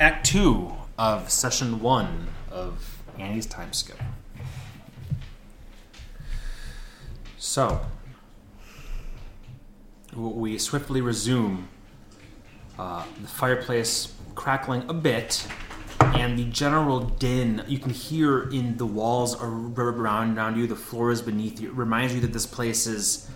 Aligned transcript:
Act 0.00 0.26
two 0.26 0.72
of 0.98 1.30
session 1.30 1.80
one 1.80 2.26
of 2.50 3.00
Ani's 3.16 3.46
time 3.46 3.72
skip. 3.72 3.96
So, 7.38 7.80
we 10.12 10.58
swiftly 10.58 11.00
resume 11.00 11.68
uh, 12.76 13.04
the 13.20 13.28
fireplace 13.28 14.12
crackling 14.34 14.82
a 14.88 14.94
bit, 14.94 15.46
and 16.00 16.36
the 16.36 16.44
general 16.46 17.00
din 17.00 17.62
you 17.68 17.78
can 17.78 17.90
hear 17.90 18.50
in 18.50 18.76
the 18.76 18.86
walls 18.86 19.40
around, 19.40 20.36
around 20.36 20.56
you, 20.56 20.66
the 20.66 20.74
floors 20.74 21.22
beneath 21.22 21.60
you. 21.60 21.68
It 21.68 21.74
reminds 21.74 22.14
you 22.14 22.20
that 22.22 22.32
this 22.32 22.46
place 22.46 22.88
is 22.88 23.30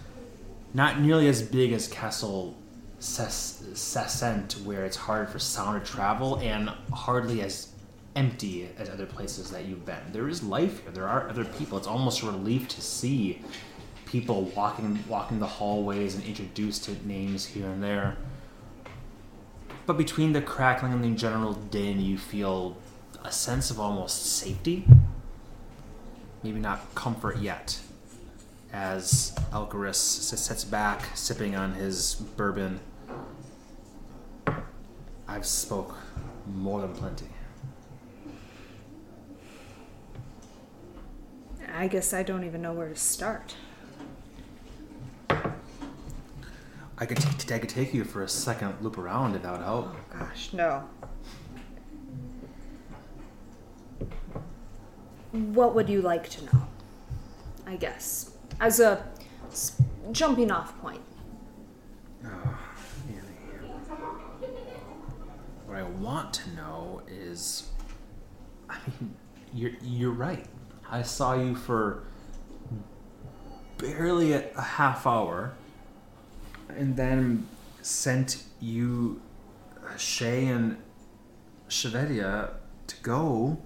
not 0.74 1.00
nearly 1.00 1.28
as 1.28 1.40
big 1.40 1.72
as 1.72 1.86
Castle 1.86 2.56
Ses- 3.00 3.62
where 4.64 4.84
it's 4.84 4.96
hard 4.96 5.28
for 5.28 5.38
sound 5.38 5.84
to 5.84 5.92
travel, 5.92 6.36
and 6.36 6.70
hardly 6.92 7.42
as 7.42 7.68
empty 8.16 8.68
as 8.76 8.88
other 8.88 9.06
places 9.06 9.50
that 9.50 9.66
you've 9.66 9.86
been. 9.86 10.12
There 10.12 10.28
is 10.28 10.42
life 10.42 10.82
here. 10.82 10.90
There 10.90 11.08
are 11.08 11.28
other 11.28 11.44
people. 11.44 11.78
It's 11.78 11.86
almost 11.86 12.22
a 12.22 12.26
relief 12.26 12.66
to 12.68 12.80
see 12.80 13.42
people 14.06 14.44
walking 14.56 15.04
walking 15.06 15.38
the 15.38 15.46
hallways 15.46 16.14
and 16.14 16.24
introduced 16.24 16.84
to 16.84 17.06
names 17.06 17.46
here 17.46 17.66
and 17.66 17.82
there. 17.82 18.16
But 19.86 19.96
between 19.96 20.32
the 20.32 20.42
crackling 20.42 20.92
and 20.92 21.04
the 21.04 21.10
general 21.10 21.54
din, 21.54 22.00
you 22.00 22.18
feel 22.18 22.76
a 23.24 23.32
sense 23.32 23.70
of 23.70 23.78
almost 23.78 24.26
safety. 24.26 24.86
Maybe 26.42 26.58
not 26.58 26.94
comfort 26.94 27.38
yet. 27.38 27.80
As 28.72 29.32
Elkoris 29.52 29.94
sits 29.96 30.64
back, 30.64 31.16
sipping 31.16 31.56
on 31.56 31.72
his 31.74 32.14
bourbon. 32.14 32.80
I've 35.26 35.46
spoke 35.46 35.96
more 36.46 36.80
than 36.80 36.92
plenty. 36.92 37.28
I 41.74 41.86
guess 41.88 42.12
I 42.12 42.22
don't 42.22 42.44
even 42.44 42.60
know 42.60 42.72
where 42.72 42.88
to 42.88 42.96
start. 42.96 43.54
I 47.00 47.06
could, 47.06 47.18
t- 47.18 47.54
I 47.54 47.58
could 47.60 47.68
take 47.68 47.94
you 47.94 48.02
for 48.02 48.24
a 48.24 48.28
second 48.28 48.74
loop 48.80 48.98
around 48.98 49.36
if 49.36 49.42
that 49.42 49.52
would 49.52 49.60
help. 49.62 49.94
Oh 49.94 50.18
gosh, 50.18 50.52
no. 50.52 50.82
What 55.30 55.74
would 55.76 55.88
you 55.88 56.02
like 56.02 56.28
to 56.30 56.44
know? 56.46 56.66
I 57.66 57.76
guess. 57.76 58.32
As 58.60 58.80
a 58.80 59.04
jumping 60.10 60.50
off 60.50 60.78
point. 60.80 61.00
Oh, 62.24 62.58
what 65.66 65.76
I 65.76 65.82
want 65.82 66.32
to 66.34 66.50
know 66.56 67.02
is, 67.06 67.68
I 68.68 68.78
mean, 68.86 69.14
you're 69.54 69.72
you're 69.82 70.10
right. 70.10 70.46
I 70.90 71.02
saw 71.02 71.34
you 71.34 71.54
for 71.54 72.04
barely 73.76 74.32
a, 74.32 74.50
a 74.56 74.62
half 74.62 75.06
hour, 75.06 75.52
and 76.68 76.96
then 76.96 77.46
sent 77.82 78.42
you 78.60 79.20
uh, 79.86 79.96
Shay 79.96 80.46
and 80.46 80.78
Shavedia 81.68 82.50
to 82.88 82.96
go. 83.02 83.58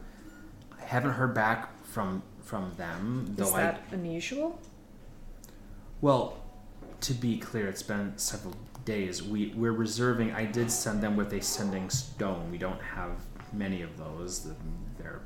I 0.79 0.85
haven't 0.85 1.13
heard 1.13 1.35
back 1.35 1.83
from 1.85 2.23
from 2.43 2.73
them, 2.77 3.33
though 3.37 3.45
Is 3.45 3.55
I 3.55 3.63
that 3.63 3.85
unusual? 3.93 4.61
Well, 6.03 6.37
to 7.01 7.15
be 7.15 7.39
clear, 7.39 7.69
it's 7.69 7.83
been 7.83 8.13
several 8.19 8.55
days. 8.85 9.23
We 9.23 9.55
we're 9.57 9.73
reserving. 9.73 10.33
I 10.33 10.45
did 10.45 10.71
send 10.71 11.01
them 11.01 11.17
with 11.17 11.33
a 11.33 11.41
sending 11.41 11.89
stone. 11.89 12.51
We 12.51 12.59
don't 12.59 12.83
have 12.83 13.13
many 13.53 13.83
of 13.83 13.97
those. 13.97 14.49
They're 14.99 15.23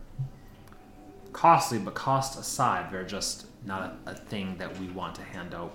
costly, 1.32 1.78
but 1.78 1.94
cost 1.94 2.38
aside, 2.38 2.92
they're 2.92 3.04
just 3.04 3.46
not 3.64 3.98
a, 4.06 4.10
a 4.10 4.14
thing 4.14 4.56
that 4.58 4.78
we 4.78 4.88
want 4.88 5.14
to 5.16 5.22
hand 5.22 5.54
out 5.54 5.74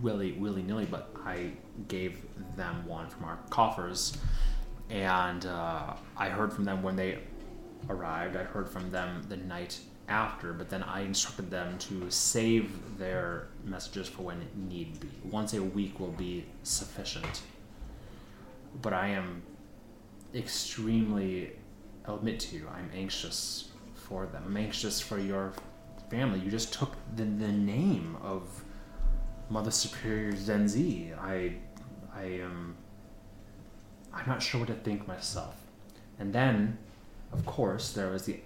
willy 0.00 0.32
willy 0.32 0.62
nilly. 0.62 0.86
But 0.86 1.14
I 1.24 1.52
gave 1.86 2.18
them 2.56 2.84
one 2.84 3.08
from 3.08 3.24
our 3.24 3.38
coffers, 3.48 4.16
and 4.90 5.46
uh, 5.46 5.94
I 6.16 6.28
heard 6.28 6.52
from 6.52 6.64
them 6.64 6.82
when 6.82 6.96
they 6.96 7.20
arrived. 7.88 8.36
I 8.36 8.42
heard 8.42 8.68
from 8.68 8.90
them 8.90 9.22
the 9.28 9.36
night 9.36 9.78
after, 10.12 10.52
but 10.52 10.68
then 10.68 10.82
I 10.82 11.00
instructed 11.00 11.50
them 11.50 11.78
to 11.78 12.10
save 12.10 12.98
their 12.98 13.48
messages 13.64 14.08
for 14.08 14.22
when 14.22 14.42
it 14.42 14.56
need 14.56 15.00
be. 15.00 15.08
Once 15.24 15.54
a 15.54 15.62
week 15.62 15.98
will 15.98 16.16
be 16.28 16.44
sufficient. 16.62 17.40
But 18.82 18.92
I 18.92 19.08
am 19.08 19.42
extremely, 20.34 21.52
I'll 22.06 22.16
admit 22.16 22.40
to 22.40 22.56
you, 22.56 22.68
I'm 22.76 22.90
anxious 22.94 23.70
for 23.94 24.26
them. 24.26 24.42
I'm 24.46 24.56
anxious 24.56 25.00
for 25.00 25.18
your 25.18 25.54
family. 26.10 26.40
You 26.40 26.50
just 26.50 26.72
took 26.74 26.94
the, 27.16 27.24
the 27.24 27.52
name 27.52 28.16
of 28.22 28.42
Mother 29.48 29.70
Superior 29.70 30.32
Zenzi. 30.32 31.18
I, 31.18 31.54
I 32.14 32.24
am, 32.24 32.76
I'm 34.12 34.28
not 34.28 34.42
sure 34.42 34.60
what 34.60 34.68
to 34.68 34.74
think 34.74 35.08
myself. 35.08 35.56
And 36.18 36.34
then, 36.34 36.76
of 37.32 37.46
course, 37.46 37.92
there 37.92 38.10
was 38.10 38.26
the 38.26 38.40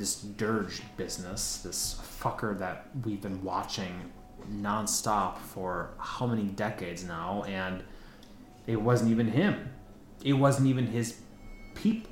this 0.00 0.22
dirge 0.22 0.82
business, 0.96 1.58
this 1.58 2.00
fucker 2.20 2.58
that 2.58 2.88
we've 3.04 3.20
been 3.20 3.44
watching 3.44 4.10
nonstop 4.50 5.36
for 5.36 5.90
how 5.98 6.26
many 6.26 6.44
decades 6.44 7.04
now, 7.04 7.44
and 7.44 7.84
it 8.66 8.80
wasn't 8.80 9.10
even 9.10 9.28
him. 9.28 9.70
It 10.24 10.32
wasn't 10.32 10.68
even 10.68 10.86
his 10.86 11.20
people. 11.74 12.10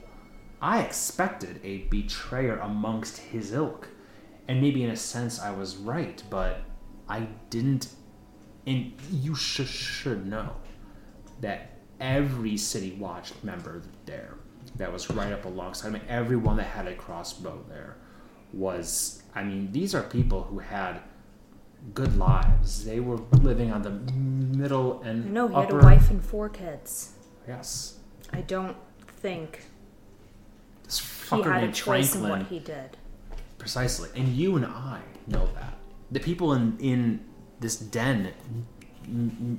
I 0.61 0.83
expected 0.83 1.61
a 1.65 1.79
betrayer 1.89 2.59
amongst 2.59 3.17
his 3.17 3.53
ilk. 3.53 3.89
And 4.49 4.61
maybe 4.61 4.83
in 4.83 4.91
a 4.91 4.97
sense 4.97 5.41
I 5.41 5.51
was 5.51 5.77
right, 5.77 6.23
but 6.31 6.61
I 7.09 7.29
didn't. 7.49 7.89
And 8.67 8.93
you 9.11 9.35
sh- 9.35 9.67
should 9.67 10.27
know 10.27 10.57
that 11.41 11.79
every 12.01 12.57
City 12.57 12.97
Watch 12.99 13.33
member 13.43 13.83
there 14.05 14.35
that 14.79 14.93
was 14.93 15.11
right 15.11 15.33
up 15.33 15.45
alongside. 15.45 15.89
I 15.89 15.91
mean, 15.91 16.03
everyone 16.09 16.57
that 16.57 16.65
had 16.65 16.87
a 16.87 16.95
crossbow 16.95 17.65
there 17.69 17.97
was. 18.53 19.23
I 19.35 19.43
mean, 19.45 19.71
these 19.73 19.95
are 19.95 20.03
people 20.03 20.45
who 20.45 20.59
had 20.59 21.01
good 21.95 22.17
lives. 22.17 22.85
They 22.85 23.01
were 23.01 23.19
living 23.43 23.73
on 23.73 23.83
the 23.83 23.91
middle 23.91 25.01
and 25.03 25.27
I 25.27 25.29
know 25.29 25.49
he 25.49 25.55
upper. 25.55 25.77
had 25.77 25.85
a 25.85 25.87
wife 25.87 26.11
and 26.11 26.25
four 26.25 26.49
kids. 26.49 27.13
Yes, 27.47 27.99
I 28.33 28.41
don't 28.43 28.77
think 29.07 29.65
this 30.85 30.99
he 30.99 31.07
fucker 31.07 31.53
had 31.53 31.57
a 31.57 31.61
named 31.63 31.75
choice 31.75 32.15
in 32.15 32.21
Franklin. 32.21 32.41
what 32.43 32.49
he 32.49 32.59
did. 32.59 32.97
Precisely, 33.59 34.09
and 34.15 34.29
you 34.29 34.57
and 34.57 34.67
I 34.67 35.01
know 35.27 35.49
that. 35.55 35.75
The 36.11 36.21
people 36.21 36.53
in 36.53 36.77
in 36.81 37.21
this 37.61 37.77
den 37.77 38.33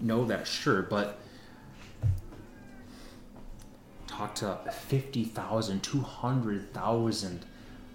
know 0.01 0.25
that, 0.25 0.47
sure, 0.47 0.81
but 0.83 1.19
talk 4.19 4.35
to 4.35 4.71
50,000, 4.71 5.81
200,000 5.81 7.45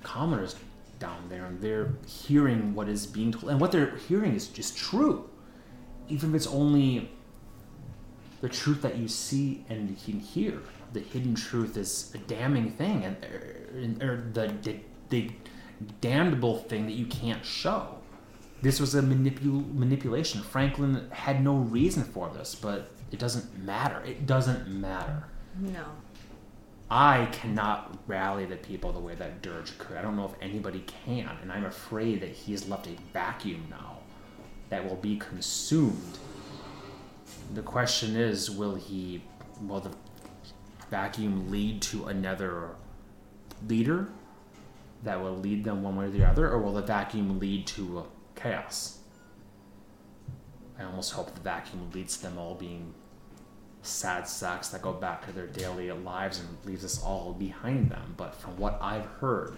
commoners 0.02 0.56
down 0.98 1.28
there, 1.28 1.44
and 1.44 1.60
they're 1.60 1.92
hearing 2.06 2.74
what 2.74 2.88
is 2.88 3.06
being 3.06 3.32
told, 3.32 3.50
and 3.50 3.60
what 3.60 3.72
they're 3.72 3.96
hearing 4.08 4.34
is 4.34 4.48
just 4.48 4.76
true, 4.76 5.28
even 6.08 6.30
if 6.30 6.36
it's 6.36 6.46
only 6.46 7.10
the 8.40 8.48
truth 8.48 8.80
that 8.82 8.96
you 8.96 9.08
see 9.08 9.64
and 9.68 9.90
you 9.90 9.96
can 10.04 10.20
hear. 10.20 10.60
The 10.94 11.00
hidden 11.00 11.34
truth 11.34 11.76
is 11.76 12.12
a 12.14 12.18
damning 12.18 12.70
thing, 12.70 13.04
and 13.04 13.16
er, 13.24 13.96
or, 14.00 14.08
or 14.08 14.12
er, 14.12 14.30
the, 14.32 14.54
the 14.62 14.76
the 15.10 15.30
damnable 16.00 16.58
thing 16.58 16.86
that 16.86 16.92
you 16.92 17.04
can't 17.04 17.44
show. 17.44 17.98
This 18.62 18.80
was 18.80 18.94
a 18.94 19.02
manipul- 19.02 19.74
manipulation. 19.74 20.40
Franklin 20.40 21.10
had 21.10 21.42
no 21.42 21.56
reason 21.56 22.04
for 22.04 22.30
this, 22.30 22.54
but 22.54 22.90
it 23.10 23.18
doesn't 23.18 23.58
matter. 23.58 24.00
It 24.06 24.24
doesn't 24.24 24.68
matter. 24.68 25.24
No. 25.58 25.84
I 26.96 27.26
cannot 27.32 27.98
rally 28.06 28.46
the 28.46 28.54
people 28.54 28.92
the 28.92 29.00
way 29.00 29.16
that 29.16 29.42
Dirge 29.42 29.76
could. 29.78 29.96
I 29.96 30.02
don't 30.02 30.14
know 30.14 30.26
if 30.26 30.34
anybody 30.40 30.84
can, 31.04 31.28
and 31.42 31.50
I'm 31.50 31.64
afraid 31.64 32.20
that 32.20 32.30
he 32.30 32.52
has 32.52 32.68
left 32.68 32.86
a 32.86 32.96
vacuum 33.12 33.66
now 33.68 33.98
that 34.68 34.88
will 34.88 34.94
be 34.94 35.16
consumed. 35.16 36.18
The 37.52 37.62
question 37.62 38.14
is, 38.14 38.48
will 38.48 38.76
he, 38.76 39.24
will 39.60 39.80
the 39.80 39.90
vacuum 40.88 41.50
lead 41.50 41.82
to 41.82 42.04
another 42.06 42.76
leader 43.66 44.06
that 45.02 45.20
will 45.20 45.36
lead 45.36 45.64
them 45.64 45.82
one 45.82 45.96
way 45.96 46.04
or 46.04 46.10
the 46.10 46.24
other, 46.24 46.48
or 46.48 46.60
will 46.60 46.74
the 46.74 46.82
vacuum 46.82 47.40
lead 47.40 47.66
to 47.66 48.06
chaos? 48.36 48.98
I 50.78 50.84
almost 50.84 51.10
hope 51.14 51.34
the 51.34 51.40
vacuum 51.40 51.90
leads 51.92 52.18
them 52.18 52.38
all 52.38 52.54
being 52.54 52.94
sad 53.86 54.26
sacks 54.26 54.68
that 54.68 54.82
go 54.82 54.92
back 54.92 55.26
to 55.26 55.32
their 55.32 55.46
daily 55.46 55.90
lives 55.92 56.40
and 56.40 56.48
leaves 56.64 56.84
us 56.84 57.02
all 57.02 57.32
behind 57.32 57.90
them. 57.90 58.14
But 58.16 58.34
from 58.34 58.56
what 58.56 58.78
I've 58.80 59.06
heard, 59.06 59.56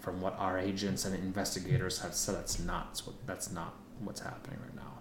from 0.00 0.20
what 0.20 0.38
our 0.38 0.58
agents 0.58 1.04
and 1.04 1.14
investigators 1.14 2.00
have 2.00 2.14
said, 2.14 2.36
that's 2.36 2.58
not 2.58 3.00
that's 3.26 3.50
not 3.50 3.74
what's 4.00 4.20
happening 4.20 4.58
right 4.62 4.76
now. 4.76 4.92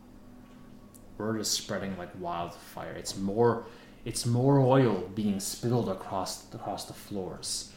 Word 1.18 1.40
is 1.40 1.50
spreading 1.50 1.98
like 1.98 2.10
wildfire. 2.20 2.94
It's 2.94 3.18
more 3.18 3.66
It's 4.06 4.26
more 4.26 4.60
oil 4.60 5.10
being 5.16 5.40
spilled 5.40 5.90
across 5.90 6.46
across 6.54 6.86
the 6.86 6.94
floors. 6.94 7.72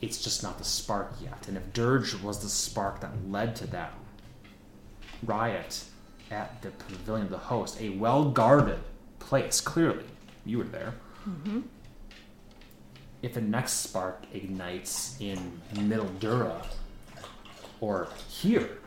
It's 0.00 0.22
just 0.22 0.42
not 0.42 0.58
the 0.58 0.64
spark 0.64 1.12
yet. 1.22 1.46
And 1.48 1.56
if 1.56 1.72
Dirge 1.72 2.14
was 2.22 2.40
the 2.40 2.48
spark 2.48 3.00
that 3.00 3.10
led 3.28 3.54
to 3.56 3.66
that 3.68 3.92
riot 5.24 5.84
at 6.30 6.62
the 6.62 6.70
pavilion 6.70 7.26
of 7.26 7.30
the 7.30 7.38
host, 7.38 7.80
a 7.80 7.90
well 7.90 8.30
guarded 8.30 8.80
place, 9.20 9.60
clearly, 9.60 10.04
you 10.44 10.58
were 10.58 10.64
there. 10.64 10.94
Mm-hmm. 11.28 11.60
If 13.22 13.34
the 13.34 13.40
next 13.40 13.72
spark 13.74 14.24
ignites 14.32 15.16
in 15.20 15.60
Middle 15.80 16.08
Dura, 16.18 16.60
or 17.80 18.08
here, 18.28 18.78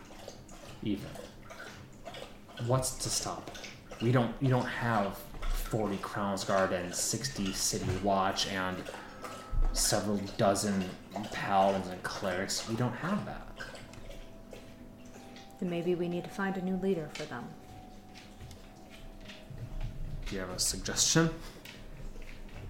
even, 0.84 1.07
what's 2.68 2.96
to 2.96 3.10
stop? 3.10 3.57
We 4.02 4.12
don't. 4.12 4.34
You 4.42 4.50
don't 4.50 4.66
have 4.66 5.18
forty 5.54 5.98
crowns 5.98 6.44
guard 6.44 6.74
and 6.74 6.94
sixty 6.94 7.54
city 7.54 7.86
watch 8.04 8.48
and 8.48 8.78
several 9.72 10.18
dozen 10.38 10.84
paladins 11.31 11.88
and 11.88 12.04
clerics. 12.04 12.68
We 12.68 12.75
don't 12.75 12.96
have 12.96 13.25
that. 13.25 13.48
Then 15.60 15.69
maybe 15.69 15.96
we 15.96 16.10
need 16.10 16.25
to 16.25 16.30
find 16.30 16.58
a 16.58 16.62
new 16.62 16.75
leader 16.75 17.10
for 17.13 17.24
them. 17.24 17.46
Do 20.25 20.36
you 20.36 20.42
have 20.42 20.50
a 20.50 20.60
suggestion? 20.60 21.30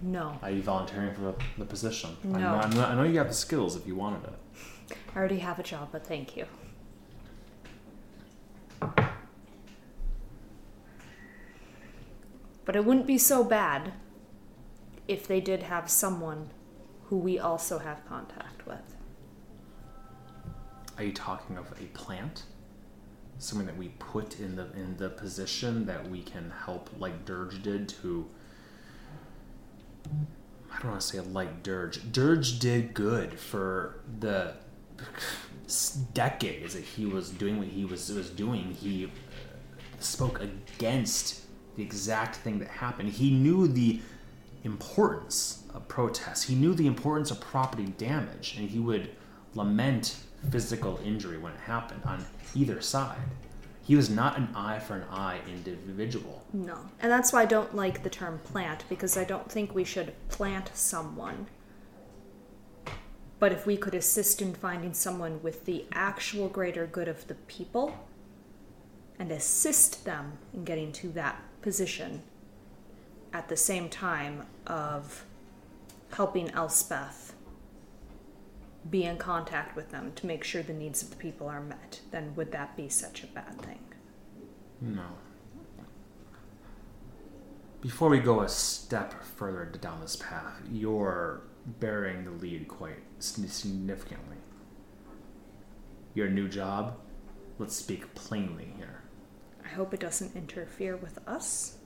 No. 0.01 0.37
Are 0.43 0.51
you 0.51 0.61
volunteering 0.61 1.13
for 1.15 1.33
the, 1.57 1.65
position? 1.65 2.15
I 2.23 2.27
No. 2.27 2.39
know, 2.39 2.55
I 2.57 2.69
know, 2.69 2.85
I 2.85 2.95
know 2.95 3.03
you 3.03 3.17
have 3.17 3.29
the 3.29 3.33
skills 3.33 3.75
if 3.75 3.87
you 3.87 3.95
wanted 3.95 4.23
it. 4.25 4.97
I 5.15 5.17
already 5.19 5.39
have 5.39 5.57
a 5.59 5.63
job, 5.63 5.89
but 5.91 6.05
thank 6.05 6.35
you. 6.35 6.45
But 12.65 12.75
it 12.75 12.83
wouldn't 12.83 13.07
be 13.07 13.17
so 13.17 13.43
bad 13.43 13.93
if 15.07 15.27
they 15.27 15.39
did 15.39 15.63
have 15.63 15.89
someone 15.89 16.49
who 17.05 17.17
we 17.17 17.37
also 17.37 17.77
have 17.79 18.05
contact 18.07 18.65
with. 18.65 18.95
Are 20.97 21.03
you 21.03 21.13
talking 21.13 21.57
of 21.57 21.71
a 21.79 21.85
plant? 21.97 22.43
Someone 23.37 23.65
that 23.67 23.77
we 23.77 23.89
put 23.99 24.39
in 24.39 24.55
the 24.55 24.71
in 24.73 24.97
the 24.97 25.09
position 25.09 25.85
that 25.85 26.09
we 26.09 26.21
can 26.21 26.51
help, 26.65 26.89
like 26.97 27.25
Dirge 27.25 27.61
did 27.61 27.89
to. 27.89 28.25
I 30.71 30.81
don't 30.81 30.91
want 30.91 31.01
to 31.01 31.07
say 31.07 31.19
like 31.19 31.63
Dirge. 31.63 32.11
Dirge 32.11 32.59
did 32.59 32.93
good 32.93 33.39
for 33.39 33.99
the 34.19 34.55
decades 36.13 36.75
that 36.75 36.83
he 36.83 37.05
was 37.05 37.29
doing 37.29 37.57
what 37.57 37.67
he 37.67 37.85
was 37.85 38.09
was 38.09 38.29
doing. 38.29 38.73
He 38.73 39.05
uh, 39.05 39.09
spoke 39.99 40.41
against 40.41 41.41
the 41.75 41.83
exact 41.83 42.37
thing 42.37 42.59
that 42.59 42.69
happened. 42.69 43.09
He 43.09 43.31
knew 43.31 43.67
the 43.67 43.99
importance 44.63 45.63
of 45.73 45.87
protests. 45.87 46.43
He 46.43 46.55
knew 46.55 46.73
the 46.73 46.87
importance 46.87 47.31
of 47.31 47.39
property 47.39 47.85
damage, 47.97 48.55
and 48.57 48.69
he 48.69 48.79
would 48.79 49.11
lament 49.53 50.17
physical 50.51 50.99
injury 51.03 51.37
when 51.37 51.53
it 51.53 51.59
happened 51.59 52.01
on 52.05 52.25
either 52.55 52.81
side. 52.81 53.17
He 53.83 53.95
was 53.95 54.09
not 54.09 54.37
an 54.37 54.49
eye 54.55 54.79
for 54.79 54.95
an 54.95 55.03
eye 55.11 55.41
individual. 55.47 56.43
No. 56.53 56.77
And 56.99 57.11
that's 57.11 57.31
why 57.31 57.43
I 57.43 57.45
don't 57.45 57.75
like 57.75 58.01
the 58.01 58.09
term 58.09 58.39
plant, 58.39 58.83
because 58.89 59.15
I 59.15 59.23
don't 59.23 59.51
think 59.51 59.75
we 59.75 59.83
should 59.83 60.13
plant 60.29 60.71
someone. 60.73 61.45
But 63.37 63.51
if 63.51 63.67
we 63.67 63.77
could 63.77 63.93
assist 63.93 64.41
in 64.41 64.55
finding 64.55 64.93
someone 64.93 65.43
with 65.43 65.65
the 65.65 65.85
actual 65.91 66.47
greater 66.47 66.87
good 66.87 67.07
of 67.07 67.27
the 67.27 67.35
people 67.35 68.07
and 69.19 69.31
assist 69.31 70.05
them 70.05 70.39
in 70.53 70.63
getting 70.63 70.91
to 70.93 71.09
that 71.09 71.41
position 71.61 72.23
at 73.33 73.49
the 73.49 73.57
same 73.57 73.89
time 73.89 74.45
of 74.65 75.25
helping 76.13 76.49
Elspeth 76.51 77.24
be 78.89 79.03
in 79.03 79.17
contact 79.17 79.75
with 79.75 79.89
them 79.89 80.11
to 80.15 80.27
make 80.27 80.43
sure 80.43 80.61
the 80.61 80.73
needs 80.73 81.01
of 81.01 81.09
the 81.09 81.15
people 81.15 81.47
are 81.47 81.61
met, 81.61 82.01
then 82.11 82.35
would 82.35 82.51
that 82.51 82.77
be 82.77 82.87
such 82.87 83.23
a 83.23 83.27
bad 83.27 83.59
thing? 83.61 83.79
No. 84.81 85.05
Before 87.81 88.09
we 88.09 88.19
go 88.19 88.41
a 88.41 88.49
step 88.49 89.23
further 89.23 89.65
down 89.65 90.01
this 90.01 90.15
path, 90.15 90.59
you're 90.71 91.41
bearing 91.79 92.25
the 92.25 92.31
lead 92.31 92.67
quite 92.67 92.99
significantly. 93.19 94.37
Your 96.13 96.29
new 96.29 96.47
job, 96.47 96.97
let's 97.59 97.75
speak 97.75 98.13
plainly 98.15 98.73
here. 98.77 99.03
I 99.63 99.69
hope 99.69 99.93
it 99.93 99.99
doesn't 99.99 100.35
interfere 100.35 100.95
with 100.95 101.19
us. 101.27 101.77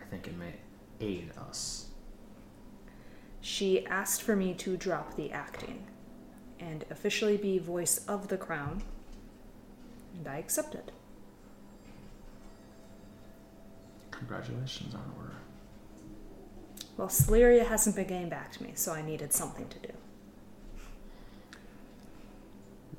I 0.00 0.04
think 0.10 0.26
it 0.26 0.36
may 0.36 0.54
aid 1.00 1.32
us. 1.48 1.88
She 3.40 3.86
asked 3.86 4.22
for 4.22 4.36
me 4.36 4.54
to 4.54 4.76
drop 4.76 5.16
the 5.16 5.30
acting 5.32 5.86
and 6.64 6.84
officially 6.90 7.36
be 7.36 7.58
voice 7.58 8.04
of 8.08 8.28
the 8.28 8.36
crown, 8.36 8.82
and 10.16 10.26
I 10.26 10.38
accepted. 10.38 10.92
Congratulations 14.10 14.94
on 14.94 15.12
order. 15.18 15.34
Well, 16.96 17.08
Celyria 17.08 17.66
hasn't 17.66 17.96
been 17.96 18.06
getting 18.06 18.28
back 18.28 18.52
to 18.52 18.62
me, 18.62 18.72
so 18.74 18.92
I 18.92 19.02
needed 19.02 19.32
something 19.32 19.68
to 19.68 19.78
do. 19.80 19.92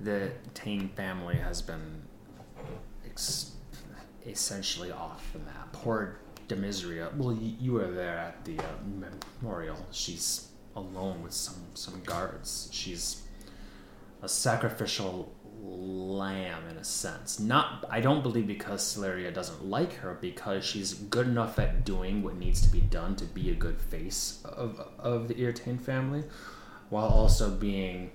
The 0.01 0.31
Tain 0.53 0.89
family 0.89 1.37
has 1.37 1.61
been 1.61 2.03
ex- 3.05 3.53
essentially 4.27 4.91
off 4.91 5.31
the 5.31 5.39
map. 5.39 5.71
Poor 5.71 6.19
Demisria. 6.49 7.15
Well, 7.15 7.33
you, 7.33 7.55
you 7.59 7.71
were 7.71 7.89
there 7.89 8.17
at 8.17 8.43
the 8.43 8.59
uh, 8.59 8.63
memorial. 9.41 9.77
She's 9.91 10.49
alone 10.75 11.23
with 11.23 11.33
some 11.33 11.55
some 11.73 12.01
guards. 12.01 12.69
She's 12.71 13.24
a 14.25 14.29
sacrificial 14.29 15.31
lamb 15.61 16.67
in 16.69 16.77
a 16.77 16.83
sense. 16.83 17.39
Not, 17.39 17.85
I 17.89 18.01
don't 18.01 18.21
believe 18.23 18.47
because 18.47 18.81
Celyria 18.83 19.33
doesn't 19.33 19.65
like 19.65 19.93
her, 19.95 20.17
because 20.19 20.65
she's 20.65 20.93
good 20.93 21.27
enough 21.27 21.57
at 21.59 21.85
doing 21.85 22.23
what 22.23 22.35
needs 22.35 22.61
to 22.61 22.69
be 22.69 22.81
done 22.81 23.15
to 23.17 23.25
be 23.25 23.51
a 23.51 23.55
good 23.55 23.79
face 23.79 24.41
of 24.43 24.79
of 24.99 25.27
the 25.27 25.35
ir'Tain 25.35 25.79
family, 25.79 26.23
while 26.89 27.07
also 27.07 27.49
being, 27.49 28.11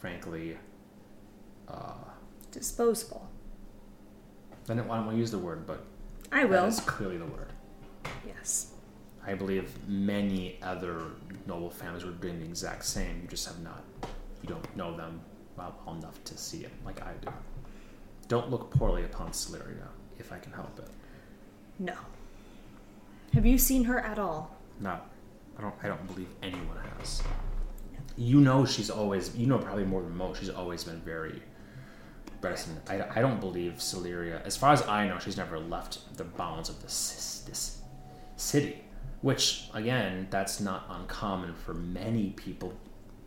frankly, 0.00 0.58
uh, 1.68 1.94
Disposable. 2.52 3.28
I 4.68 4.74
don't, 4.74 4.80
I 4.90 4.96
don't 4.96 5.06
want 5.06 5.10
to 5.12 5.16
use 5.16 5.30
the 5.30 5.38
word, 5.38 5.66
but 5.66 5.84
I 6.30 6.44
will. 6.44 6.66
is 6.66 6.80
clearly 6.80 7.16
the 7.16 7.24
word. 7.24 7.52
Yes. 8.26 8.72
I 9.26 9.34
believe 9.34 9.72
many 9.88 10.58
other 10.62 11.02
noble 11.46 11.70
families 11.70 12.04
were 12.04 12.10
doing 12.10 12.38
the 12.40 12.44
exact 12.44 12.84
same. 12.84 13.20
You 13.22 13.28
just 13.28 13.46
have 13.46 13.60
not, 13.60 13.82
you 14.42 14.48
don't 14.48 14.76
know 14.76 14.96
them 14.96 15.20
well 15.56 15.74
enough 15.98 16.22
to 16.24 16.36
see 16.36 16.64
it 16.64 16.72
like 16.84 17.02
I 17.02 17.12
do. 17.20 17.32
Don't 18.28 18.50
look 18.50 18.70
poorly 18.70 19.04
upon 19.04 19.30
Celyria, 19.30 19.88
if 20.18 20.32
I 20.32 20.38
can 20.38 20.52
help 20.52 20.78
it. 20.78 20.88
No. 21.78 21.94
Have 23.34 23.46
you 23.46 23.58
seen 23.58 23.84
her 23.84 24.00
at 24.00 24.18
all? 24.18 24.56
No. 24.80 24.98
I 25.58 25.60
don't, 25.60 25.74
I 25.82 25.88
don't 25.88 26.06
believe 26.06 26.28
anyone 26.42 26.78
has. 26.98 27.22
You 28.16 28.40
know, 28.40 28.64
she's 28.64 28.90
always, 28.90 29.34
you 29.36 29.46
know, 29.46 29.58
probably 29.58 29.84
more 29.84 30.02
than 30.02 30.16
most. 30.16 30.40
She's 30.40 30.50
always 30.50 30.84
been 30.84 31.00
very 31.00 31.42
reticent. 32.40 32.78
I, 32.90 33.04
I 33.14 33.20
don't 33.20 33.40
believe 33.40 33.74
Celyria, 33.74 34.44
as 34.44 34.56
far 34.56 34.72
as 34.72 34.82
I 34.82 35.08
know, 35.08 35.18
she's 35.18 35.36
never 35.36 35.58
left 35.58 36.16
the 36.16 36.24
bounds 36.24 36.68
of 36.68 36.82
this 36.82 37.44
this 37.46 37.82
city. 38.36 38.82
Which, 39.22 39.68
again, 39.72 40.26
that's 40.30 40.58
not 40.60 40.86
uncommon 40.90 41.54
for 41.54 41.74
many 41.74 42.30
people 42.30 42.74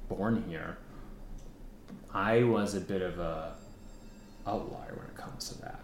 born 0.10 0.44
here. 0.48 0.78
I 2.16 2.44
was 2.44 2.76
a 2.76 2.82
bit 2.82 3.02
of 3.02 3.20
a 3.20 3.54
outlier 4.48 4.94
when 4.96 5.06
it 5.08 5.18
comes 5.18 5.50
to 5.50 5.62
that. 5.62 5.82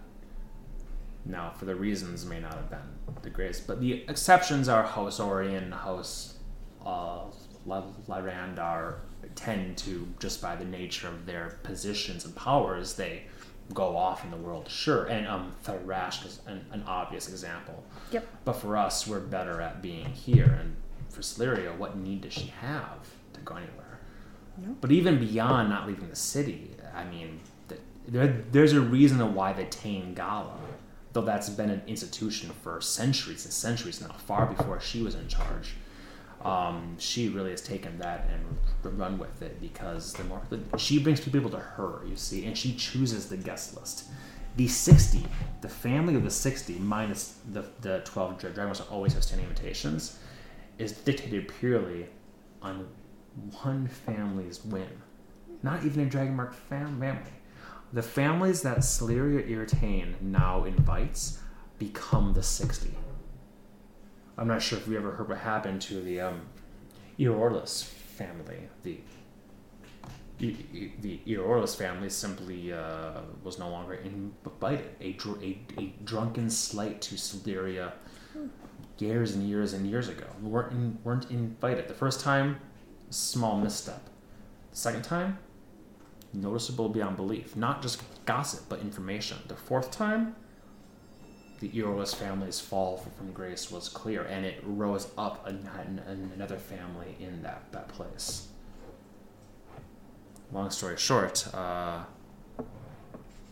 Now, 1.25 1.51
for 1.57 1.65
the 1.65 1.75
reasons 1.75 2.25
may 2.25 2.39
not 2.39 2.53
have 2.53 2.69
been 2.69 2.79
the 3.21 3.29
greatest, 3.29 3.67
but 3.67 3.81
the 3.81 4.05
exceptions 4.07 4.69
are 4.69 4.81
House 4.81 5.19
Orien, 5.19 5.71
House 5.71 6.37
uh, 6.85 7.25
La- 7.65 7.83
Lyrandar 8.07 8.95
tend 9.35 9.77
to, 9.79 10.07
just 10.19 10.41
by 10.41 10.55
the 10.55 10.65
nature 10.65 11.09
of 11.09 11.25
their 11.25 11.59
positions 11.63 12.25
and 12.25 12.35
powers, 12.35 12.95
they 12.95 13.23
go 13.73 13.95
off 13.95 14.23
in 14.23 14.31
the 14.31 14.37
world, 14.37 14.69
sure. 14.69 15.05
And 15.05 15.27
um, 15.27 15.51
Tharashk 15.65 16.25
is 16.25 16.39
an, 16.47 16.65
an 16.71 16.83
obvious 16.87 17.27
example. 17.29 17.83
Yep. 18.11 18.27
But 18.45 18.53
for 18.53 18.77
us, 18.77 19.05
we're 19.05 19.19
better 19.19 19.61
at 19.61 19.81
being 19.81 20.05
here. 20.05 20.57
And 20.59 20.75
for 21.09 21.21
Celyria, 21.21 21.77
what 21.77 21.97
need 21.97 22.21
does 22.21 22.33
she 22.33 22.53
have 22.61 23.09
to 23.33 23.41
go 23.41 23.55
anywhere? 23.55 23.90
But 24.79 24.91
even 24.91 25.19
beyond 25.19 25.69
not 25.69 25.87
leaving 25.87 26.09
the 26.09 26.15
city, 26.15 26.71
I 26.95 27.03
mean, 27.05 27.39
there, 28.07 28.43
there's 28.51 28.73
a 28.73 28.81
reason 28.81 29.33
why 29.33 29.53
they 29.53 29.65
Tain 29.65 30.13
Gala, 30.13 30.57
though 31.13 31.21
that's 31.21 31.49
been 31.49 31.69
an 31.69 31.81
institution 31.87 32.51
for 32.61 32.81
centuries 32.81 33.45
and 33.45 33.53
centuries 33.53 34.01
now, 34.01 34.13
far 34.25 34.45
before 34.45 34.79
she 34.79 35.01
was 35.01 35.15
in 35.15 35.27
charge. 35.27 35.75
Um, 36.43 36.95
she 36.97 37.29
really 37.29 37.51
has 37.51 37.61
taken 37.61 37.99
that 37.99 38.27
and 38.31 38.97
run 38.99 39.19
with 39.19 39.41
it 39.43 39.61
because 39.61 40.13
the 40.13 40.23
more 40.23 40.41
she 40.77 40.97
brings 40.97 41.19
people 41.19 41.51
to 41.51 41.59
her, 41.59 42.01
you 42.07 42.15
see, 42.15 42.45
and 42.45 42.57
she 42.57 42.73
chooses 42.73 43.29
the 43.29 43.37
guest 43.37 43.77
list. 43.77 44.05
The 44.57 44.67
60, 44.67 45.23
the 45.61 45.69
family 45.69 46.15
of 46.15 46.23
the 46.23 46.31
60 46.31 46.73
minus 46.79 47.35
the, 47.51 47.63
the 47.81 48.01
12 48.05 48.39
dragons 48.39 48.81
always 48.81 49.13
have 49.13 49.23
standing 49.23 49.47
invitations, 49.47 50.17
is 50.77 50.93
dictated 50.93 51.47
purely 51.59 52.07
on 52.61 52.87
one 53.63 53.87
family's 53.87 54.63
whim. 54.63 55.03
Not 55.63 55.85
even 55.85 56.07
a 56.07 56.09
Dragonmark 56.09 56.53
fam- 56.53 56.99
family. 56.99 57.31
The 57.93 58.01
families 58.01 58.61
that 58.61 58.79
Celyria 58.79 59.47
ir'Tain 59.49 60.15
now 60.21 60.63
invites 60.63 61.39
become 61.77 62.33
the 62.33 62.43
60. 62.43 62.95
I'm 64.37 64.47
not 64.47 64.61
sure 64.61 64.77
if 64.77 64.87
we 64.87 64.95
ever 64.97 65.11
heard 65.11 65.29
what 65.29 65.39
happened 65.39 65.81
to 65.83 66.01
the 66.01 66.21
um, 66.21 66.41
Eorlis 67.19 67.83
family. 67.83 68.69
The 68.83 68.99
the 70.39 71.19
Eorlis 71.27 71.75
family 71.77 72.09
simply 72.09 72.73
uh, 72.73 73.21
was 73.43 73.59
no 73.59 73.69
longer 73.69 73.93
invited. 73.93 74.89
A, 74.99 75.13
dr- 75.13 75.43
a, 75.43 75.59
a 75.77 75.93
drunken 76.03 76.49
slight 76.49 76.99
to 77.01 77.15
Celyria 77.15 77.91
years 78.97 79.35
and 79.35 79.47
years 79.47 79.73
and 79.73 79.85
years 79.85 80.07
ago. 80.07 80.25
weren't 80.41 80.71
in, 80.71 80.97
weren't 81.03 81.29
invited. 81.29 81.87
The 81.87 81.93
first 81.93 82.21
time, 82.21 82.59
small 83.11 83.57
misstep. 83.57 84.09
The 84.71 84.77
second 84.77 85.03
time, 85.03 85.37
noticeable 86.33 86.89
beyond 86.89 87.17
belief. 87.17 87.55
Not 87.55 87.81
just 87.81 88.01
gossip, 88.25 88.65
but 88.69 88.79
information. 88.79 89.37
The 89.47 89.55
fourth 89.55 89.91
time, 89.91 90.35
the 91.59 91.69
Eorlis 91.69 92.15
family's 92.15 92.59
fall 92.59 92.97
from 93.17 93.31
grace 93.31 93.69
was 93.69 93.89
clear, 93.89 94.23
and 94.23 94.45
it 94.45 94.63
rose 94.63 95.07
up 95.17 95.45
an, 95.47 95.69
an, 96.07 96.31
another 96.33 96.57
family 96.57 97.15
in 97.19 97.43
that, 97.43 97.71
that 97.71 97.87
place. 97.89 98.47
Long 100.51 100.69
story 100.69 100.97
short, 100.97 101.47
uh, 101.53 102.03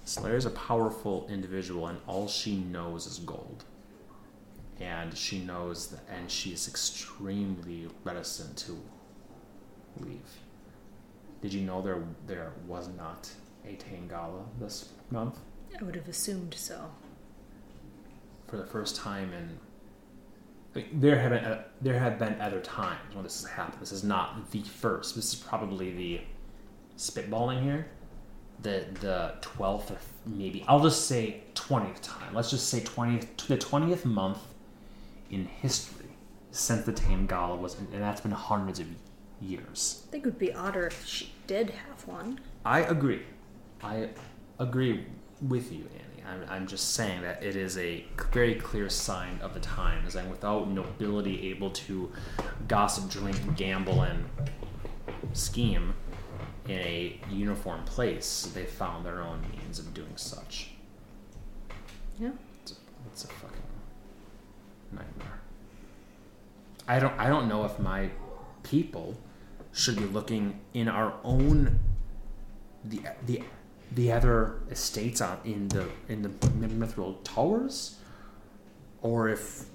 Slayer's 0.05 0.45
a 0.45 0.49
powerful 0.49 1.27
individual, 1.29 1.87
and 1.87 1.99
all 2.07 2.27
she 2.27 2.57
knows 2.57 3.05
is 3.05 3.19
gold. 3.19 3.63
And 4.79 5.15
she 5.15 5.39
knows 5.39 5.87
that, 5.87 6.01
and 6.09 6.31
she 6.31 6.51
is 6.51 6.67
extremely 6.67 7.89
reticent 8.03 8.57
to 8.57 8.79
leave. 10.01 10.29
Did 11.41 11.53
you 11.53 11.61
know 11.61 11.81
there 11.81 12.03
there 12.27 12.51
was 12.67 12.89
not 12.89 13.29
a 13.65 13.75
Tain 13.75 14.07
Gala 14.07 14.43
this 14.59 14.89
month? 15.11 15.39
I 15.79 15.83
would 15.83 15.95
have 15.95 16.07
assumed 16.07 16.53
so. 16.53 16.91
For 18.47 18.57
the 18.57 18.65
first 18.65 18.95
time 18.95 19.31
in 19.33 19.59
there 20.93 21.17
have 21.17 21.31
been 21.31 21.45
uh, 21.45 21.63
there 21.81 21.99
have 21.99 22.19
been 22.19 22.39
other 22.41 22.59
times 22.59 23.13
when 23.13 23.23
this 23.23 23.41
has 23.41 23.51
happened. 23.51 23.81
This 23.81 23.91
is 23.91 24.03
not 24.03 24.51
the 24.51 24.61
first. 24.61 25.15
This 25.15 25.33
is 25.33 25.35
probably 25.35 25.91
the 25.91 26.21
spitballing 26.97 27.63
here. 27.63 27.87
The 28.61 28.85
the 28.99 29.35
twelfth 29.41 29.91
or 29.91 29.97
maybe 30.25 30.65
I'll 30.67 30.81
just 30.81 31.07
say 31.07 31.43
twentieth 31.53 32.01
time. 32.01 32.33
Let's 32.33 32.49
just 32.49 32.67
say 32.67 32.81
twentieth 32.81 33.37
the 33.47 33.57
twentieth 33.57 34.05
month 34.05 34.39
in 35.31 35.45
history 35.45 36.07
since 36.51 36.85
the 36.85 36.91
Tain 36.91 37.27
Gala 37.27 37.55
was, 37.55 37.77
and 37.77 38.01
that's 38.01 38.21
been 38.21 38.31
hundreds 38.31 38.79
of 38.79 38.87
years. 39.41 40.03
I 40.07 40.11
think 40.11 40.25
it 40.25 40.27
would 40.27 40.39
be 40.39 40.53
odder 40.53 40.87
if 40.87 41.05
she 41.05 41.31
did 41.47 41.71
have 41.71 42.07
one. 42.07 42.39
I 42.65 42.81
agree. 42.81 43.23
I 43.81 44.09
agree 44.59 45.05
with 45.41 45.71
you, 45.71 45.87
Ani. 45.93 46.23
I'm, 46.27 46.45
I'm 46.49 46.67
just 46.67 46.93
saying 46.93 47.21
that 47.21 47.41
it 47.43 47.55
is 47.55 47.77
a 47.77 48.05
very 48.31 48.55
clear 48.55 48.89
sign 48.89 49.39
of 49.41 49.53
the 49.53 49.59
times, 49.59 50.15
and 50.15 50.29
without 50.29 50.69
nobility 50.69 51.49
able 51.49 51.71
to 51.71 52.11
gossip, 52.67 53.09
drink, 53.09 53.55
gamble, 53.55 54.01
and 54.01 54.25
scheme 55.33 55.93
in 56.67 56.79
a 56.79 57.19
uniform 57.31 57.83
place, 57.85 58.51
they 58.53 58.65
found 58.65 59.05
their 59.05 59.21
own 59.21 59.41
means 59.51 59.79
of 59.79 59.93
doing 59.93 60.15
such. 60.15 60.71
Yeah. 62.19 62.31
It's 62.61 62.73
a, 62.73 62.75
it's 63.07 63.23
a 63.23 63.27
fucking 63.27 63.57
nightmare. 64.91 65.39
I 66.87 66.99
don't. 66.99 67.17
I 67.19 67.27
don't 67.27 67.47
know 67.47 67.65
if 67.65 67.79
my 67.79 68.09
people 68.63 69.15
should 69.79 69.95
be 69.95 70.05
looking 70.05 70.59
in 70.73 70.87
our 70.87 71.13
own 71.23 71.79
the 72.83 73.01
the 73.25 73.43
the 73.93 74.11
other 74.11 74.61
estates 74.69 75.21
on 75.21 75.39
in 75.45 75.67
the 75.69 75.87
in 76.07 76.21
the 76.21 76.29
mithril 76.29 77.17
towers, 77.23 77.97
or 79.01 79.29
if 79.29 79.65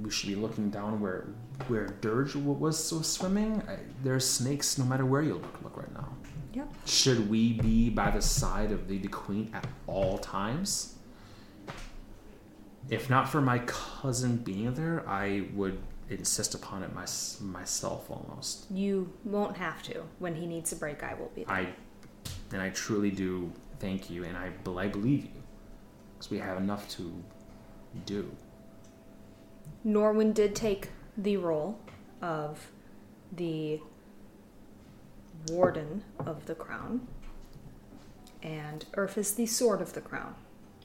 we 0.00 0.10
should 0.10 0.28
be 0.28 0.34
looking 0.34 0.70
down 0.70 1.00
where 1.00 1.28
where 1.68 1.86
Dirge 2.00 2.34
was, 2.34 2.92
was 2.92 3.12
swimming. 3.12 3.62
I, 3.68 3.78
there's 4.02 4.28
snakes 4.28 4.78
no 4.78 4.84
matter 4.84 5.06
where 5.06 5.22
you 5.22 5.34
look, 5.34 5.62
look 5.62 5.76
right 5.76 5.92
now. 5.94 6.08
Yep. 6.54 6.74
Should 6.86 7.30
we 7.30 7.54
be 7.54 7.90
by 7.90 8.10
the 8.10 8.22
side 8.22 8.72
of 8.72 8.88
the, 8.88 8.98
the 8.98 9.08
queen 9.08 9.50
at 9.52 9.66
all 9.86 10.18
times? 10.18 10.94
If 12.90 13.08
not 13.08 13.28
for 13.28 13.40
my 13.40 13.60
cousin 13.60 14.36
being 14.36 14.74
there, 14.74 15.08
I 15.08 15.48
would 15.54 15.78
insist 16.10 16.54
upon 16.54 16.82
it 16.82 16.94
my, 16.94 17.06
myself 17.40 18.10
almost. 18.10 18.70
You 18.70 19.12
won't 19.24 19.56
have 19.56 19.82
to. 19.84 20.02
When 20.18 20.34
he 20.34 20.46
needs 20.46 20.72
a 20.72 20.76
break, 20.76 21.02
I 21.02 21.14
will 21.14 21.30
be 21.34 21.44
there. 21.44 21.54
I 21.54 21.68
and 22.52 22.62
I 22.62 22.70
truly 22.70 23.10
do 23.10 23.52
thank 23.80 24.08
you, 24.10 24.24
and 24.24 24.36
I, 24.36 24.46
I 24.46 24.88
believe 24.88 25.24
you 25.24 25.42
because 26.16 26.30
we 26.30 26.38
have 26.38 26.56
enough 26.56 26.88
to 26.90 27.12
do. 28.06 28.30
Norwin 29.84 30.32
did 30.32 30.54
take 30.54 30.90
the 31.16 31.36
role 31.36 31.78
of 32.22 32.70
the 33.32 33.80
warden 35.48 36.04
of 36.18 36.46
the 36.46 36.54
crown, 36.54 37.06
and 38.42 38.86
Urf 38.92 39.18
is 39.18 39.34
the 39.34 39.46
sword 39.46 39.80
of 39.80 39.92
the 39.92 40.00
crown. 40.00 40.34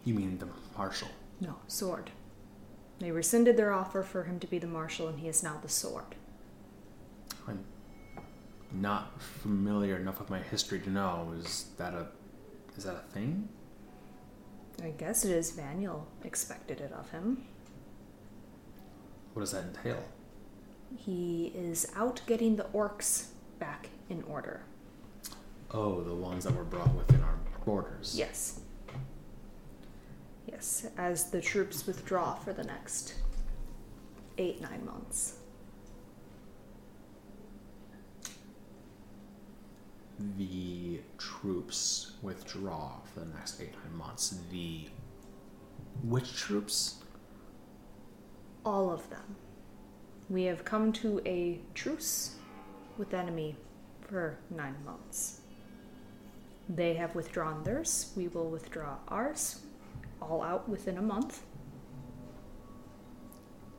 You 0.04 0.14
mean 0.14 0.38
the 0.38 0.48
marshal? 0.78 1.10
No, 1.40 1.56
sword. 1.68 2.12
They 3.00 3.12
rescinded 3.12 3.56
their 3.56 3.72
offer 3.72 4.04
for 4.04 4.24
him 4.24 4.40
to 4.40 4.48
be 4.48 4.60
the 4.60 4.68
marshal, 4.68 5.08
and 5.08 5.20
he 5.20 5.28
is 5.28 5.42
now 5.42 5.58
the 5.62 5.70
sword. 5.70 6.16
I'm 7.48 7.64
not 8.72 9.22
familiar 9.22 9.96
enough 9.96 10.20
with 10.20 10.30
my 10.30 10.40
history 10.40 10.80
to 10.82 10.90
know. 10.90 11.34
Is 11.40 11.68
that 11.78 11.94
a 11.94 12.08
is 12.78 12.84
that 12.84 12.96
a 12.96 13.14
thing? 13.14 13.50
I 14.84 14.90
guess 14.92 15.26
it 15.26 15.32
is 15.32 15.52
Vaniel 15.52 16.04
expected 16.24 16.80
it 16.80 16.94
of 16.94 17.10
him. 17.12 17.46
What 19.34 19.42
does 19.42 19.52
that 19.52 19.64
entail? 19.64 20.04
He 20.96 21.52
is 21.56 21.92
out 21.96 22.22
getting 22.26 22.56
the 22.56 22.64
orcs 22.66 23.28
back 23.60 23.90
in 24.10 24.24
order. 24.24 24.62
Oh, 25.72 26.02
the 26.02 26.16
ones 26.16 26.46
that 26.46 26.56
were 26.56 26.64
brought 26.64 26.94
within 26.96 27.22
our 27.22 27.38
borders. 27.66 28.16
Yes. 28.18 28.62
Yes, 30.60 30.88
as 30.98 31.32
the 31.32 31.40
troops 31.40 31.88
withdraw 31.88 32.36
for 32.36 32.52
the 32.52 32.66
next 32.66 33.14
eight, 34.38 34.60
nine 34.60 34.86
months. 34.86 35.36
The 40.38 41.00
troops 41.18 42.18
withdraw 42.22 43.00
for 43.14 43.22
the 43.22 43.34
next 43.36 43.62
eight 43.62 43.74
nine 43.86 43.98
months. 43.98 44.38
The 44.52 44.90
which 46.04 46.36
troops? 46.36 46.96
All 48.66 48.92
of 48.92 49.10
them. 49.10 49.38
We 50.30 50.44
have 50.44 50.66
come 50.66 50.92
to 50.92 51.22
a 51.26 51.62
truce 51.74 52.36
with 52.98 53.14
enemy 53.14 53.56
for 54.02 54.38
nine 54.50 54.76
months. 54.84 55.40
They 56.68 56.96
have 56.96 57.16
withdrawn 57.16 57.64
theirs. 57.64 58.12
We 58.18 58.28
will 58.28 58.50
withdraw 58.50 58.98
ours. 59.08 59.62
All 60.22 60.42
out 60.42 60.68
within 60.68 60.98
a 60.98 61.02
month. 61.02 61.44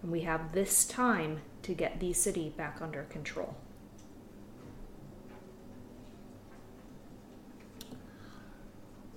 And 0.02 0.10
we 0.10 0.20
have 0.22 0.52
this 0.52 0.84
time 0.84 1.40
to 1.62 1.74
get 1.74 2.00
the 2.00 2.12
city 2.12 2.48
back 2.48 2.78
under 2.80 3.02
control. 3.04 3.54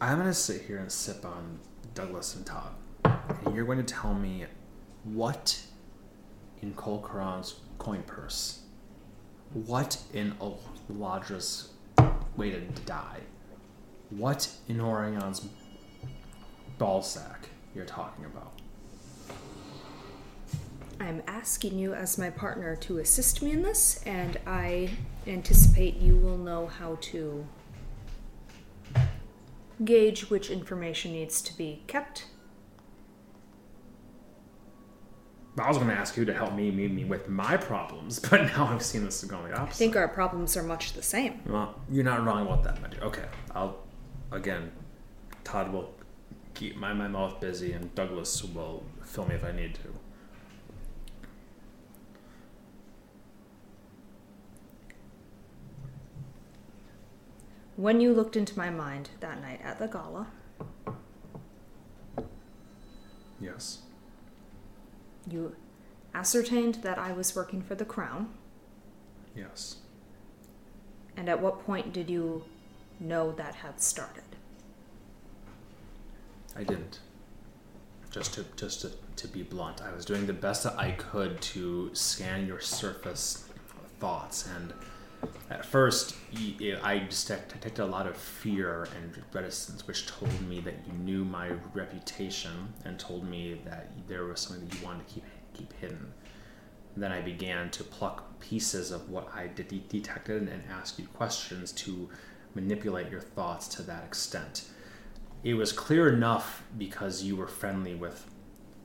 I'm 0.02 0.18
gonna 0.18 0.34
sit 0.34 0.64
here 0.64 0.80
and 0.80 0.92
sip 0.92 1.26
on 1.26 1.60
Douglas 1.94 2.36
and 2.36 2.46
Todd, 2.46 2.74
and 3.06 3.56
you're 3.56 3.66
going 3.66 3.78
to 3.78 3.84
tell 3.84 4.14
me 4.14 4.46
what 5.04 5.62
in 6.62 6.74
Kol 6.74 7.02
Korran's 7.02 7.60
coin 7.78 8.04
purse, 8.04 8.62
what 9.54 10.02
in 10.12 10.34
Olladra's 10.42 11.70
way 12.36 12.50
to 12.50 12.60
die, 12.86 13.20
what 14.10 14.50
in 14.68 14.82
Orien's 14.82 15.46
ball 16.78 17.02
sack 17.02 17.50
you're 17.76 17.86
talking 17.86 18.26
about. 18.26 18.54
I'm 21.00 21.22
asking 21.28 21.78
you 21.78 21.94
as 21.94 22.18
my 22.18 22.30
partner 22.30 22.76
to 22.78 23.00
assist 23.00 23.42
me 23.42 23.52
in 23.52 23.62
this, 23.62 24.02
and 24.06 24.40
I 24.48 24.90
anticipate 25.28 25.98
you 25.98 26.16
will 26.16 26.38
know 26.38 26.68
how 26.68 26.98
to 27.02 27.46
gauge 29.84 30.30
which 30.30 30.50
information 30.50 31.12
needs 31.12 31.42
to 31.42 31.58
be 31.58 31.84
kept. 31.88 32.28
I 35.60 35.68
was 35.68 35.78
going 35.78 35.90
to 35.90 35.96
ask 35.96 36.18
you 36.18 36.26
to 36.26 36.34
help 36.34 36.54
me, 36.54 36.72
me, 36.72 36.88
me 36.88 37.04
with 37.04 37.30
my 37.30 37.58
problems, 37.58 38.20
but 38.30 38.42
now 38.42 38.68
I've 38.68 38.82
seen 38.82 39.04
this 39.06 39.24
going 39.24 39.52
the 39.52 39.60
opposite. 39.60 39.76
I 39.76 39.78
think 39.78 39.96
our 39.96 40.08
problems 40.08 40.58
are 40.58 40.64
much 40.64 40.94
the 40.94 41.04
same. 41.04 41.42
Well, 41.46 41.80
you're 41.92 42.04
not 42.04 42.26
wrong 42.26 42.46
about 42.46 42.64
that, 42.64 42.82
my 42.82 42.88
dear. 42.88 43.02
Okay, 43.02 43.26
I'll 43.54 43.78
again. 44.32 44.72
Todd 45.44 45.74
will 45.74 45.94
keep 46.54 46.76
my, 46.78 46.94
my 46.94 47.08
mouth 47.08 47.40
busy, 47.40 47.74
and 47.74 47.94
Douglas 47.96 48.44
will 48.44 48.84
fill 49.04 49.26
me 49.28 49.36
if 49.36 49.44
I 49.44 49.52
need 49.52 49.76
to. 49.76 49.94
When 57.76 58.00
you 58.00 58.14
looked 58.14 58.36
into 58.36 58.58
my 58.58 58.70
mind 58.70 59.10
that 59.20 59.42
night 59.42 59.60
at 59.64 59.80
the 59.80 59.88
gala, 59.88 60.28
Yes. 63.42 63.80
you 65.30 65.56
ascertained 66.14 66.76
that 66.76 66.98
I 66.98 67.12
was 67.12 67.36
working 67.36 67.62
for 67.62 67.76
the 67.76 67.84
crown. 67.84 68.30
Yes. 69.36 69.78
And 71.18 71.28
at 71.28 71.42
what 71.42 71.66
point 71.66 71.92
did 71.94 72.10
you 72.10 72.46
know 73.00 73.32
that 73.34 73.56
had 73.56 73.82
started? 73.82 74.33
I 76.56 76.64
didn't. 76.64 77.00
Just 78.12 78.36
to 78.36 78.46
just 78.56 78.82
to, 78.82 78.92
to 79.16 79.28
be 79.28 79.42
blunt, 79.42 79.82
I 79.82 79.92
was 79.92 80.06
doing 80.06 80.28
the 80.28 80.34
best 80.34 80.64
that 80.64 80.78
I 80.78 80.92
could 80.92 81.42
to 81.42 81.90
scan 81.94 82.46
your 82.46 82.60
surface 82.60 83.50
thoughts, 84.00 84.48
and 84.56 84.74
at 85.50 85.66
first, 85.66 86.16
I 86.84 87.08
detected 87.10 87.80
a 87.80 87.86
lot 87.86 88.06
of 88.06 88.16
fear 88.16 88.88
and 88.96 89.24
reticence, 89.34 89.88
which 89.88 90.06
told 90.08 90.42
me 90.48 90.60
that 90.62 90.76
you 90.86 90.94
knew 90.94 91.26
my 91.26 91.52
reputation 91.74 92.74
and 92.86 93.00
told 93.00 93.28
me 93.28 93.60
that 93.66 93.90
there 94.08 94.26
was 94.26 94.42
something 94.42 94.68
that 94.68 94.80
you 94.80 94.86
wanted 94.86 95.08
to 95.08 95.14
keep 95.14 95.24
keep 95.54 95.74
hidden. 95.74 96.14
Then 96.96 97.12
I 97.12 97.22
began 97.22 97.72
to 97.72 97.84
pluck 97.84 98.40
pieces 98.40 98.92
of 98.92 99.10
what 99.10 99.28
I 99.34 99.48
de- 99.48 99.84
detected 99.90 100.44
and 100.44 100.64
ask 100.70 101.00
you 101.00 101.08
questions 101.08 101.72
to 101.72 102.10
manipulate 102.54 103.10
your 103.10 103.22
thoughts 103.22 103.68
to 103.70 103.82
that 103.84 104.04
extent 104.04 104.66
it 105.44 105.54
was 105.56 105.72
clear 105.72 106.12
enough 106.14 106.64
because 106.78 107.24
you 107.24 107.36
were 107.36 107.48
friendly 107.48 107.96
with 107.96 108.26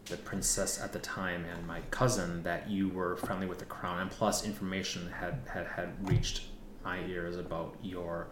the 0.07 0.17
princess 0.17 0.81
at 0.81 0.93
the 0.93 0.99
time 0.99 1.45
and 1.45 1.67
my 1.67 1.81
cousin 1.91 2.43
that 2.43 2.69
you 2.69 2.89
were 2.89 3.17
friendly 3.17 3.47
with 3.47 3.59
the 3.59 3.65
crown 3.67 4.01
and 4.01 4.11
plus 4.11 4.45
information 4.45 5.11
had 5.11 5.41
had, 5.47 5.67
had 5.67 6.09
reached 6.09 6.45
my 6.85 6.99
ears 7.05 7.37
about 7.37 7.77
your 7.83 8.29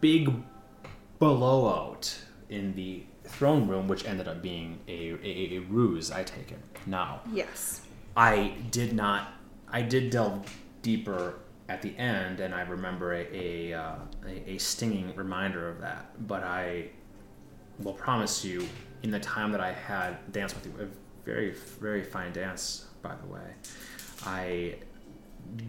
big 0.00 0.30
blowout 1.18 2.14
in 2.50 2.74
the 2.74 3.02
throne 3.24 3.66
room 3.66 3.88
which 3.88 4.04
ended 4.04 4.28
up 4.28 4.42
being 4.42 4.78
a, 4.88 5.12
a, 5.22 5.56
a 5.56 5.58
ruse 5.70 6.10
i 6.10 6.22
take 6.22 6.50
it 6.52 6.58
now 6.86 7.20
Yes. 7.32 7.80
I 8.14 8.54
did 8.70 8.92
not. 8.92 9.32
I 9.70 9.80
did 9.82 10.10
delve 10.10 10.44
deeper 10.82 11.38
at 11.72 11.80
the 11.80 11.96
end, 11.96 12.40
and 12.40 12.54
I 12.54 12.62
remember 12.62 13.14
a 13.14 13.26
a, 13.32 13.72
uh, 13.72 13.94
a 14.26 14.50
a 14.52 14.58
stinging 14.58 15.14
reminder 15.16 15.68
of 15.68 15.80
that. 15.80 16.04
But 16.28 16.42
I 16.42 16.90
will 17.78 17.94
promise 17.94 18.44
you, 18.44 18.68
in 19.02 19.10
the 19.10 19.20
time 19.20 19.50
that 19.52 19.60
I 19.60 19.72
had 19.72 20.32
danced 20.32 20.54
with 20.54 20.66
you, 20.66 20.72
a 20.84 20.88
very 21.24 21.52
very 21.80 22.04
fine 22.04 22.32
dance, 22.32 22.86
by 23.00 23.14
the 23.16 23.26
way, 23.26 23.48
I 24.26 24.76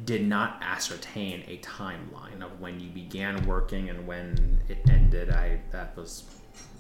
did 0.05 0.27
not 0.27 0.61
ascertain 0.61 1.43
a 1.47 1.57
timeline 1.59 2.41
of 2.41 2.59
when 2.59 2.79
you 2.79 2.89
began 2.89 3.45
working 3.45 3.89
and 3.89 4.05
when 4.05 4.59
it 4.67 4.79
ended. 4.89 5.29
I 5.29 5.61
that 5.71 5.95
was 5.95 6.25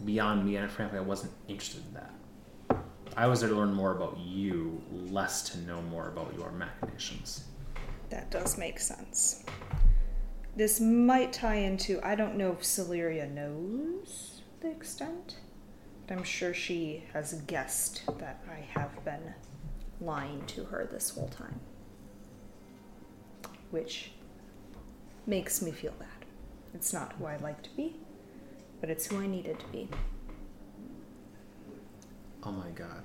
beyond 0.03 0.45
me, 0.45 0.57
and 0.57 0.69
frankly, 0.69 0.99
I 0.99 1.01
wasn't 1.13 1.31
interested 1.47 1.83
in 1.87 1.93
that. 1.93 2.13
I 3.15 3.27
was 3.27 3.39
there 3.39 3.49
to 3.49 3.55
learn 3.55 3.73
more 3.73 3.91
about 3.95 4.17
you, 4.17 4.81
less 4.91 5.43
to 5.51 5.59
know 5.59 5.81
more 5.83 6.09
about 6.09 6.33
your 6.37 6.51
machinations. 6.51 7.45
That 8.13 8.29
does 8.29 8.59
make 8.59 8.79
sense. 8.79 9.43
This 10.55 10.79
might 10.79 11.33
tie 11.33 11.55
into 11.55 11.99
I 12.03 12.13
don't 12.13 12.35
know 12.35 12.51
if 12.51 12.61
Celyria 12.61 13.27
knows 13.27 14.43
the 14.59 14.69
extent, 14.69 15.37
but 16.05 16.15
I'm 16.15 16.23
sure 16.23 16.53
she 16.53 17.05
has 17.11 17.33
guessed 17.47 18.03
that 18.19 18.43
I 18.47 18.59
have 18.79 19.03
been 19.03 19.33
lying 19.99 20.45
to 20.45 20.63
her 20.65 20.87
this 20.91 21.09
whole 21.09 21.29
time. 21.29 21.59
Which 23.71 24.11
makes 25.25 25.63
me 25.63 25.71
feel 25.71 25.93
bad. 25.93 26.27
It's 26.75 26.93
not 26.93 27.13
who 27.13 27.25
I 27.25 27.37
like 27.37 27.63
to 27.63 27.75
be, 27.75 27.95
but 28.79 28.91
it's 28.91 29.07
who 29.07 29.21
I 29.21 29.25
needed 29.25 29.59
to 29.59 29.65
be. 29.69 29.89
Oh 32.43 32.51
my 32.51 32.69
god. 32.75 33.01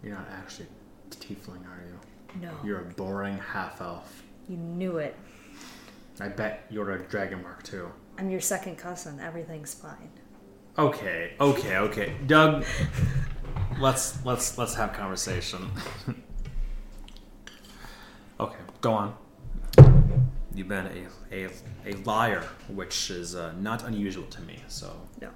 You're 0.00 0.14
not 0.14 0.28
actually 0.30 0.68
tiefling, 1.10 1.66
are 1.66 1.84
you? 1.84 1.98
No. 2.40 2.50
You're 2.64 2.80
a 2.80 2.84
boring 2.84 3.38
half 3.38 3.80
elf. 3.80 4.22
You 4.48 4.56
knew 4.56 4.98
it. 4.98 5.16
I 6.20 6.28
bet 6.28 6.66
you're 6.70 6.90
a 6.92 6.98
dragon 6.98 7.42
mark 7.42 7.62
too. 7.62 7.90
I'm 8.18 8.30
your 8.30 8.40
second 8.40 8.76
cousin. 8.76 9.20
Everything's 9.20 9.72
fine. 9.72 10.10
Okay, 10.78 11.32
okay, 11.40 11.78
okay. 11.78 12.14
Doug, 12.26 12.64
let's 13.80 14.24
let's 14.24 14.58
let's 14.58 14.74
have 14.74 14.92
conversation. 14.92 15.70
okay, 18.40 18.58
go 18.80 18.92
on. 18.92 19.14
You've 20.54 20.68
been 20.68 21.08
a 21.32 21.34
a, 21.34 21.48
a 21.86 21.92
liar, 22.04 22.44
which 22.68 23.10
is 23.10 23.34
uh, 23.34 23.52
not 23.58 23.84
unusual 23.84 24.24
to 24.24 24.40
me. 24.42 24.62
So 24.68 24.92
No. 25.20 25.30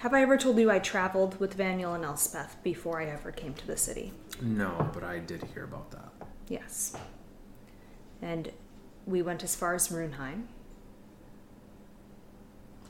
Have 0.00 0.14
I 0.14 0.22
ever 0.22 0.36
told 0.38 0.58
you 0.58 0.70
I 0.70 0.78
traveled 0.78 1.38
with 1.40 1.56
Vaniel 1.56 1.94
and 1.94 2.04
Elspeth 2.04 2.56
before 2.62 3.00
I 3.00 3.06
ever 3.06 3.30
came 3.32 3.54
to 3.54 3.66
the 3.66 3.76
city? 3.76 4.12
no, 4.42 4.90
but 4.94 5.04
I 5.04 5.18
did 5.18 5.44
hear 5.52 5.64
about 5.64 5.90
that. 5.90 6.10
Yes. 6.48 6.96
And 8.22 8.50
we 9.06 9.20
went 9.20 9.44
as 9.44 9.54
far 9.54 9.74
as 9.74 9.88
Runheim, 9.88 10.44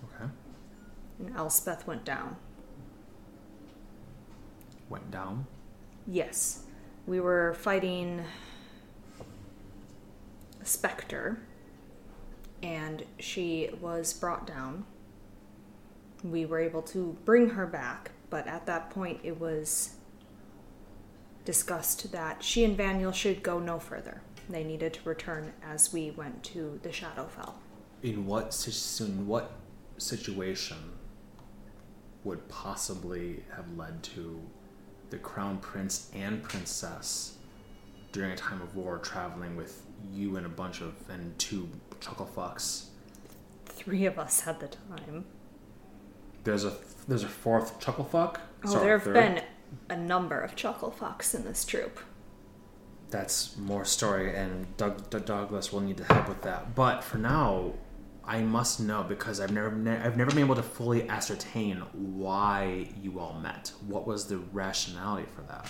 Okay, 0.05 0.31
and 1.19 1.37
Elspeth 1.37 1.87
went 1.87 2.05
down. 2.05 2.37
went 4.89 5.11
down. 5.11 5.47
Yes. 6.07 6.63
We 7.07 7.19
were 7.21 7.55
fighting 7.55 8.25
a 10.61 10.65
specter, 10.65 11.41
and 12.63 13.05
she 13.19 13.71
was 13.81 14.13
brought 14.13 14.47
down. 14.47 14.85
We 16.23 16.45
were 16.45 16.59
able 16.59 16.83
to 16.83 17.17
bring 17.25 17.51
her 17.51 17.67
back, 17.67 18.13
but 18.29 18.47
at 18.47 18.67
that 18.67 18.91
point 18.91 19.21
it 19.23 19.41
was 19.41 19.95
discussed 21.45 22.13
that 22.13 22.43
she 22.43 22.65
and 22.65 22.77
Vaniel 22.77 23.15
should 23.15 23.43
go 23.43 23.59
no 23.59 23.79
further. 23.79 24.21
They 24.49 24.65
needed 24.65 24.95
to 24.95 25.09
return 25.09 25.53
as 25.63 25.93
we 25.93 26.11
went 26.11 26.43
to 26.45 26.79
the 26.83 26.91
Shadowfell. 26.91 27.55
In 28.03 28.27
what 28.27 28.69
in 29.01 29.27
what 29.27 29.53
situation 29.99 30.79
would 32.25 32.47
possibly 32.49 33.43
have 33.55 33.77
led 33.77 34.03
to 34.03 34.41
the 35.11 35.19
crown 35.19 35.59
prince 35.59 36.11
and 36.15 36.43
princess 36.43 37.37
during 38.13 38.33
a 38.33 38.37
time 38.37 38.61
of 38.61 38.77
war 38.77 38.99
traveling 38.99 39.57
with 39.57 39.83
you 40.13 40.37
and 40.37 40.47
a 40.47 40.51
bunch 40.51 40.81
of 40.81 40.95
and 41.09 41.39
two 41.39 41.69
chuckle 42.01 42.29
fucks? 42.37 42.87
Three 43.67 44.07
of 44.07 44.19
us 44.19 44.41
had 44.41 44.61
the 44.61 44.69
time. 44.69 45.25
There's 46.45 46.65
a 46.65 46.73
there's 47.09 47.25
a 47.25 47.29
fourth 47.29 47.81
chuckle 47.81 48.05
fuck. 48.05 48.41
Oh, 48.65 48.71
Sorry, 48.71 48.85
there 48.85 48.99
have 48.99 49.03
third. 49.05 49.15
been 49.15 49.43
a 49.89 49.97
number 49.97 50.39
of 50.41 50.55
chuckle 50.57 50.91
fucks 50.99 51.35
in 51.35 51.45
this 51.45 51.65
troop. 51.65 52.01
That's 53.11 53.57
more 53.57 53.85
story, 53.85 54.35
and 54.37 54.77
Doug, 54.77 55.11
Doug 55.11 55.25
Douglas 55.25 55.73
will 55.73 55.81
need 55.81 55.97
to 55.97 56.05
help 56.05 56.29
with 56.29 56.43
that. 56.43 56.75
But 56.77 57.03
for 57.03 57.19
now, 57.19 57.73
I 58.25 58.41
must 58.43 58.79
know 58.81 59.03
because 59.03 59.41
I've 59.41 59.51
never 59.53 59.73
ne- 59.73 59.99
I've 59.99 60.17
never 60.17 60.31
been 60.31 60.41
able 60.41 60.55
to 60.55 60.63
fully 60.63 61.09
ascertain 61.09 61.79
why 61.93 62.89
you 63.03 63.19
all 63.19 63.35
met. 63.41 63.73
What 63.87 64.07
was 64.07 64.27
the 64.29 64.39
rationality 64.39 65.27
for 65.35 65.43
that? 65.43 65.69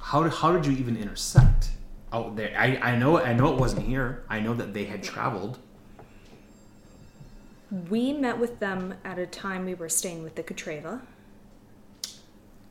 How 0.00 0.22
did, 0.22 0.32
how 0.32 0.52
did 0.52 0.64
you 0.66 0.72
even 0.72 0.96
intersect 0.96 1.68
out 2.12 2.34
there? 2.36 2.54
I, 2.58 2.76
I 2.76 2.96
know 2.96 3.18
I 3.18 3.34
know 3.34 3.52
it 3.52 3.60
wasn't 3.60 3.86
here. 3.86 4.24
I 4.30 4.40
know 4.40 4.54
that 4.54 4.72
they 4.72 4.84
had 4.84 5.02
traveled. 5.02 5.58
We 7.70 8.12
met 8.12 8.38
with 8.38 8.58
them 8.58 8.94
at 9.04 9.18
a 9.18 9.26
time 9.26 9.64
we 9.64 9.74
were 9.74 9.88
staying 9.88 10.22
with 10.24 10.34
the 10.34 10.42
Katreva. 10.42 11.00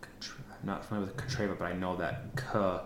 Katra- 0.01 0.63
Not 0.63 0.83
familiar 0.85 1.07
with 1.07 1.15
the 1.17 1.23
Katreva, 1.23 1.57
but 1.57 1.65
I 1.65 1.73
know 1.73 1.95
that 1.97 2.23
K 2.35 2.79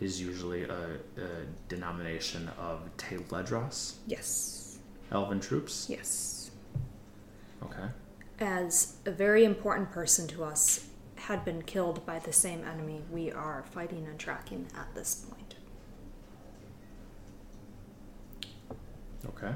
is 0.00 0.20
usually 0.20 0.64
a, 0.64 0.74
a 1.16 1.28
denomination 1.68 2.50
of 2.58 2.80
Teledros, 2.98 3.94
Yes. 4.06 4.78
elven 5.10 5.40
troops. 5.40 5.86
Yes. 5.88 6.50
Okay. 7.62 7.88
As 8.38 8.96
a 9.06 9.10
very 9.10 9.44
important 9.46 9.90
person 9.90 10.28
to 10.28 10.44
us 10.44 10.88
had 11.14 11.42
been 11.46 11.62
killed 11.62 12.04
by 12.04 12.18
the 12.18 12.32
same 12.34 12.62
enemy 12.64 13.00
we 13.10 13.32
are 13.32 13.64
fighting 13.70 14.06
and 14.06 14.18
tracking 14.18 14.66
at 14.76 14.94
this 14.94 15.14
point. 15.14 15.54
Okay. 19.30 19.52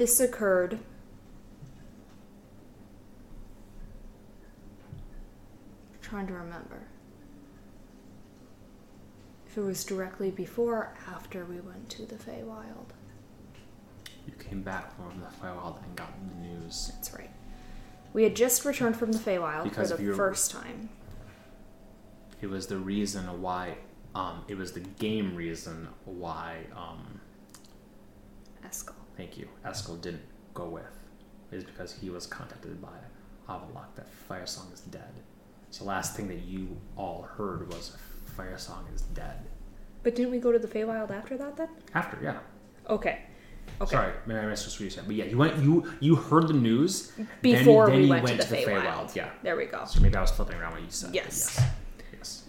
This 0.00 0.18
occurred 0.18 0.78
trying 6.00 6.26
to 6.26 6.32
remember 6.32 6.84
if 9.46 9.58
it 9.58 9.60
was 9.60 9.84
directly 9.84 10.30
before 10.30 10.74
or 10.74 10.94
after 11.06 11.44
we 11.44 11.60
went 11.60 11.90
to 11.90 12.06
the 12.06 12.14
Feywild. 12.14 12.94
You 14.26 14.32
came 14.38 14.62
back 14.62 14.96
from 14.96 15.20
the 15.20 15.26
Feywild 15.26 15.84
and 15.84 15.94
got 15.96 16.14
the 16.30 16.48
news. 16.48 16.92
That's 16.94 17.12
right. 17.12 17.30
We 18.14 18.22
had 18.22 18.34
just 18.34 18.64
returned 18.64 18.96
from 18.96 19.12
the 19.12 19.18
Feywild 19.18 19.64
Because 19.64 19.92
for 19.92 19.98
the 19.98 20.14
first 20.14 20.50
time. 20.50 20.88
It 22.40 22.46
was 22.46 22.68
the 22.68 22.78
reason 22.78 23.42
why. 23.42 23.76
Um, 24.14 24.46
it 24.48 24.56
was 24.56 24.72
the 24.72 24.80
game 24.80 25.36
reason 25.36 25.88
why. 26.06 26.64
Um, 26.74 27.20
Eskel. 28.66 28.94
Thank 29.20 29.36
you. 29.36 29.46
Eskel 29.66 30.00
didn't 30.00 30.22
go 30.54 30.66
with. 30.66 30.96
Is 31.52 31.64
because 31.64 31.92
he 31.92 32.08
was 32.10 32.26
contacted 32.26 32.80
by 32.80 32.96
Avalok 33.48 33.94
that 33.96 34.08
Fire 34.28 34.46
Song 34.46 34.68
is 34.72 34.80
dead. 34.80 35.12
So 35.70 35.84
last 35.84 36.16
thing 36.16 36.28
that 36.28 36.42
you 36.42 36.76
all 36.96 37.22
heard 37.36 37.68
was 37.72 37.96
Fire 38.36 38.56
Song 38.56 38.86
is 38.94 39.02
dead. 39.02 39.40
But 40.02 40.14
didn't 40.14 40.30
we 40.30 40.38
go 40.38 40.52
to 40.52 40.58
the 40.58 40.68
Feywild 40.68 41.10
after 41.10 41.36
that 41.36 41.56
then? 41.56 41.68
After, 41.94 42.18
yeah. 42.22 42.38
Okay. 42.88 43.18
Okay. 43.80 43.90
Sorry, 43.90 44.12
maybe 44.26 44.40
I 44.40 44.46
missed 44.46 44.66
what 44.66 44.80
you 44.80 44.90
said. 44.90 45.04
But 45.06 45.16
yeah, 45.16 45.26
you 45.26 45.36
went. 45.36 45.62
You 45.62 45.92
you 46.00 46.16
heard 46.16 46.48
the 46.48 46.54
news 46.54 47.12
then- 47.16 47.28
Before 47.42 47.86
then 47.88 47.96
we 47.96 48.04
you 48.04 48.10
went, 48.10 48.28
to 48.28 48.36
the 48.36 48.56
Feywild. 48.56 49.14
Yeah. 49.14 49.30
There 49.42 49.56
we 49.56 49.66
go. 49.66 49.84
So 49.84 50.00
maybe 50.00 50.16
I 50.16 50.20
was 50.22 50.30
flipping 50.30 50.56
around 50.56 50.72
what 50.72 50.82
you 50.82 50.90
said. 50.90 51.14
Yes. 51.14 51.56
Yes. 51.58 51.70
Yes. 52.16 52.44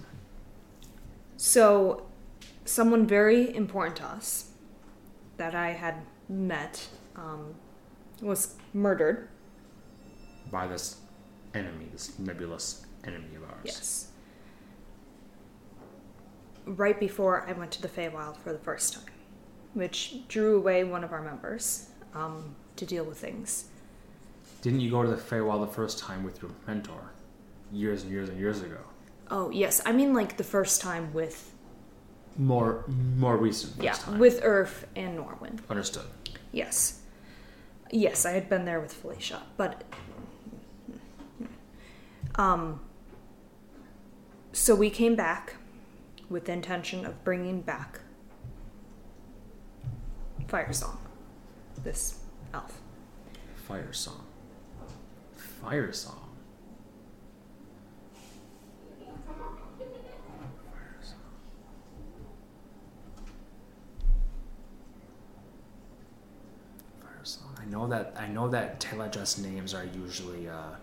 So, 1.37 2.05
someone 2.65 3.05
very 3.07 3.53
important 3.55 3.95
to 3.97 4.05
us 4.05 4.51
that 5.37 5.55
I 5.55 5.71
had 5.71 5.95
met 6.31 6.87
um, 7.15 7.53
was 8.21 8.55
murdered. 8.73 9.27
By 10.51 10.67
this 10.67 10.97
enemy, 11.53 11.87
this 11.91 12.17
nebulous 12.17 12.85
enemy 13.03 13.35
of 13.35 13.43
ours. 13.43 13.59
Yes. 13.63 14.07
Right 16.65 16.99
before 16.99 17.47
I 17.47 17.53
went 17.53 17.71
to 17.71 17.81
the 17.81 17.87
Feywild 17.87 18.37
for 18.37 18.53
the 18.53 18.59
first 18.59 18.93
time, 18.93 19.03
which 19.73 20.27
drew 20.27 20.57
away 20.57 20.83
one 20.83 21.03
of 21.03 21.11
our 21.11 21.21
members 21.21 21.89
um, 22.13 22.55
to 22.75 22.85
deal 22.85 23.03
with 23.03 23.17
things. 23.17 23.65
Didn't 24.61 24.81
you 24.81 24.91
go 24.91 25.01
to 25.03 25.09
the 25.09 25.15
Feywild 25.15 25.65
the 25.65 25.73
first 25.73 25.97
time 25.99 26.23
with 26.23 26.41
your 26.41 26.51
mentor, 26.67 27.11
years 27.71 28.03
and 28.03 28.11
years 28.11 28.29
and 28.29 28.39
years 28.39 28.61
ago? 28.61 28.77
Oh 29.29 29.49
yes, 29.49 29.81
I 29.85 29.91
mean 29.91 30.13
like 30.13 30.37
the 30.37 30.43
first 30.43 30.81
time 30.81 31.11
with 31.13 31.51
More 32.37 32.83
more 32.87 33.37
recent. 33.37 33.81
Yeah 33.81 33.93
time. 33.93 34.19
with 34.19 34.41
Urf 34.43 34.83
and 34.95 35.17
Norwin. 35.17 35.59
understood. 35.69 36.05
Yes, 36.51 36.99
yes, 37.91 38.25
I 38.25 38.31
had 38.31 38.49
been 38.49 38.65
there 38.65 38.79
with 38.79 38.93
Felicia, 38.93 39.43
but 39.57 39.83
um. 42.35 42.81
So 44.53 44.75
we 44.75 44.89
came 44.89 45.15
back 45.15 45.55
with 46.29 46.45
the 46.45 46.51
intention 46.51 47.05
of 47.05 47.23
bringing 47.23 47.61
back 47.61 48.01
Fire 50.47 50.73
Song, 50.73 50.97
this 51.85 52.19
elf. 52.53 52.81
Fire 53.65 53.93
song. 53.93 54.25
Fire 55.33 55.93
song. 55.93 56.29
Fire 58.99 59.13
song. 61.01 61.15
Fire 66.99 67.23
song. 67.23 67.55
I 67.57 67.60
know 67.71 67.87
that 67.87 68.13
I 68.19 68.27
know 68.27 68.47
that 68.49 68.79
Teledress 68.79 69.39
names 69.41 69.73
are 69.73 69.85
usually 69.85 70.47
uh, 70.49 70.75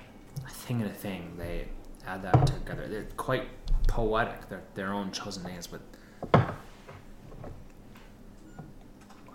a 0.47 0.51
thing 0.51 0.81
and 0.83 0.91
a 0.91 0.95
thing. 0.95 1.35
They 1.37 1.67
add 2.07 2.23
that 2.23 2.47
together. 2.47 2.87
They're 2.89 3.07
quite 3.17 3.45
poetic. 3.87 4.49
They're 4.49 4.63
their 4.75 4.93
own 4.93 5.13
chosen 5.13 5.45
names, 5.45 5.67
but 5.67 5.81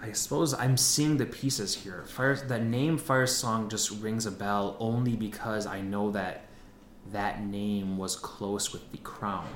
I 0.01 0.11
suppose 0.11 0.53
I'm 0.53 0.75
seeing 0.75 1.17
the 1.17 1.25
pieces 1.25 1.75
here. 1.75 2.03
Fire, 2.07 2.35
the 2.35 2.59
name 2.59 2.97
Fire 2.97 3.27
Song 3.27 3.69
just 3.69 3.89
rings 4.01 4.25
a 4.25 4.31
bell 4.31 4.75
only 4.79 5.15
because 5.15 5.65
I 5.65 5.79
know 5.81 6.11
that 6.11 6.45
that 7.11 7.41
name 7.43 7.97
was 7.97 8.15
close 8.15 8.73
with 8.73 8.91
the 8.91 8.97
crown. 8.97 9.47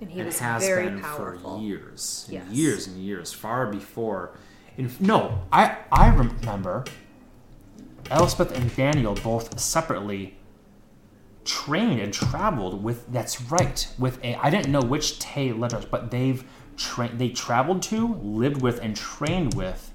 And 0.00 0.10
he 0.10 0.20
and 0.20 0.26
was 0.26 0.38
has 0.38 0.64
very 0.64 0.86
been 0.88 1.00
powerful. 1.00 1.56
for 1.56 1.62
years, 1.62 2.24
and 2.28 2.34
Yes. 2.34 2.52
years 2.52 2.86
and 2.86 2.96
years, 2.98 3.32
far 3.32 3.66
before. 3.66 4.30
In, 4.78 4.90
no, 5.00 5.42
I 5.52 5.76
I 5.92 6.08
remember 6.08 6.84
Elspeth 8.10 8.52
and 8.52 8.70
Vaniel 8.70 9.20
both 9.22 9.58
separately 9.58 10.36
trained 11.44 12.00
and 12.00 12.12
traveled 12.12 12.82
with. 12.82 13.10
That's 13.12 13.40
right, 13.42 13.86
with 13.98 14.22
a. 14.24 14.34
I 14.36 14.50
didn't 14.50 14.72
know 14.72 14.82
which 14.82 15.18
Tay 15.18 15.52
letters, 15.52 15.84
but 15.84 16.10
they've 16.10 16.44
trained. 16.76 17.18
They 17.18 17.28
traveled 17.30 17.82
to, 17.84 18.14
lived 18.22 18.60
with, 18.62 18.80
and 18.80 18.96
trained 18.96 19.54
with 19.54 19.92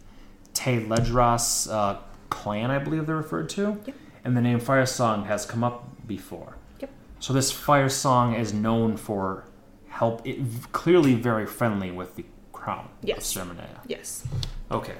Tay 0.54 0.82
Ledros 0.84 1.72
uh, 1.72 2.00
clan, 2.30 2.72
I 2.72 2.80
believe 2.80 3.06
they're 3.06 3.16
referred 3.18 3.50
to. 3.50 3.82
Yep. 3.86 3.96
And 4.24 4.36
the 4.36 4.42
name 4.42 4.60
Fire 4.60 4.86
Song 4.86 5.26
has 5.26 5.46
come 5.46 5.64
up 5.64 6.08
before. 6.08 6.58
Yep. 6.80 6.90
So 7.20 7.34
this 7.34 7.52
fire 7.52 7.90
song 7.90 8.34
is 8.36 8.54
known 8.54 8.98
for 8.98 9.46
help. 9.88 10.26
It 10.26 10.40
clearly 10.72 11.14
very 11.16 11.46
friendly 11.46 11.92
with 11.92 12.16
the 12.16 12.26
crown 12.52 12.90
Yes. 13.04 13.36
of 13.36 13.48
Sermonea. 13.48 13.80
Yes. 13.88 14.24
Okay. 14.72 14.96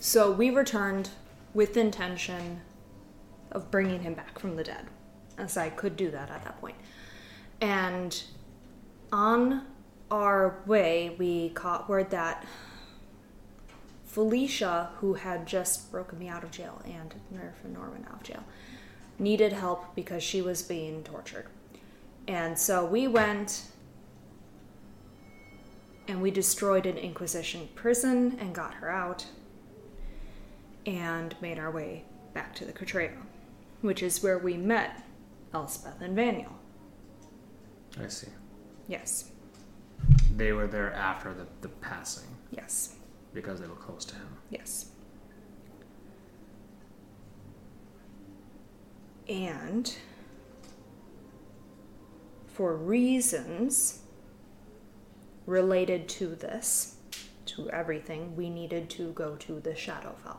So 0.00 0.30
we 0.30 0.50
returned 0.50 1.10
with 1.54 1.76
intention 1.76 2.60
of 3.52 3.70
bringing 3.70 4.02
him 4.02 4.14
back 4.14 4.38
from 4.38 4.56
the 4.56 4.64
dead, 4.64 4.86
as 5.36 5.56
I 5.56 5.70
could 5.70 5.96
do 5.96 6.10
that 6.10 6.30
at 6.30 6.44
that 6.44 6.60
point. 6.60 6.76
And 7.60 8.22
on 9.12 9.66
our 10.10 10.60
way, 10.66 11.14
we 11.18 11.50
caught 11.50 11.88
word 11.88 12.10
that 12.10 12.46
Felicia, 14.04 14.90
who 14.98 15.14
had 15.14 15.46
just 15.46 15.90
broken 15.90 16.18
me 16.18 16.28
out 16.28 16.42
of 16.42 16.50
jail 16.50 16.80
and 16.84 17.14
Nerf 17.34 17.64
and 17.64 17.74
Norman 17.74 18.06
out 18.08 18.16
of 18.16 18.22
jail, 18.22 18.44
needed 19.18 19.52
help 19.52 19.94
because 19.94 20.22
she 20.22 20.40
was 20.40 20.62
being 20.62 21.02
tortured. 21.02 21.46
And 22.26 22.58
so 22.58 22.84
we 22.84 23.08
went 23.08 23.66
and 26.06 26.22
we 26.22 26.30
destroyed 26.30 26.86
an 26.86 26.96
Inquisition 26.96 27.68
prison 27.74 28.36
and 28.40 28.54
got 28.54 28.74
her 28.74 28.90
out 28.90 29.26
and 30.88 31.34
made 31.42 31.58
our 31.58 31.70
way 31.70 32.02
back 32.32 32.54
to 32.54 32.64
the 32.64 32.72
Catreo, 32.72 33.12
which 33.82 34.02
is 34.02 34.22
where 34.22 34.38
we 34.38 34.56
met 34.56 35.02
Elspeth 35.52 36.00
and 36.00 36.16
Vaniel. 36.16 36.52
I 38.02 38.08
see. 38.08 38.28
Yes, 38.86 39.30
They 40.34 40.52
were 40.52 40.66
there 40.66 40.94
after 40.94 41.34
the, 41.34 41.46
the 41.60 41.68
passing 41.68 42.28
yes, 42.50 42.94
because 43.34 43.60
they 43.60 43.66
were 43.66 43.74
close 43.74 44.04
to 44.06 44.14
him. 44.14 44.28
yes. 44.50 44.86
And 49.28 49.94
for 52.46 52.74
reasons 52.76 54.00
related 55.44 56.08
to 56.08 56.28
this, 56.34 56.96
to 57.44 57.68
everything, 57.70 58.34
we 58.36 58.48
needed 58.48 58.88
to 58.90 59.12
go 59.12 59.36
to 59.36 59.60
the 59.60 59.72
Shadowfell, 59.72 60.38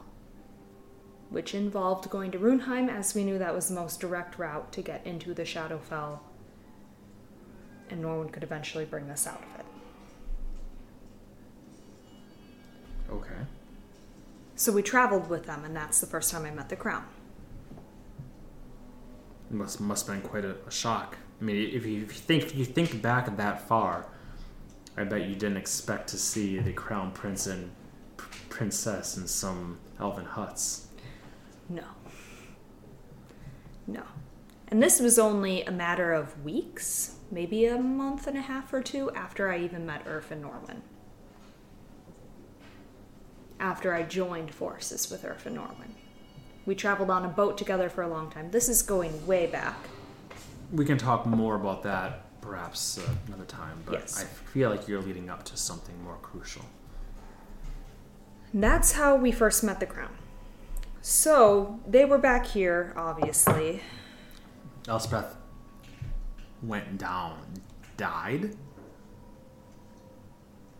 which 1.29 1.53
involved 1.53 2.09
going 2.09 2.31
to 2.31 2.39
Runeheim, 2.39 2.89
as 2.89 3.13
we 3.13 3.23
knew 3.23 3.37
that 3.37 3.53
was 3.53 3.67
the 3.67 3.75
most 3.75 3.99
direct 3.99 4.39
route 4.39 4.71
to 4.73 4.81
get 4.81 5.05
into 5.05 5.33
the 5.33 5.43
Shadowfell, 5.43 6.19
and 7.89 8.03
Norwin 8.03 8.31
could 8.31 8.43
eventually 8.43 8.85
bring 8.85 9.09
us 9.09 9.27
out 9.27 9.41
of 9.43 9.59
it. 9.59 9.65
Okay. 13.11 13.41
So 14.55 14.71
we 14.71 14.81
traveled 14.81 15.29
with 15.29 15.45
them, 15.45 15.63
and 15.65 15.75
that's 15.75 15.99
the 15.99 16.07
first 16.07 16.31
time 16.31 16.45
I 16.45 16.51
met 16.51 16.69
the 16.69 16.75
Crown. 16.75 17.05
It 19.49 19.55
must 19.55 19.79
must 19.79 20.07
have 20.07 20.21
been 20.21 20.29
quite 20.29 20.45
a, 20.45 20.55
a 20.67 20.71
shock. 20.71 21.17
I 21.41 21.43
mean, 21.43 21.55
if 21.55 21.85
you, 21.85 22.03
if 22.03 22.13
you 22.13 22.19
think 22.19 22.43
if 22.43 22.55
you 22.55 22.65
think 22.65 23.01
back 23.01 23.35
that 23.37 23.67
far, 23.67 24.05
I 24.97 25.05
bet 25.05 25.27
you 25.27 25.33
didn't 25.35 25.57
expect 25.57 26.09
to 26.09 26.17
see 26.17 26.59
the 26.59 26.73
crown 26.73 27.11
prince 27.11 27.47
and 27.47 27.71
p- 28.17 28.25
princess 28.49 29.17
in 29.17 29.27
some 29.27 29.79
elven 29.99 30.25
huts. 30.25 30.87
No. 31.69 31.83
No. 33.89 34.03
And 34.67 34.81
this 34.83 34.99
was 34.99 35.17
only 35.17 35.63
a 35.63 35.71
matter 35.71 36.13
of 36.13 36.43
weeks, 36.43 37.15
maybe 37.31 37.65
a 37.65 37.77
month 37.77 38.27
and 38.27 38.37
a 38.37 38.41
half 38.41 38.71
or 38.71 38.81
two 38.81 39.09
after 39.11 39.49
I 39.51 39.57
even 39.59 39.85
met 39.85 40.05
Urf 40.05 40.29
and 40.29 40.41
Norman. 40.41 40.83
After 43.59 43.93
I 43.93 44.03
joined 44.03 44.53
forces 44.53 45.09
with 45.09 45.23
Urf 45.23 45.45
and 45.47 45.55
Norman. 45.55 45.95
We 46.65 46.75
traveled 46.75 47.09
on 47.09 47.25
a 47.25 47.29
boat 47.29 47.57
together 47.57 47.89
for 47.89 48.03
a 48.03 48.07
long 48.07 48.29
time. 48.29 48.51
This 48.51 48.69
is 48.69 48.83
going 48.83 49.25
way 49.25 49.47
back. 49.47 49.75
We 50.71 50.85
can 50.85 50.99
talk 50.99 51.25
more 51.25 51.55
about 51.55 51.81
that 51.83 52.25
perhaps 52.41 52.99
uh, 52.99 53.01
another 53.27 53.45
time, 53.45 53.81
but 53.85 53.93
Yes. 53.93 54.21
I 54.21 54.25
feel 54.51 54.69
like 54.69 54.87
you're 54.87 55.01
leading 55.01 55.29
up 55.29 55.43
to 55.45 55.57
something 55.57 56.01
more 56.03 56.17
crucial. 56.21 56.63
And 58.53 58.63
that's 58.63 58.93
how 58.93 59.15
we 59.15 59.31
first 59.31 59.63
met 59.63 59.79
the 59.79 59.85
Crown. 59.87 60.13
So, 61.01 61.79
they 61.87 62.05
were 62.05 62.17
back 62.17 62.45
here, 62.45 62.93
obviously. 62.97 63.81
Elspeth 64.87 65.35
went 66.61 66.97
down, 66.97 67.37
died. 67.97 68.55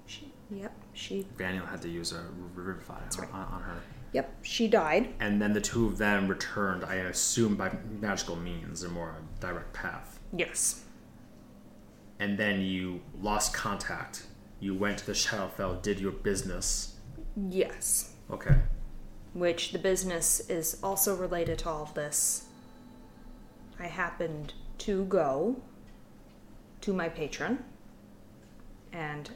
She, 0.06 0.32
yep, 0.50 0.74
she 0.94 1.26
Vaniel 1.38 1.68
had 1.70 1.82
to 1.84 1.90
use 1.90 2.12
a 2.12 2.24
revivify 2.54 2.96
on, 2.96 3.18
right. 3.20 3.34
on, 3.34 3.44
on 3.54 3.62
her. 3.62 3.82
Yep, 4.12 4.38
she 4.42 4.68
died. 4.68 5.14
and 5.20 5.42
then 5.42 5.54
the 5.54 5.62
two 5.62 5.86
of 5.86 5.98
them 5.98 6.28
returned. 6.28 6.84
I 6.84 6.96
assume 6.96 7.56
by 7.56 7.72
magical 8.02 8.36
means, 8.36 8.84
or 8.84 8.90
more 8.90 9.16
direct 9.40 9.72
path. 9.74 10.20
Yes. 10.36 10.84
And 12.20 12.38
then 12.38 12.62
you 12.62 13.02
lost 13.22 13.54
contact. 13.54 14.24
You 14.60 14.76
went 14.76 14.98
to 14.98 15.06
the 15.06 15.14
Shadowfell, 15.14 15.82
did 15.82 16.00
your 16.00 16.12
business. 16.12 16.96
Yes. 17.50 18.14
Okay. 18.30 18.56
Which 19.34 19.72
the 19.72 19.80
business 19.80 20.40
is 20.50 20.80
also 20.84 21.16
related 21.16 21.60
to 21.60 21.70
all 21.70 21.84
of 21.84 21.94
this. 21.94 22.46
I 23.80 23.88
happened 23.88 24.54
to 24.80 25.06
go 25.06 25.62
to 26.82 26.94
my 26.94 27.10
patron 27.10 27.64
and 28.92 29.30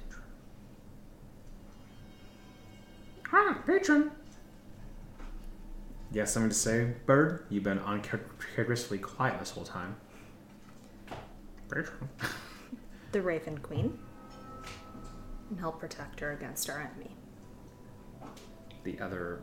Ah, 3.36 3.58
patron. 3.66 4.12
You 6.12 6.20
have 6.20 6.30
something 6.30 6.50
to 6.50 6.56
say, 6.56 6.94
Bird? 7.08 7.46
You've 7.50 7.64
been 7.64 7.80
uncharacteristically 7.80 9.00
quiet 9.00 9.40
this 9.40 9.50
whole 9.50 9.64
time. 9.64 9.96
Patron. 11.68 12.10
the 13.12 13.22
Raven 13.22 13.58
Queen 13.58 13.98
and 15.50 15.60
help 15.60 15.80
protect 15.80 16.20
her 16.20 16.34
against 16.34 16.70
our 16.70 16.80
enemy. 16.80 17.16
The 18.84 19.00
other 19.00 19.42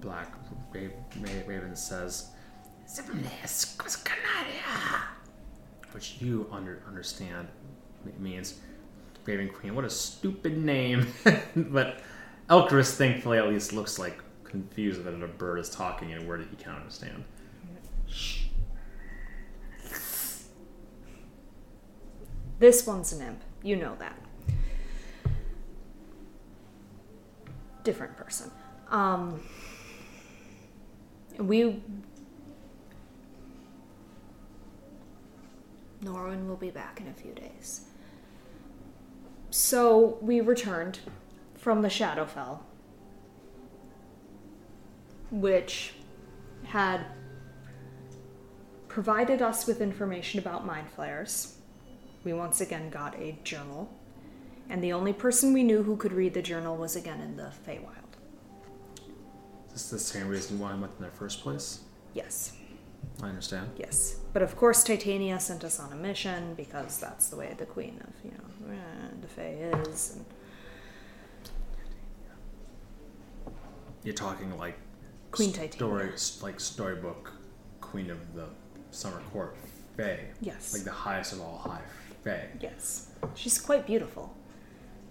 black 0.00 0.34
ra- 0.74 0.80
ra- 1.20 1.30
raven 1.46 1.76
says, 1.76 2.30
which 5.92 6.16
you 6.20 6.46
under 6.50 6.82
understand 6.86 7.48
means 8.18 8.58
Raven 9.24 9.48
Queen. 9.48 9.74
What 9.74 9.84
a 9.84 9.90
stupid 9.90 10.56
name. 10.56 11.06
but 11.56 12.00
Elkoris 12.48 12.96
thankfully 12.96 13.38
at 13.38 13.48
least 13.48 13.72
looks 13.72 13.98
like 13.98 14.20
confused 14.44 15.04
that 15.04 15.14
a 15.14 15.28
bird 15.28 15.60
is 15.60 15.70
talking 15.70 16.10
in 16.10 16.22
a 16.22 16.24
word 16.24 16.40
that 16.40 16.48
he 16.50 16.56
can't 16.56 16.76
understand. 16.76 17.24
This 22.58 22.86
one's 22.86 23.12
an 23.12 23.26
imp. 23.26 23.40
You 23.62 23.76
know 23.76 23.96
that. 23.98 24.18
Different 27.84 28.16
person. 28.16 28.50
Um, 28.90 29.40
we. 31.40 31.82
Norwin 36.02 36.46
will 36.46 36.56
be 36.56 36.70
back 36.70 37.00
in 37.00 37.08
a 37.08 37.12
few 37.12 37.32
days. 37.32 37.82
So 39.50 40.18
we 40.20 40.40
returned 40.40 41.00
from 41.56 41.82
the 41.82 41.88
Shadowfell, 41.88 42.60
which 45.30 45.94
had 46.64 47.04
provided 48.88 49.42
us 49.42 49.66
with 49.66 49.80
information 49.80 50.40
about 50.40 50.64
mind 50.64 50.88
flayers. 50.90 51.56
We 52.24 52.32
once 52.32 52.60
again 52.60 52.90
got 52.90 53.14
a 53.16 53.38
journal, 53.44 53.92
and 54.68 54.82
the 54.82 54.92
only 54.92 55.12
person 55.12 55.52
we 55.52 55.64
knew 55.64 55.82
who 55.82 55.96
could 55.96 56.12
read 56.12 56.34
the 56.34 56.42
journal 56.42 56.76
was 56.76 56.96
again 56.96 57.20
in 57.20 57.36
the 57.36 57.52
Feywild. 57.66 57.99
Is 59.80 59.88
this 59.90 60.12
the 60.12 60.18
same 60.18 60.28
reason 60.28 60.58
why 60.58 60.72
I 60.72 60.74
went 60.74 60.92
in 60.98 61.04
the 61.06 61.10
first 61.10 61.40
place? 61.40 61.80
Yes, 62.12 62.52
I 63.22 63.28
understand. 63.28 63.70
yes. 63.78 64.18
But 64.34 64.42
of 64.42 64.54
course, 64.54 64.84
Titania 64.84 65.40
sent 65.40 65.64
us 65.64 65.80
on 65.80 65.90
a 65.90 65.96
mission 65.96 66.52
because 66.54 67.00
that's 67.00 67.30
the 67.30 67.36
way 67.36 67.54
the 67.56 67.64
Queen 67.64 67.98
of, 68.06 68.12
you 68.22 68.30
know, 68.32 68.74
eh, 68.74 69.08
the 69.22 69.26
Fey 69.26 69.72
is. 69.88 70.16
And 70.16 70.24
You're 74.04 74.14
talking 74.14 74.54
like 74.58 74.78
Queen 75.30 75.50
story, 75.52 75.68
Titania. 75.68 76.16
like 76.42 76.60
storybook 76.60 77.32
Queen 77.80 78.10
of 78.10 78.34
the 78.34 78.48
Summer 78.90 79.22
Court, 79.32 79.56
Fae. 79.96 80.26
Yes. 80.42 80.74
Like 80.74 80.84
the 80.84 80.92
highest 80.92 81.32
of 81.32 81.40
all 81.40 81.58
high 81.64 81.80
Fae. 82.22 82.48
Yes, 82.60 83.08
she's 83.34 83.58
quite 83.58 83.86
beautiful. 83.86 84.36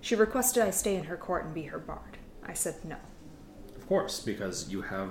She 0.02 0.16
requested 0.16 0.62
I 0.62 0.70
stay 0.70 0.96
in 0.96 1.06
her 1.06 1.18
court 1.18 1.46
and 1.46 1.56
be 1.56 1.64
her 1.64 1.80
bard. 1.80 2.18
I 2.46 2.54
said 2.54 2.76
no. 2.86 2.98
Of 3.90 3.92
course, 3.92 4.20
because 4.20 4.70
you 4.70 4.84
have 4.84 5.10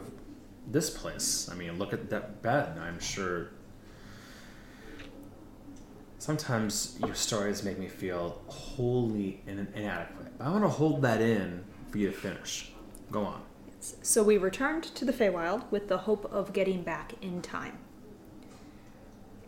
this 0.69 0.89
place. 0.89 1.49
I 1.51 1.57
mean, 1.57 1.81
look 1.81 1.93
at 1.93 2.11
that 2.11 2.43
bed. 2.43 2.79
I'm 2.79 3.01
sure. 3.01 3.49
Sometimes 6.21 6.97
your 7.05 7.17
stories 7.17 7.65
make 7.65 7.77
me 7.77 7.89
feel 7.89 8.41
wholly 8.47 9.41
in- 9.49 9.67
inadequate. 9.75 10.33
I 10.39 10.51
want 10.51 10.63
to 10.63 10.69
hold 10.69 11.03
that 11.03 11.21
in 11.21 11.65
for 11.91 11.99
you 11.99 12.07
to 12.07 12.17
finish. 12.17 12.71
Go 13.11 13.25
on. 13.25 13.43
So 13.81 14.23
we 14.23 14.39
returned 14.39 14.85
to 14.85 15.05
the 15.05 15.13
Feywild 15.13 15.69
with 15.73 15.89
the 15.89 15.99
hope 15.99 16.33
of 16.33 16.53
getting 16.53 16.85
back 16.85 17.15
in 17.21 17.43
time. 17.43 17.79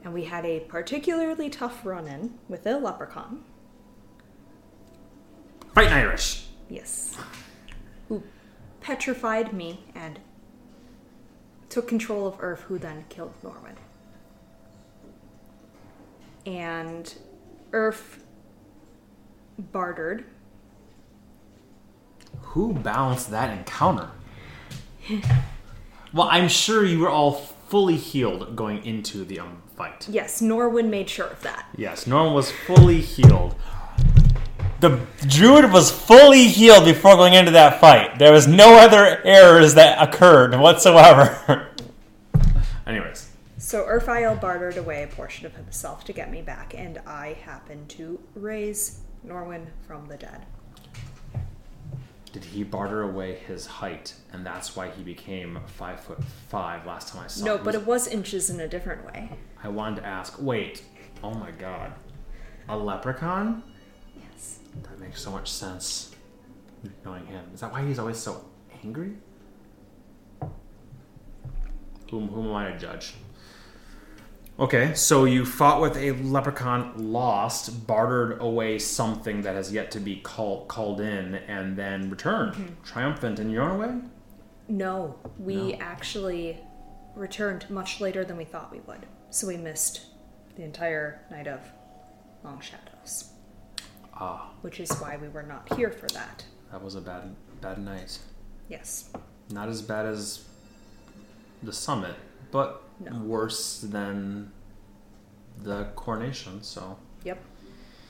And 0.03 0.13
we 0.13 0.25
had 0.25 0.45
a 0.45 0.59
particularly 0.59 1.49
tough 1.49 1.87
run 1.87 2.09
in 2.09 2.35
with 2.49 2.67
a 2.67 2.79
leprechaun. 2.79 3.45
Fight 5.73 5.93
Irish. 5.93 6.49
Yes. 6.69 7.17
Who 8.09 8.25
petrified 8.81 9.53
me 9.53 9.85
and 9.95 10.19
took 11.69 11.87
control 11.87 12.27
of 12.27 12.39
Urf, 12.39 12.61
who 12.61 12.79
then 12.79 13.05
killed 13.09 13.33
Norman. 13.43 13.77
And 16.47 17.15
Urf 17.71 18.19
bartered. 19.59 20.25
Who 22.43 22.73
balanced 22.73 23.31
that 23.31 23.57
encounter? 23.57 24.11
well, 26.13 26.29
I'm 26.31 26.49
sure 26.49 26.85
you 26.85 27.01
were 27.01 27.11
all 27.11 27.33
fully 27.33 27.97
healed 27.97 28.57
going 28.57 28.85
into 28.85 29.25
the 29.25 29.39
um, 29.41 29.63
fight. 29.77 30.09
Yes, 30.09 30.41
Norwin 30.43 30.89
made 30.89 31.09
sure 31.09 31.29
of 31.29 31.43
that. 31.43 31.67
Yes, 31.77 32.07
Norman 32.07 32.35
was 32.35 32.51
fully 32.51 33.01
healed. 33.01 33.55
The 34.81 34.99
druid 35.27 35.71
was 35.73 35.91
fully 35.91 36.49
healed 36.49 36.87
before 36.87 37.15
going 37.17 37.35
into 37.35 37.51
that 37.51 37.81
fight. 37.81 38.19
There 38.19 38.33
was 38.33 38.47
no 38.47 38.79
other 38.79 39.21
errors 39.25 39.75
that 39.75 40.01
occurred 40.03 40.59
whatsoever. 40.59 41.69
Anyways, 42.87 43.29
So 43.59 43.85
Urfael 43.85 44.41
bartered 44.41 44.79
away 44.79 45.03
a 45.03 45.07
portion 45.07 45.45
of 45.45 45.55
himself 45.55 46.05
to 46.05 46.15
get 46.15 46.31
me 46.31 46.41
back, 46.41 46.75
and 46.75 46.99
I 47.07 47.35
happened 47.45 47.91
to 47.91 48.21
raise 48.35 49.01
Norwin 49.27 49.67
from 49.87 50.07
the 50.07 50.17
dead. 50.17 50.47
did 52.33 52.45
he 52.45 52.65
barter 52.65 53.03
away 53.03 53.35
his 53.35 53.67
height, 53.67 54.15
and 54.33 54.47
that's 54.47 54.75
why 54.77 54.89
he 54.91 55.03
became 55.03 55.59
five 55.67 56.01
foot 56.01 56.25
five 56.49 56.87
last 56.87 57.09
time 57.13 57.25
I 57.25 57.27
saw 57.27 57.41
him. 57.41 57.47
No, 57.47 57.57
him? 57.59 57.65
but 57.65 57.75
it 57.75 57.87
was 57.87 58.09
inches 58.09 58.49
in 58.49 58.61
a 58.61 58.69
different 58.69 59.05
way. 59.05 59.31
I 59.63 59.69
wanted 59.69 60.01
to 60.01 60.07
ask. 60.07 60.41
Wait. 60.41 60.83
Oh 61.23 61.35
my 61.35 61.51
god. 61.51 61.93
A 62.69 62.77
leprechaun? 62.79 63.63
Yes. 64.75 64.87
That 64.87 65.01
makes 65.01 65.23
so 65.23 65.31
much 65.31 65.51
sense. 65.51 66.15
Knowing 67.05 67.27
him. 67.27 67.45
Is 67.55 67.61
that 67.61 67.73
why 67.73 67.85
he's 67.87 67.99
always 67.99 68.19
so 68.19 68.45
angry? 68.83 69.13
Whom, 72.11 72.29
whom 72.29 72.47
am 72.47 72.55
I 72.55 72.71
to 72.73 72.79
judge? 72.79 73.15
Okay, 74.59 74.93
so 74.95 75.25
you 75.25 75.47
fought 75.47 75.81
with 75.81 75.97
a 75.97 76.13
leprechaun, 76.13 76.93
lost, 77.13 77.87
bartered 77.87 78.43
away 78.43 78.79
something 78.79 79.41
that 79.43 79.55
has 79.55 79.73
yet 79.73 79.91
to 79.93 80.01
be 80.01 80.17
call, 80.17 80.67
called 80.67 81.01
in, 81.01 81.37
and 81.37 81.77
then 81.77 82.11
returned, 82.11 82.57
hmm. 82.57 82.67
triumphant 82.85 83.39
in 83.39 83.49
your 83.51 83.63
own 83.63 83.79
way? 83.79 84.01
No, 84.69 85.19
we 85.39 85.73
No. 85.73 85.79
actually 85.81 86.59
returned 87.15 87.71
much 87.71 88.01
later 88.01 88.23
than 88.25 88.37
we 88.37 88.45
thought 88.45 88.71
we 88.71 88.81
would. 88.81 89.07
So 89.31 89.47
we 89.47 89.57
missed 89.57 90.03
the 90.57 90.63
entire 90.63 91.23
night 91.31 91.47
of 91.47 91.61
Long 92.45 92.61
Shadows, 92.61 92.90
Ah, 94.21 94.51
which 94.61 94.81
is 94.81 94.91
why 94.99 95.17
we 95.17 95.29
were 95.29 95.43
not 95.43 95.73
here 95.75 95.91
for 95.91 96.07
that. 96.09 96.45
that 96.71 96.83
was 96.83 96.95
a 96.95 97.01
bad, 97.01 97.35
bad 97.61 97.79
night. 97.79 98.19
Yes. 98.69 99.11
Not 99.51 99.69
as 99.69 99.81
bad 99.83 100.07
as 100.07 100.45
the 101.63 101.73
summit, 101.73 102.15
but 102.51 102.83
No. 103.01 103.19
worse 103.21 103.81
than 103.81 104.53
the 105.63 105.85
coronation. 105.97 106.63
So 106.63 106.99
Yep. 107.25 107.39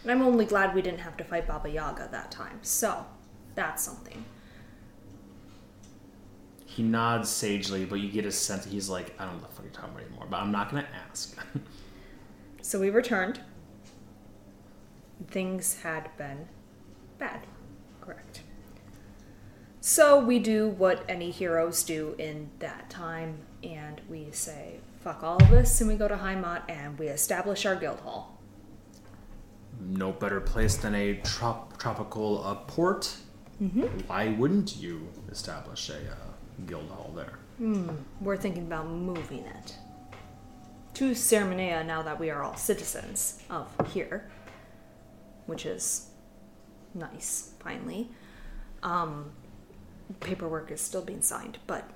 And 0.03 0.11
I'm 0.13 0.23
only 0.23 0.45
glad 0.47 0.75
we 0.75 0.83
didn't 0.83 1.01
have 1.01 1.17
to 1.19 1.25
fight 1.25 1.47
Baba 1.47 1.69
Yaga 1.71 2.09
that 2.11 2.31
time. 2.31 2.59
So, 2.63 3.07
that's 3.55 3.83
something. 3.83 4.25
he 6.67 6.85
nods 6.85 7.29
sagely, 7.29 7.85
but 7.85 7.97
you 7.97 8.09
get 8.11 8.25
a 8.25 8.31
sense 8.31 8.63
that 8.65 8.71
he's 8.71 8.89
like, 8.89 9.13
I 9.19 9.25
don't 9.25 9.35
know 9.37 9.41
what 9.43 9.51
the 9.51 9.57
fuck 9.57 9.65
you're 9.65 9.73
talking 9.75 9.91
about 9.91 10.03
anymore. 10.07 10.27
But 10.31 10.37
I'm 10.39 10.53
not 10.53 10.71
gonna 10.71 10.87
ask. 11.09 11.37
So 12.63 12.79
we 12.79 12.91
returned. 12.91 13.41
Things 15.31 15.81
had 15.83 16.11
been 16.17 16.49
bad. 17.19 17.47
Correct. 18.01 18.43
So 19.81 20.19
we 20.19 20.39
do 20.39 20.69
what 20.69 21.05
any 21.09 21.31
heroes 21.31 21.83
do 21.85 22.15
in 22.19 22.51
that 22.59 22.91
time, 22.91 23.39
and 23.63 24.01
we 24.09 24.29
say, 24.33 24.81
fuck 25.01 25.23
all 25.23 25.43
of 25.43 25.51
this, 25.51 25.81
and 25.81 25.89
we 25.89 25.97
go 25.97 26.09
to 26.09 26.17
Heimat 26.17 26.63
and 26.69 26.99
we 26.99 27.07
establish 27.09 27.65
our 27.65 27.77
guild 27.77 28.01
hall. 28.01 28.39
no 29.81 30.13
better 30.13 30.41
place 30.41 30.77
than 30.77 30.95
a 30.95 31.15
trop- 31.25 31.79
tropical 31.79 32.45
uh, 32.45 32.55
port. 32.55 33.17
Mm-hmm. 33.63 33.83
Why 34.09 34.29
wouldn't 34.29 34.77
you 34.77 35.09
establish 35.31 35.89
a 35.89 35.95
uh, 36.13 36.17
guild 36.67 36.89
hall 36.91 37.13
there. 37.15 37.39
We're 38.21 38.37
thinking 38.37 38.65
about 38.65 38.87
moving 38.89 39.45
it 39.47 39.75
to 40.95 41.13
Ceremoniea 41.13 41.85
now 41.87 42.03
that 42.03 42.19
we 42.19 42.31
are 42.31 42.43
all 42.43 42.57
citizens 42.57 43.39
of 43.51 43.69
here, 43.93 44.31
which 45.51 45.67
is 45.67 46.07
nice, 46.95 47.55
finally. 47.59 48.09
Um, 48.85 49.33
paperwork 50.21 50.71
is 50.71 50.81
still 50.81 51.03
being 51.03 51.23
signed, 51.23 51.59
but 51.67 51.91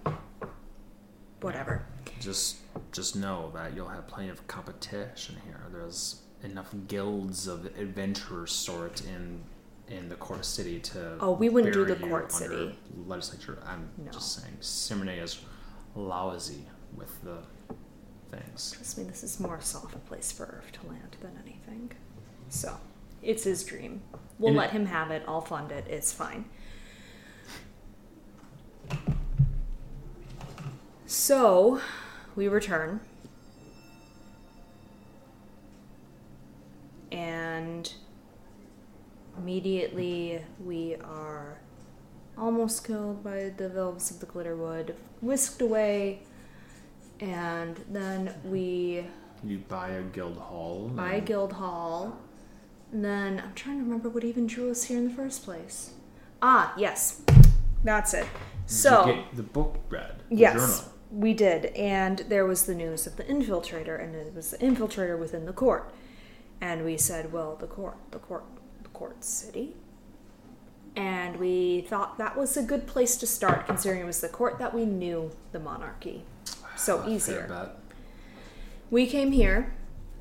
whatever. 1.41 1.87
Just 2.21 2.57
just 2.91 3.15
know 3.15 3.53
that 3.55 3.75
you'll 3.75 3.89
have 3.89 4.09
plenty 4.09 4.29
of 4.29 4.47
competition 4.49 5.37
here. 5.47 5.61
There's 5.73 6.23
enough 6.43 6.75
guilds 6.89 7.47
of 7.47 7.67
adventurer 7.79 8.47
sort 8.49 9.03
in 9.07 9.41
in 9.89 10.09
the 10.09 10.17
court 10.17 10.45
city 10.45 10.81
to 10.81 11.17
Oh, 11.21 11.33
we 11.33 11.49
wouldn't 11.49 11.75
do 11.75 11.85
the 11.85 11.95
court 11.95 12.33
city. 12.33 12.77
legislature. 13.07 13.59
I'm 13.65 13.89
No. 13.99 14.11
just 14.11 14.33
saying 14.41 14.57
Simone 14.61 15.09
is 15.11 15.41
lousy 15.95 16.65
with 16.97 17.23
the 17.23 17.39
things. 18.33 18.73
Trust 18.73 18.99
me, 18.99 19.05
this 19.05 19.23
is 19.23 19.39
more 19.39 19.61
soft 19.61 19.95
a 19.95 19.99
place 19.99 20.33
for 20.33 20.47
Urf 20.47 20.73
to 20.81 20.89
land 20.89 21.17
than 21.21 21.39
anything. 21.45 21.93
So, 22.49 22.79
it's 23.25 23.45
his 23.45 23.65
dream. 23.65 24.03
We'll 24.39 24.49
And 24.51 24.57
it- 24.57 24.61
let 24.61 24.71
him 24.71 24.87
have 24.87 25.11
it. 25.11 25.23
I'll 25.27 25.41
fund 25.41 25.73
it. 25.73 25.87
It's 25.89 26.13
fine. 26.13 26.45
So, 31.07 31.81
we 32.35 32.49
return. 32.49 33.01
And 37.13 37.93
immediately 39.39 40.45
we 40.65 40.97
are 40.97 41.59
almost 42.37 42.85
killed 42.85 43.23
by 43.23 43.53
the 43.57 43.69
Velves 43.69 44.11
of 44.11 44.19
the 44.21 44.27
Glitterwood, 44.27 44.95
whisked 45.21 45.63
away, 45.63 46.23
and 47.21 47.77
then 47.89 48.35
we 48.45 49.07
You 49.45 49.59
buy 49.69 49.91
a 49.91 50.03
guild 50.03 50.39
hall. 50.39 50.89
buy 50.89 51.15
and 51.15 51.27
Guild 51.27 51.53
Hall. 51.53 52.17
And 52.95 53.05
then 53.05 53.43
I'm 53.45 53.55
trying 53.55 53.79
to 53.79 53.83
remember 53.83 54.09
what 54.09 54.23
even 54.23 54.47
drew 54.47 54.71
us 54.71 54.85
here 54.85 54.99
in 54.99 55.09
the 55.09 55.15
first 55.15 55.45
place. 55.45 55.91
Ah, 56.41 56.73
yes, 56.77 57.23
that's 57.83 58.15
it. 58.15 58.23
you 58.23 58.29
So 58.67 59.05
get 59.07 59.35
the 59.37 59.43
book 59.43 59.79
read. 59.89 60.23
the 60.29 60.37
yes, 60.37 60.55
journal. 60.55 60.93
we 61.11 61.35
did, 61.35 61.67
and 61.75 62.21
there 62.29 62.45
was 62.47 62.67
the 62.67 62.75
news 62.75 63.05
of 63.09 63.17
the 63.17 63.25
infiltrator, 63.25 64.01
and 64.01 64.15
it 64.15 64.33
was 64.33 64.53
the 64.53 64.59
infiltrator 64.59 65.19
within 65.19 65.45
the 65.45 65.53
court. 65.53 65.93
And 66.61 66.85
we 66.85 66.97
said, 66.97 67.33
well, 67.33 67.57
the 67.57 67.67
court, 67.67 67.97
the 68.13 68.21
court, 68.21 68.45
the 68.85 68.89
court 68.91 69.25
city. 69.25 69.75
And 70.95 71.39
we 71.41 71.81
thought 71.89 72.17
that 72.19 72.37
was 72.37 72.57
a 72.57 72.63
good 72.63 72.87
place 72.87 73.17
to 73.17 73.27
start, 73.27 73.67
considering 73.67 74.03
it 74.03 74.07
was 74.07 74.21
the 74.21 74.29
court 74.29 74.61
that 74.61 74.73
we 74.73 74.85
knew 74.85 75.33
the 75.51 75.59
monarchy. 75.59 76.23
So 76.77 76.99
Fair 77.03 77.11
easier. 77.11 77.47
bet. 77.49 77.77
We 78.89 79.09
came 79.09 79.33
here, 79.33 79.75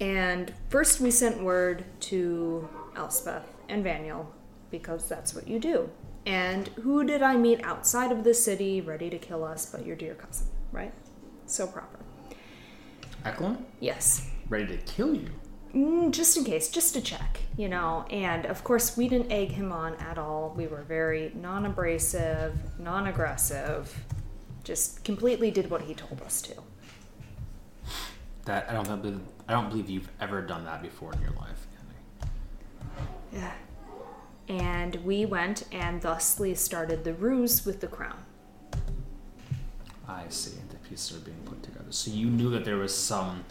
and 0.03 0.53
first 0.67 0.99
we 0.99 1.09
sent 1.11 1.41
word 1.41 1.85
to 2.01 2.67
Elspeth 2.97 3.45
and 3.69 3.85
Vaniel, 3.85 4.25
because 4.69 5.07
that's 5.07 5.33
what 5.33 5.47
you 5.47 5.59
do. 5.59 5.89
And 6.25 6.67
who 6.83 7.05
did 7.05 7.21
I 7.21 7.37
meet 7.37 7.63
outside 7.63 8.11
of 8.11 8.25
the 8.25 8.33
city 8.33 8.81
ready 8.81 9.09
to 9.09 9.17
kill 9.17 9.45
us 9.45 9.65
but 9.65 9.85
your 9.85 9.95
dear 9.95 10.13
cousin, 10.15 10.47
right? 10.73 10.93
So 11.45 11.67
proper. 11.67 11.99
Eklund, 13.23 13.65
Yes. 13.79 14.29
ready 14.49 14.75
to 14.75 14.83
kill 14.83 15.15
you. 15.15 15.29
Mm, 15.73 16.11
just 16.11 16.35
in 16.35 16.43
case, 16.43 16.67
just 16.69 16.93
to 16.95 17.01
check, 17.01 17.39
you 17.55 17.69
know. 17.69 18.05
And 18.09 18.45
of 18.45 18.61
course, 18.65 18.97
we 18.97 19.07
didn't 19.07 19.31
egg 19.31 19.51
him 19.51 19.71
on 19.71 19.95
at 19.95 20.17
all. 20.17 20.53
We 20.55 20.67
were 20.67 20.83
very 20.83 21.31
non 21.33 21.65
abrasive, 21.65 22.53
non 22.77 23.07
aggressive, 23.07 24.03
just 24.65 25.05
completely 25.05 25.49
did 25.49 25.71
what 25.71 25.83
he 25.83 25.93
told 25.93 26.21
us 26.21 26.41
to. 26.41 26.55
That 28.45 28.69
I 28.69 28.73
don't 28.73 29.01
believe. 29.01 29.21
I 29.47 29.53
don't 29.53 29.69
believe 29.69 29.89
you've 29.89 30.09
ever 30.19 30.41
done 30.41 30.65
that 30.65 30.81
before 30.81 31.13
in 31.13 31.21
your 31.21 31.31
life. 31.31 31.67
Kenny. 31.75 32.31
Yeah. 33.33 33.53
And 34.47 34.95
we 35.03 35.25
went 35.25 35.63
and 35.71 36.01
thusly 36.01 36.55
started 36.55 37.03
the 37.03 37.13
ruse 37.13 37.65
with 37.65 37.79
the 37.79 37.87
crown. 37.87 38.23
I 40.07 40.25
see. 40.29 40.57
The 40.69 40.77
pieces 40.89 41.17
are 41.17 41.21
being 41.21 41.41
put 41.45 41.63
together. 41.63 41.85
So 41.89 42.11
you 42.11 42.27
knew 42.27 42.49
that 42.51 42.65
there 42.65 42.77
was 42.77 42.95
some 42.95 43.45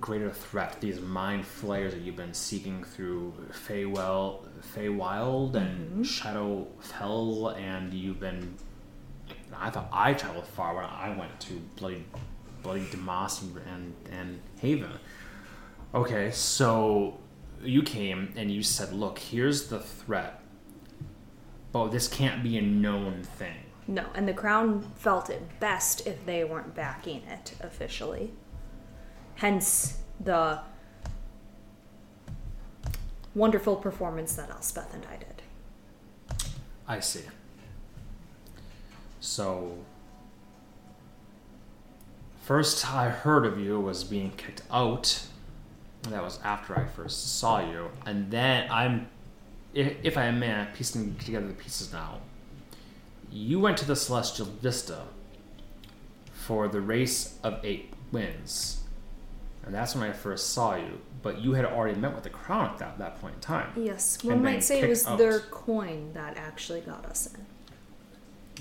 greater 0.00 0.30
threat. 0.30 0.80
These 0.80 1.00
mind 1.00 1.46
flayers 1.46 1.94
that 1.94 2.02
you've 2.02 2.16
been 2.16 2.34
seeking 2.34 2.84
through 2.84 3.32
Feywell, 3.52 4.46
Feywild, 4.74 5.54
and 5.54 5.90
mm-hmm. 5.90 6.02
Shadowfell, 6.02 7.56
and 7.58 7.92
you've 7.94 8.20
been. 8.20 8.56
I 9.56 9.70
thought 9.70 9.88
I 9.92 10.14
traveled 10.14 10.46
far 10.46 10.74
when 10.74 10.84
I 10.84 11.14
went 11.16 11.38
to 11.40 11.54
bloody, 11.76 12.04
bloody 12.68 12.86
Demas 12.90 13.40
and, 13.40 13.56
and 13.72 13.94
and 14.12 14.40
Haven. 14.60 14.92
Okay, 15.94 16.30
so 16.30 17.18
you 17.62 17.82
came 17.82 18.34
and 18.36 18.50
you 18.50 18.62
said, 18.62 18.92
"Look, 18.92 19.18
here's 19.18 19.68
the 19.68 19.80
threat, 19.80 20.42
but 21.72 21.88
this 21.88 22.08
can't 22.08 22.42
be 22.42 22.58
a 22.58 22.62
known 22.62 23.22
thing." 23.22 23.56
No, 23.86 24.04
and 24.14 24.28
the 24.28 24.34
crown 24.34 24.82
felt 24.96 25.30
it 25.30 25.42
best 25.60 26.06
if 26.06 26.26
they 26.26 26.44
weren't 26.44 26.74
backing 26.74 27.22
it 27.22 27.54
officially. 27.60 28.32
Hence 29.36 30.00
the 30.20 30.60
wonderful 33.34 33.76
performance 33.76 34.34
that 34.34 34.50
Elspeth 34.50 34.92
and 34.92 35.06
I 35.06 35.16
did. 35.16 35.42
I 36.86 37.00
see. 37.00 37.24
So, 39.20 39.78
first 42.48 42.90
I 42.90 43.10
heard 43.10 43.44
of 43.44 43.60
you 43.60 43.78
was 43.78 44.04
being 44.04 44.30
kicked 44.30 44.62
out. 44.70 45.26
That 46.04 46.22
was 46.22 46.40
after 46.42 46.74
I 46.74 46.86
first 46.86 47.38
saw 47.38 47.60
you, 47.60 47.90
and 48.06 48.30
then 48.30 48.66
I'm, 48.70 49.08
if, 49.74 49.94
if 50.02 50.16
I 50.16 50.30
may, 50.30 50.50
I'm 50.50 50.72
piecing 50.72 51.14
together 51.16 51.46
the 51.46 51.52
pieces 51.52 51.92
now. 51.92 52.20
You 53.30 53.60
went 53.60 53.76
to 53.78 53.84
the 53.84 53.94
Celestial 53.94 54.46
Vista 54.46 55.02
for 56.32 56.68
the 56.68 56.80
Race 56.80 57.38
of 57.44 57.62
Eight 57.62 57.92
Winds, 58.12 58.80
and 59.66 59.74
that's 59.74 59.94
when 59.94 60.08
I 60.08 60.14
first 60.14 60.54
saw 60.54 60.76
you. 60.76 61.02
But 61.20 61.42
you 61.42 61.52
had 61.52 61.66
already 61.66 62.00
met 62.00 62.14
with 62.14 62.24
the 62.24 62.30
crown 62.30 62.70
at 62.70 62.78
that, 62.78 62.98
that 62.98 63.20
point 63.20 63.34
in 63.34 63.40
time. 63.40 63.72
Yes, 63.76 64.24
one 64.24 64.42
might 64.42 64.64
say 64.64 64.80
it 64.80 64.88
was 64.88 65.06
out. 65.06 65.18
their 65.18 65.40
coin 65.40 66.12
that 66.14 66.38
actually 66.38 66.80
got 66.80 67.04
us 67.04 67.26
in. 67.34 67.44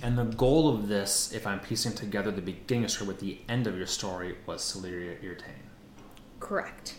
And 0.04 0.18
the 0.18 0.26
goal 0.26 0.70
of 0.70 0.88
this, 0.88 1.34
if 1.34 1.48
I'm 1.48 1.60
piecing 1.60 1.94
together 1.94 2.32
the 2.32 2.42
beginning 2.42 2.86
of 2.86 2.92
story 2.92 3.08
with 3.08 3.20
the 3.20 3.40
end 3.50 3.66
of 3.68 3.78
your 3.78 3.88
story, 3.88 4.36
was 4.46 4.62
Celyria 4.62 5.22
ir'Tain. 5.24 5.66
Correct. 6.40 6.96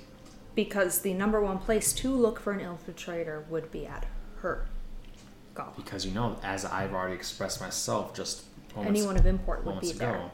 Because 0.54 1.00
the 1.00 1.14
number 1.14 1.40
one 1.40 1.58
place 1.58 1.92
to 1.94 2.10
look 2.10 2.40
for 2.40 2.52
an 2.52 2.60
infiltrator 2.60 3.46
would 3.48 3.70
be 3.70 3.86
at 3.86 4.06
her 4.40 4.66
goblet. 5.54 5.84
Because 5.84 6.04
you 6.04 6.12
know, 6.12 6.36
as 6.42 6.64
I've 6.64 6.92
already 6.92 7.14
expressed 7.14 7.60
myself 7.60 8.14
just 8.14 8.44
moments, 8.74 8.98
Anyone 8.98 9.16
of 9.16 9.26
import 9.26 9.64
would 9.64 9.80
be 9.80 9.90
ago, 9.90 9.98
there. 9.98 10.30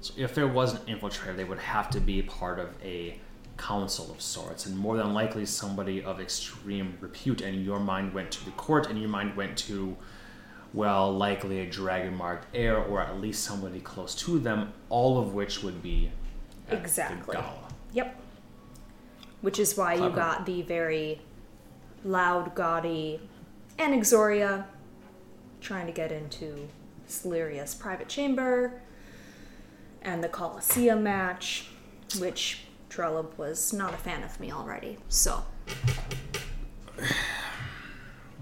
so 0.00 0.14
if 0.16 0.34
there 0.34 0.46
was 0.46 0.74
an 0.74 0.80
infiltrator, 0.86 1.36
they 1.36 1.44
would 1.44 1.58
have 1.58 1.90
to 1.90 2.00
be 2.00 2.22
part 2.22 2.60
of 2.60 2.68
a 2.84 3.18
council 3.56 4.12
of 4.12 4.22
sorts, 4.22 4.66
and 4.66 4.78
more 4.78 4.96
than 4.96 5.12
likely 5.12 5.44
somebody 5.44 6.02
of 6.04 6.20
extreme 6.20 6.96
repute. 7.00 7.40
And 7.40 7.64
your 7.64 7.80
mind 7.80 8.14
went 8.14 8.30
to 8.32 8.44
the 8.44 8.52
court, 8.52 8.88
and 8.88 9.00
your 9.00 9.08
mind 9.10 9.36
went 9.36 9.58
to, 9.58 9.96
well, 10.74 11.12
likely 11.12 11.60
a 11.60 11.66
dragon 11.66 12.14
marked 12.14 12.46
heir, 12.54 12.76
or 12.78 13.00
at 13.00 13.20
least 13.20 13.44
somebody 13.44 13.80
close 13.80 14.14
to 14.16 14.38
them, 14.38 14.72
all 14.88 15.18
of 15.18 15.34
which 15.34 15.62
would 15.62 15.82
be 15.82 16.10
at 16.68 16.78
Exactly. 16.78 17.34
the 17.36 17.40
gala. 17.42 17.68
Yep. 17.92 18.20
Which 19.40 19.58
is 19.58 19.76
why 19.76 19.94
you 19.94 20.10
got 20.10 20.46
the 20.46 20.62
very 20.62 21.20
loud, 22.04 22.54
gaudy 22.54 23.20
Anaxoria 23.78 24.64
trying 25.60 25.86
to 25.86 25.92
get 25.92 26.12
into 26.12 26.68
Celyria's 27.08 27.74
private 27.74 28.08
chamber 28.08 28.80
and 30.02 30.22
the 30.22 30.28
Colosseum 30.28 31.02
match, 31.02 31.68
which 32.18 32.62
Trello 32.90 33.26
was 33.36 33.72
not 33.72 33.94
a 33.94 33.96
fan 33.96 34.22
of 34.22 34.38
me 34.38 34.52
already. 34.52 34.98
So, 35.08 35.44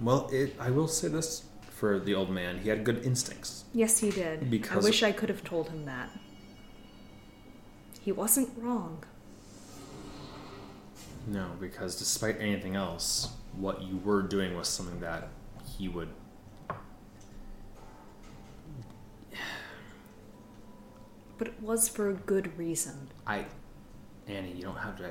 Well, 0.03 0.29
it, 0.31 0.55
I 0.61 0.71
will 0.71 0.89
say 0.89 1.09
this 1.09 1.45
for 1.77 1.99
the 2.01 2.15
old 2.15 2.31
man: 2.31 2.59
he 2.61 2.71
had 2.71 2.85
good 2.85 3.05
instincts. 3.05 3.65
yes, 3.75 3.99
he 3.99 4.11
did. 4.11 4.51
Because- 4.51 4.85
I 4.85 4.89
wish 4.89 5.03
I 5.03 5.13
could 5.13 5.29
have 5.29 5.45
told 5.45 5.69
him 5.69 5.85
that. 5.85 6.09
He 8.01 8.13
wasn't 8.13 8.51
wrong. 8.57 9.05
No, 11.27 11.51
because 11.61 11.97
despite 11.99 12.41
anything 12.41 12.77
else, 12.77 13.29
what 13.57 13.83
you 13.83 13.97
were 13.99 14.23
doing 14.23 14.57
was 14.57 14.69
something 14.69 15.01
that 15.01 15.29
he 15.77 15.89
would. 15.89 16.09
But 21.39 21.49
it 21.49 21.61
was 21.61 21.89
for 21.89 22.09
a 22.09 22.15
good 22.15 22.57
reason. 22.57 23.09
I, 23.27 23.45
Ani, 24.27 24.53
you 24.53 24.63
don't 24.63 24.77
have 24.79 24.97
to 24.99 25.11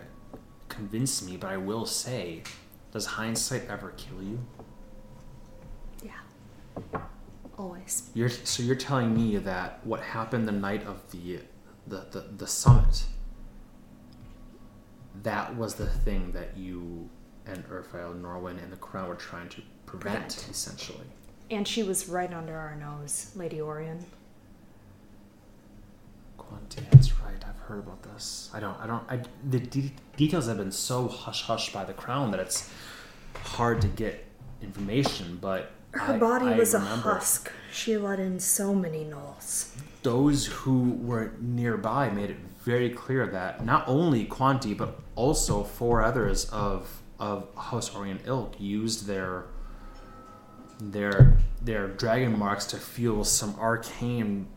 convince 0.69 1.21
me, 1.21 1.37
but 1.37 1.51
I 1.51 1.57
will 1.57 1.85
say, 1.85 2.41
does 2.91 3.05
hindsight 3.05 3.67
ever 3.69 3.91
kill 3.97 4.23
you? 4.23 4.39
Always. 7.57 8.09
You're 8.13 8.29
so 8.29 8.63
you're 8.63 8.75
telling 8.75 9.13
me 9.13 9.37
that 9.37 9.79
what 9.85 10.01
happened 10.01 10.47
the 10.47 10.51
night 10.51 10.85
of 10.85 11.09
the 11.11 11.39
the, 11.87 12.05
the, 12.11 12.25
the 12.37 12.47
summit 12.47 13.03
that 15.23 15.55
was 15.55 15.75
the 15.75 15.87
thing 15.87 16.31
that 16.33 16.57
you 16.57 17.09
and 17.45 17.63
Urfael, 17.69 18.19
Norwin, 18.19 18.61
and 18.61 18.71
the 18.71 18.77
crown 18.77 19.07
were 19.07 19.15
trying 19.15 19.47
to 19.49 19.61
prevent, 19.85 20.33
Prevent. 20.35 20.47
essentially. 20.49 21.05
And 21.51 21.67
she 21.67 21.83
was 21.83 22.09
right 22.09 22.33
under 22.33 22.57
our 22.57 22.75
nose, 22.75 23.31
Lady 23.35 23.57
Orien. 23.57 24.03
Quanti, 26.37 26.81
that's 26.91 27.19
right. 27.21 27.43
I've 27.47 27.57
heard 27.59 27.79
about 27.79 28.03
this. 28.03 28.49
I 28.53 28.59
don't. 28.59 28.77
I 28.79 28.87
don't. 28.87 29.03
I, 29.09 29.21
the 29.49 29.59
de- 29.59 29.93
details 30.17 30.47
have 30.47 30.57
been 30.57 30.71
so 30.71 31.07
hush 31.07 31.43
hush 31.43 31.71
by 31.71 31.85
the 31.85 31.93
crown 31.93 32.31
that 32.31 32.39
it's 32.39 32.69
hard 33.43 33.81
to 33.81 33.87
get 33.87 34.25
information. 34.61 35.37
But 35.39 35.71
Her 35.95 36.13
I- 36.13 36.17
body 36.17 36.47
I 36.47 36.57
was 36.57 36.73
a 36.73 36.79
husk. 36.79 37.51
She 37.71 37.97
let 37.97 38.19
in 38.19 38.39
so 38.39 38.73
many 38.73 39.03
gnolls. 39.05 39.75
Those 40.03 40.45
who 40.45 40.91
were 41.01 41.33
nearby 41.41 42.09
made 42.09 42.29
it 42.31 42.37
very 42.63 42.89
clear 42.89 43.27
that 43.27 43.63
not 43.65 43.83
only 43.87 44.25
Quanti 44.25 44.73
but 44.73 44.99
also 45.15 45.63
four 45.63 46.01
others 46.01 46.45
of 46.49 47.01
of 47.19 47.47
House 47.55 47.95
Orien's 47.95 48.21
ilk 48.27 48.59
used 48.59 49.07
their 49.07 49.45
their 50.79 51.37
their 51.61 51.87
dragon 51.87 52.37
marks 52.37 52.65
to 52.67 52.77
fuel 52.77 53.23
some 53.23 53.55
arcane 53.59 54.47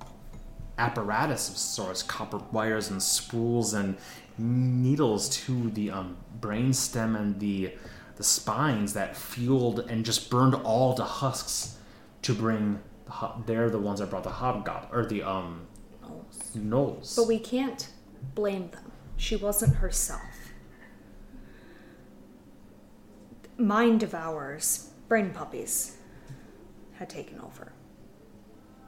apparatus 0.78 1.48
of 1.48 1.56
sorts, 1.56 2.02
copper 2.02 2.38
wires 2.52 2.90
and 2.90 3.02
spools 3.02 3.74
and 3.74 3.96
needles 4.38 5.28
to 5.28 5.70
the 5.70 5.90
um, 5.90 6.16
brainstem 6.40 7.16
and 7.18 7.40
the 7.40 7.72
the 8.18 8.24
spines 8.24 8.92
that 8.94 9.16
fueled 9.16 9.78
and 9.88 10.04
just 10.04 10.28
burned 10.28 10.54
all 10.54 10.92
the 10.94 11.04
husks 11.04 11.78
to 12.22 12.34
bring 12.34 12.80
the 13.06 13.12
ho- 13.12 13.42
they're 13.46 13.70
the 13.70 13.78
ones 13.78 14.00
that 14.00 14.10
brought 14.10 14.24
the 14.24 14.28
hobgoblin 14.30 14.90
or 14.92 15.06
the 15.06 15.22
um 15.22 15.66
Gnolls. 16.04 16.56
gnolls. 16.56 17.16
But 17.16 17.28
we 17.28 17.38
can't 17.38 17.88
blame 18.34 18.70
them. 18.70 18.90
She 19.16 19.36
wasn't 19.36 19.76
herself. 19.76 20.20
Mind 23.56 24.00
devours, 24.00 24.90
brain 25.08 25.30
puppies, 25.30 25.96
had 26.94 27.08
taken 27.10 27.40
over. 27.40 27.72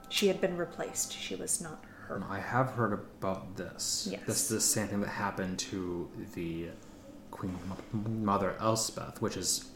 She 0.09 0.26
had 0.28 0.41
been 0.41 0.57
replaced. 0.57 1.12
She 1.12 1.35
was 1.37 1.61
not 1.61 1.85
her. 2.09 2.22
I 2.28 2.41
have 2.41 2.70
heard 2.70 2.93
about 2.93 3.57
this. 3.57 4.09
Yes. 4.11 4.20
This 4.26 4.43
is 4.43 4.49
the 4.49 4.61
same 4.61 4.89
thing 4.89 5.01
that 5.01 5.09
happened 5.09 5.59
to 5.61 6.09
the 6.35 6.68
Queen 7.31 7.57
Mother 7.93 8.57
Elspeth, 8.61 9.20
which 9.20 9.37
is 9.37 9.70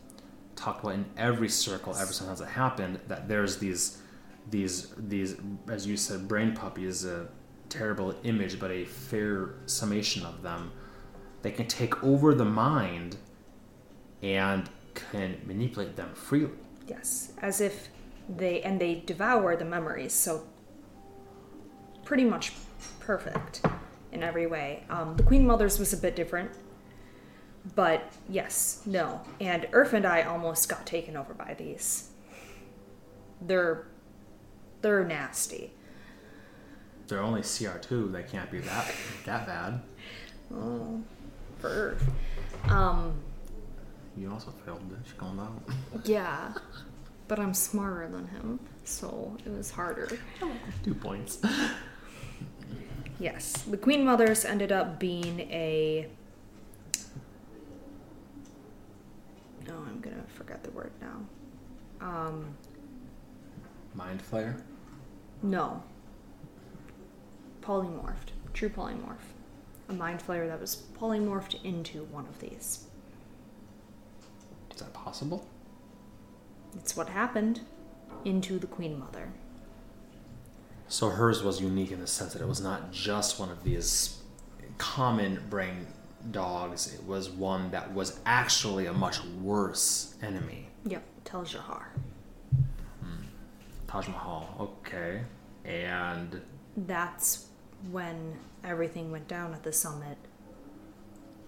talked 0.57 0.83
about 0.83 0.95
in 0.95 1.05
every 1.17 1.49
circle 1.49 1.95
ever 1.97 2.13
since 2.13 2.41
it 2.41 2.49
happened. 2.49 3.01
That 3.09 3.29
there's 3.29 3.59
these, 3.59 3.99
these, 4.51 4.93
these, 4.97 5.37
as 5.69 5.87
you 5.87 5.97
said, 5.97 6.29
brain 6.29 6.55
puppies, 6.55 7.05
a 7.05 7.29
terrible 7.69 8.15
image, 8.25 8.61
but 8.61 8.71
a 8.71 8.85
fair 8.85 9.55
summation 9.67 10.25
of 10.25 10.43
them. 10.43 10.73
They 11.43 11.51
can 11.51 11.67
take 11.67 12.03
over 12.03 12.35
the 12.35 12.45
mind, 12.45 13.17
and 14.23 14.71
can 14.95 15.37
manipulate 15.45 15.97
them 15.97 16.15
freely. 16.15 16.53
Yes, 16.89 17.33
as 17.43 17.61
if 17.61 17.89
they 18.29 18.63
and 18.63 18.81
they 18.81 19.03
devour 19.07 19.55
the 19.55 19.65
memories. 19.65 20.15
So 20.15 20.47
pretty 22.05 22.25
much 22.25 22.53
perfect 23.01 23.63
in 24.13 24.23
every 24.23 24.47
way. 24.47 24.85
Um, 24.89 25.17
the 25.17 25.23
Queen 25.23 25.47
Mother's 25.47 25.79
was 25.79 25.93
a 25.93 25.97
bit 25.97 26.17
different, 26.17 26.51
but 27.75 28.13
yes, 28.29 28.83
no. 28.87 29.21
And 29.41 29.65
Urf 29.73 29.93
and 29.93 30.07
I 30.07 30.23
almost 30.23 30.69
got 30.69 30.87
taken 30.87 31.17
over 31.17 31.35
by 31.35 31.55
these. 31.55 32.11
They're 33.41 33.87
they're 34.83 35.05
nasty. 35.05 35.73
They're 37.09 37.21
only 37.23 37.43
CR 37.43 37.79
two. 37.79 38.09
They 38.09 38.23
can't 38.23 38.51
be 38.51 38.61
that 38.61 38.93
that 39.27 39.47
bad. 39.47 39.81
Oh, 40.55 41.03
for 41.59 41.97
Urf. 42.65 42.71
Um, 42.71 43.15
You 44.17 44.31
also 44.31 44.53
failed 44.65 44.83
this. 44.91 45.13
Calm 45.19 45.37
down. 45.39 45.65
yeah, 46.05 46.53
but 47.29 47.39
I'm 47.39 47.55
smarter 47.55 48.09
than 48.09 48.29
him, 48.29 48.61
so 48.85 49.37
it 49.45 49.51
was 49.51 49.71
harder. 49.71 50.09
Two 50.83 50.95
points. 50.95 51.39
Yes, 53.19 53.53
the 53.63 53.77
Queen 53.77 54.05
Mothers 54.05 54.45
ended 54.45 54.73
up 54.73 54.99
being 54.99 55.41
a. 55.41 56.09
Oh, 59.69 59.85
I'm 59.89 60.01
gonna 60.01 60.25
forget 60.35 60.63
the 60.63 60.71
word 60.73 60.93
now. 61.01 62.07
Um, 62.07 62.55
Mind 63.95 64.21
Flayer. 64.23 64.61
no. 65.43 65.83
Polymorphed. 67.63 68.31
True 68.53 68.69
polymorph. 68.69 69.33
A 69.89 69.93
mind 69.95 70.21
flayer 70.21 70.47
that 70.49 70.61
was 70.61 70.83
polymorphed 70.99 71.63
into 71.65 72.05
one 72.05 72.27
of 72.27 72.39
these. 72.41 72.87
Is 74.71 74.81
that 74.81 74.93
possible? 74.93 75.47
It's 76.77 76.95
what 76.97 77.09
happened 77.09 77.61
into 78.25 78.59
the 78.59 78.67
Queen 78.67 78.99
Mother. 78.99 79.33
So 80.89 81.09
hers 81.11 81.43
was 81.43 81.61
unique 81.61 81.91
in 81.91 82.01
the 82.01 82.07
sense 82.07 82.33
that 82.35 82.43
it 82.43 82.49
was 82.49 82.61
not 82.61 82.93
just 82.93 83.41
one 83.41 83.49
of 83.51 83.65
these 83.65 84.19
common 84.79 85.43
brain 85.49 85.87
dogs. 86.31 86.93
It 86.95 87.05
was 87.07 87.29
one 87.31 87.71
that 87.71 87.93
was 87.93 88.21
actually 88.27 88.87
a 88.87 88.93
much 88.93 89.23
worse 89.43 90.15
enemy. 90.23 90.69
Yep, 90.87 91.03
Tel 91.25 91.43
Jahar. 91.45 91.85
Taj 93.87 94.09
Mahal. 94.09 94.57
Okay. 94.61 95.21
And 95.65 96.41
That's 96.77 97.47
when 97.93 98.35
everything 98.65 99.13
went 99.13 99.29
down 99.29 99.55
at 99.55 99.63
the 99.63 99.73
summit 99.73 100.19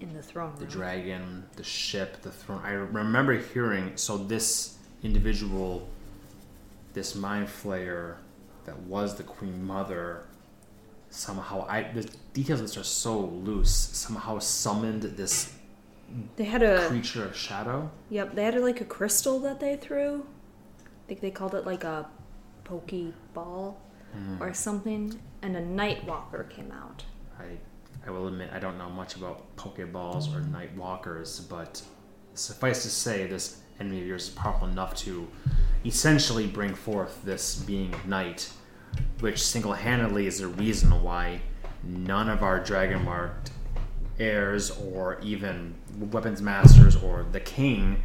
in 0.00 0.12
the 0.12 0.22
throne 0.22 0.50
room. 0.50 0.60
the 0.60 0.66
dragon, 0.66 1.44
the 1.56 1.64
ship, 1.64 2.22
the 2.22 2.30
throne. 2.30 2.60
I 2.64 2.72
remember 2.72 3.32
hearing. 3.36 3.96
So 3.96 4.16
this 4.16 4.78
individual, 5.02 5.88
this 6.92 7.14
mind 7.16 7.48
flayer, 7.48 8.16
that 8.64 8.78
was 8.80 9.16
the 9.16 9.24
Queen 9.24 9.64
Mother, 9.66 10.25
somehow 11.10 11.66
I 11.68 11.82
the 11.92 12.08
details 12.32 12.60
of 12.60 12.66
this 12.66 12.76
are 12.76 12.84
so 12.84 13.20
loose. 13.20 13.74
Somehow 13.74 14.38
summoned 14.38 15.02
this 15.02 15.52
they 16.36 16.44
had 16.44 16.62
a 16.62 16.86
creature 16.88 17.24
of 17.24 17.36
shadow. 17.36 17.90
Yep, 18.10 18.34
they 18.34 18.44
had 18.44 18.54
like 18.56 18.80
a 18.80 18.84
crystal 18.84 19.40
that 19.40 19.60
they 19.60 19.76
threw. 19.76 20.26
I 20.80 21.08
think 21.08 21.20
they 21.20 21.30
called 21.30 21.54
it 21.54 21.66
like 21.66 21.84
a 21.84 22.08
pokey 22.64 23.12
ball 23.34 23.80
hmm. 24.12 24.42
or 24.42 24.54
something. 24.54 25.20
And 25.42 25.56
a 25.56 25.60
night 25.60 26.04
walker 26.06 26.44
came 26.44 26.72
out. 26.72 27.04
I 27.38 27.58
I 28.06 28.10
will 28.10 28.28
admit 28.28 28.50
I 28.52 28.60
don't 28.60 28.78
know 28.78 28.88
much 28.88 29.16
about 29.16 29.56
Pokeballs 29.56 30.34
or 30.34 30.40
Night 30.40 30.74
Walkers, 30.76 31.40
but 31.40 31.82
suffice 32.34 32.82
to 32.82 32.88
say, 32.88 33.26
this 33.26 33.60
enemy 33.80 34.00
of 34.00 34.06
yours 34.06 34.28
is 34.28 34.30
powerful 34.30 34.68
enough 34.68 34.94
to 34.94 35.26
essentially 35.84 36.46
bring 36.46 36.74
forth 36.74 37.22
this 37.24 37.56
being 37.56 37.92
of 37.92 38.06
night, 38.06 38.50
which 39.20 39.42
single-handedly 39.42 40.26
is 40.26 40.38
the 40.38 40.46
reason 40.46 41.02
why 41.02 41.40
none 41.82 42.28
of 42.28 42.42
our 42.42 42.58
dragon 42.60 43.04
marked 43.04 43.50
heirs 44.18 44.70
or 44.70 45.18
even 45.22 45.74
weapons 45.98 46.40
masters 46.40 46.96
or 46.96 47.26
the 47.32 47.40
king 47.40 48.02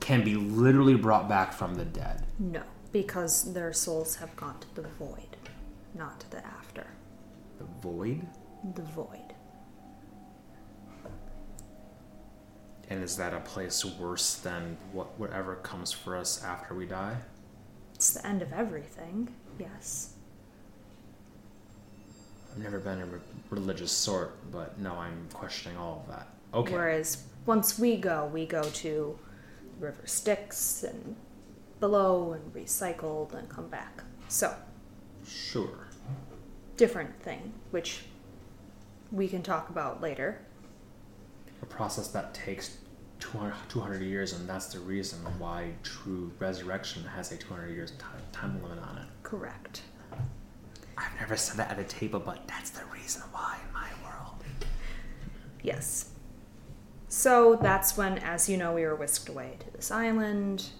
can 0.00 0.22
be 0.24 0.34
literally 0.34 0.94
brought 0.94 1.28
back 1.28 1.52
from 1.52 1.74
the 1.74 1.84
dead. 1.84 2.24
No, 2.38 2.62
because 2.92 3.52
their 3.52 3.72
souls 3.72 4.16
have 4.16 4.34
gone 4.36 4.58
to 4.60 4.74
the 4.74 4.88
void, 4.98 5.36
not 5.94 6.20
to 6.20 6.30
the 6.30 6.44
after. 6.46 6.86
The 7.58 7.64
void? 7.80 8.26
The 8.74 8.82
void. 8.82 9.34
And 12.88 13.02
is 13.02 13.16
that 13.16 13.34
a 13.34 13.40
place 13.40 13.84
worse 13.84 14.36
than 14.36 14.76
what 14.92 15.18
whatever 15.18 15.56
comes 15.56 15.90
for 15.90 16.16
us 16.16 16.44
after 16.44 16.74
we 16.74 16.86
die? 16.86 17.16
It's 17.94 18.12
the 18.12 18.24
end 18.24 18.42
of 18.42 18.52
everything, 18.52 19.34
yes. 19.58 20.15
I've 22.56 22.62
never 22.62 22.78
been 22.78 23.00
a 23.02 23.06
re- 23.06 23.18
religious 23.50 23.92
sort, 23.92 24.34
but 24.50 24.78
now 24.78 24.98
I'm 24.98 25.28
questioning 25.32 25.76
all 25.76 26.02
of 26.06 26.14
that. 26.14 26.28
Okay. 26.54 26.72
Whereas 26.72 27.24
once 27.44 27.78
we 27.78 27.96
go, 27.98 28.30
we 28.32 28.46
go 28.46 28.62
to 28.62 29.18
the 29.78 29.86
river 29.86 30.00
Styx 30.06 30.82
and 30.82 31.16
below 31.80 32.32
and 32.32 32.54
recycled 32.54 33.34
and 33.34 33.46
come 33.50 33.68
back. 33.68 34.02
So, 34.28 34.54
Sure. 35.26 35.86
different 36.78 37.20
thing, 37.22 37.52
which 37.72 38.04
we 39.12 39.28
can 39.28 39.42
talk 39.42 39.68
about 39.68 40.00
later. 40.00 40.40
A 41.62 41.66
process 41.66 42.08
that 42.08 42.32
takes 42.32 42.78
200, 43.20 43.54
200 43.68 44.00
years, 44.02 44.32
and 44.32 44.48
that's 44.48 44.68
the 44.72 44.78
reason 44.80 45.18
why 45.38 45.72
true 45.82 46.32
resurrection 46.38 47.04
has 47.04 47.32
a 47.32 47.36
200 47.36 47.68
years 47.68 47.90
ti- 47.92 48.04
time 48.32 48.62
limit 48.62 48.78
on 48.78 48.96
it. 48.98 49.06
Correct. 49.22 49.82
I've 50.98 51.14
never 51.20 51.36
said 51.36 51.56
that 51.58 51.70
at 51.70 51.78
a 51.78 51.84
table, 51.84 52.20
but 52.20 52.46
that's 52.48 52.70
the 52.70 52.84
reason 52.86 53.22
why 53.32 53.58
in 53.66 53.72
my 53.72 53.88
world. 54.04 54.44
Yes. 55.62 56.10
So 57.08 57.56
that's 57.56 57.96
when, 57.96 58.18
as 58.18 58.48
you 58.48 58.56
know, 58.56 58.72
we 58.72 58.82
were 58.82 58.94
whisked 58.94 59.28
away 59.28 59.56
to 59.60 59.70
this 59.72 59.90
island, 59.90 60.70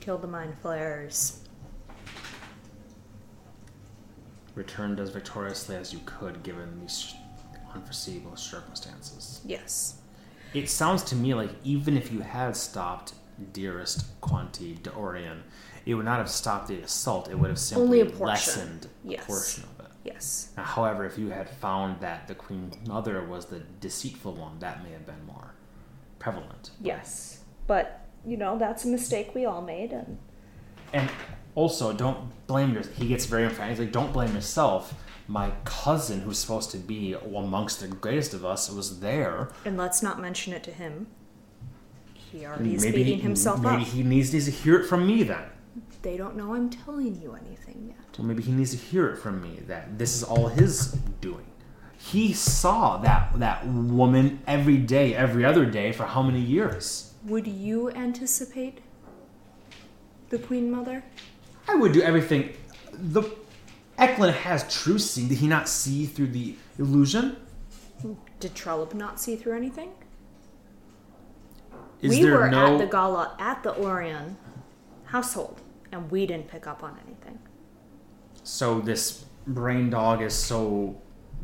killed 0.00 0.22
the 0.22 0.28
mind 0.28 0.54
flayers, 0.60 1.42
returned 4.54 5.00
as 5.00 5.10
victoriously 5.10 5.76
as 5.76 5.92
you 5.92 6.00
could 6.04 6.42
given 6.42 6.80
these 6.80 7.14
unforeseeable 7.74 8.36
circumstances. 8.36 9.40
Yes. 9.44 9.98
It 10.54 10.68
sounds 10.68 11.02
to 11.04 11.16
me 11.16 11.34
like 11.34 11.50
even 11.64 11.96
if 11.96 12.12
you 12.12 12.20
had 12.20 12.56
stopped 12.56 13.14
dearest 13.52 14.20
Quanti 14.20 14.74
d'Orien, 14.74 15.42
it 15.86 15.94
would 15.94 16.04
not 16.04 16.18
have 16.18 16.30
stopped 16.30 16.68
the 16.68 16.78
assault. 16.80 17.28
It 17.30 17.38
would 17.38 17.50
have 17.50 17.58
simply 17.58 17.84
Only 17.84 18.00
a 18.00 18.04
portion. 18.06 18.26
lessened 18.26 18.86
Yes. 19.04 19.22
a 19.22 19.26
portion 19.26 19.64
of 19.78 19.86
it. 19.86 19.92
Yes. 20.04 20.50
Now, 20.56 20.64
however, 20.64 21.04
if 21.04 21.16
you 21.18 21.28
had 21.30 21.48
found 21.48 22.00
that 22.00 22.26
the 22.28 22.34
Queen 22.34 22.72
Mother 22.86 23.24
was 23.24 23.46
the 23.46 23.60
deceitful 23.80 24.34
one, 24.34 24.58
that 24.60 24.82
may 24.82 24.90
have 24.92 25.06
been 25.06 25.24
more 25.26 25.54
prevalent. 26.18 26.70
Yes. 26.80 27.40
But, 27.66 28.06
you 28.26 28.36
know, 28.36 28.58
that's 28.58 28.84
a 28.84 28.88
mistake 28.88 29.34
we 29.34 29.44
all 29.44 29.62
made 29.62 29.92
and 29.92 30.18
And 30.92 31.08
also, 31.54 31.92
don't 31.92 32.30
blame 32.46 32.74
your. 32.74 32.82
He 32.82 33.08
gets 33.08 33.26
very 33.26 33.44
emphatic. 33.44 33.70
He's 33.70 33.78
like, 33.80 33.92
don't 33.92 34.12
blame 34.12 34.34
yourself. 34.34 34.94
My 35.28 35.52
cousin, 35.64 36.20
who's 36.20 36.38
supposed 36.38 36.70
to 36.72 36.78
be 36.78 37.14
amongst 37.14 37.80
the 37.80 37.88
greatest 37.88 38.34
of 38.34 38.44
us, 38.44 38.70
was 38.70 39.00
there. 39.00 39.48
and 39.64 39.76
let's 39.78 40.02
not 40.02 40.20
mention 40.20 40.52
it 40.52 40.62
to 40.64 40.70
him. 40.70 41.06
He 42.14 42.44
already 42.46 42.74
is 42.74 42.82
maybe 42.84 43.04
beating 43.04 43.20
himself 43.20 43.60
maybe 43.60 43.68
up. 43.68 43.78
Maybe 43.80 43.90
he 43.90 44.02
needs 44.02 44.30
to 44.30 44.40
hear 44.50 44.80
it 44.80 44.86
from 44.86 45.06
me 45.06 45.22
then. 45.22 45.44
They 46.02 46.16
don't 46.16 46.36
know 46.36 46.54
I'm 46.54 46.68
telling 46.68 47.20
you 47.20 47.34
anything 47.34 47.86
yet. 47.88 48.18
Well, 48.18 48.26
maybe 48.26 48.42
he 48.42 48.52
needs 48.52 48.72
to 48.72 48.76
hear 48.76 49.08
it 49.08 49.16
from 49.16 49.40
me 49.40 49.60
that 49.68 49.98
this 49.98 50.14
is 50.14 50.24
all 50.24 50.48
his 50.48 50.92
doing. 51.20 51.46
He 51.96 52.32
saw 52.32 52.98
that 52.98 53.38
that 53.38 53.64
woman 53.66 54.40
every 54.46 54.76
day, 54.76 55.14
every 55.14 55.44
other 55.44 55.64
day 55.64 55.92
for 55.92 56.04
how 56.04 56.22
many 56.22 56.40
years? 56.40 57.14
Would 57.24 57.46
you 57.46 57.90
anticipate 57.90 58.80
the 60.30 60.38
Queen 60.38 60.70
Mother? 60.70 61.04
I 61.68 61.76
would 61.76 61.92
do 61.92 62.02
everything. 62.02 62.54
The 62.92 63.22
Eklund 63.96 64.34
has 64.34 64.74
true 64.74 64.98
seeing. 64.98 65.28
Did 65.28 65.38
he 65.38 65.46
not 65.46 65.68
see 65.68 66.06
through 66.06 66.28
the 66.28 66.56
illusion? 66.78 67.36
Did 68.40 68.56
Trollope 68.56 68.94
not 68.94 69.20
see 69.20 69.36
through 69.36 69.56
anything? 69.56 69.90
Is 72.00 72.10
we 72.10 72.28
were 72.28 72.50
no? 72.50 72.74
at 72.74 72.78
the 72.78 72.86
gala 72.86 73.36
at 73.38 73.62
the 73.62 73.72
Orien 73.74 74.34
household, 75.04 75.60
and 75.92 76.10
we 76.10 76.26
didn't 76.26 76.48
pick 76.48 76.66
up 76.66 76.82
on 76.82 76.98
anything. 77.06 77.38
So 78.42 78.80
this 78.80 79.24
brain 79.46 79.90
dog 79.90 80.22
is 80.22 80.34
so 80.34 81.00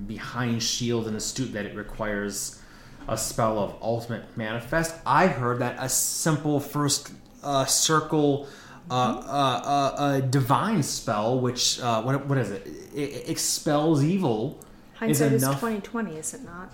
behind 0.07 0.63
shield 0.63 1.07
and 1.07 1.17
astute 1.17 1.53
that 1.53 1.67
it 1.67 1.77
requires 1.77 2.61
a 3.07 3.17
spell 3.17 3.59
of 3.59 3.77
ultimate 3.81 4.37
manifest. 4.37 4.95
I 5.07 5.27
heard 5.29 5.61
that 5.61 5.77
a 5.79 5.89
simple 5.89 6.61
first 6.61 7.13
uh, 7.43 7.65
circle 7.65 8.49
uh, 8.91 8.95
uh, 8.95 8.97
uh, 8.97 9.95
uh, 10.03 10.21
divine 10.21 10.83
spell, 10.83 11.39
which 11.41 11.79
uh, 11.81 12.03
what 12.03 12.27
what 12.27 12.39
is 12.39 12.51
it? 12.51 12.67
it? 12.67 12.99
It 12.99 13.29
expels 13.29 14.03
evil. 14.03 14.59
Hindsight 14.95 15.33
is 15.33 15.43
enough- 15.43 15.61
twenty 15.61 15.81
twenty, 15.81 16.17
is 16.17 16.35
it 16.35 16.43
not? 16.43 16.73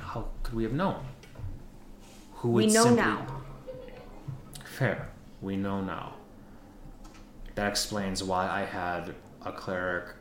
How 0.00 0.28
could 0.42 0.54
we 0.54 0.62
have 0.62 0.72
known? 0.72 1.04
Who 2.36 2.50
We 2.50 2.66
know 2.66 2.84
simply- 2.84 3.02
now. 3.02 3.26
Fair. 4.64 5.08
We 5.40 5.56
know 5.56 5.80
now. 5.82 6.13
That 7.54 7.68
explains 7.68 8.22
why 8.22 8.48
I 8.48 8.64
had 8.64 9.14
a 9.44 9.52
cleric 9.52 10.14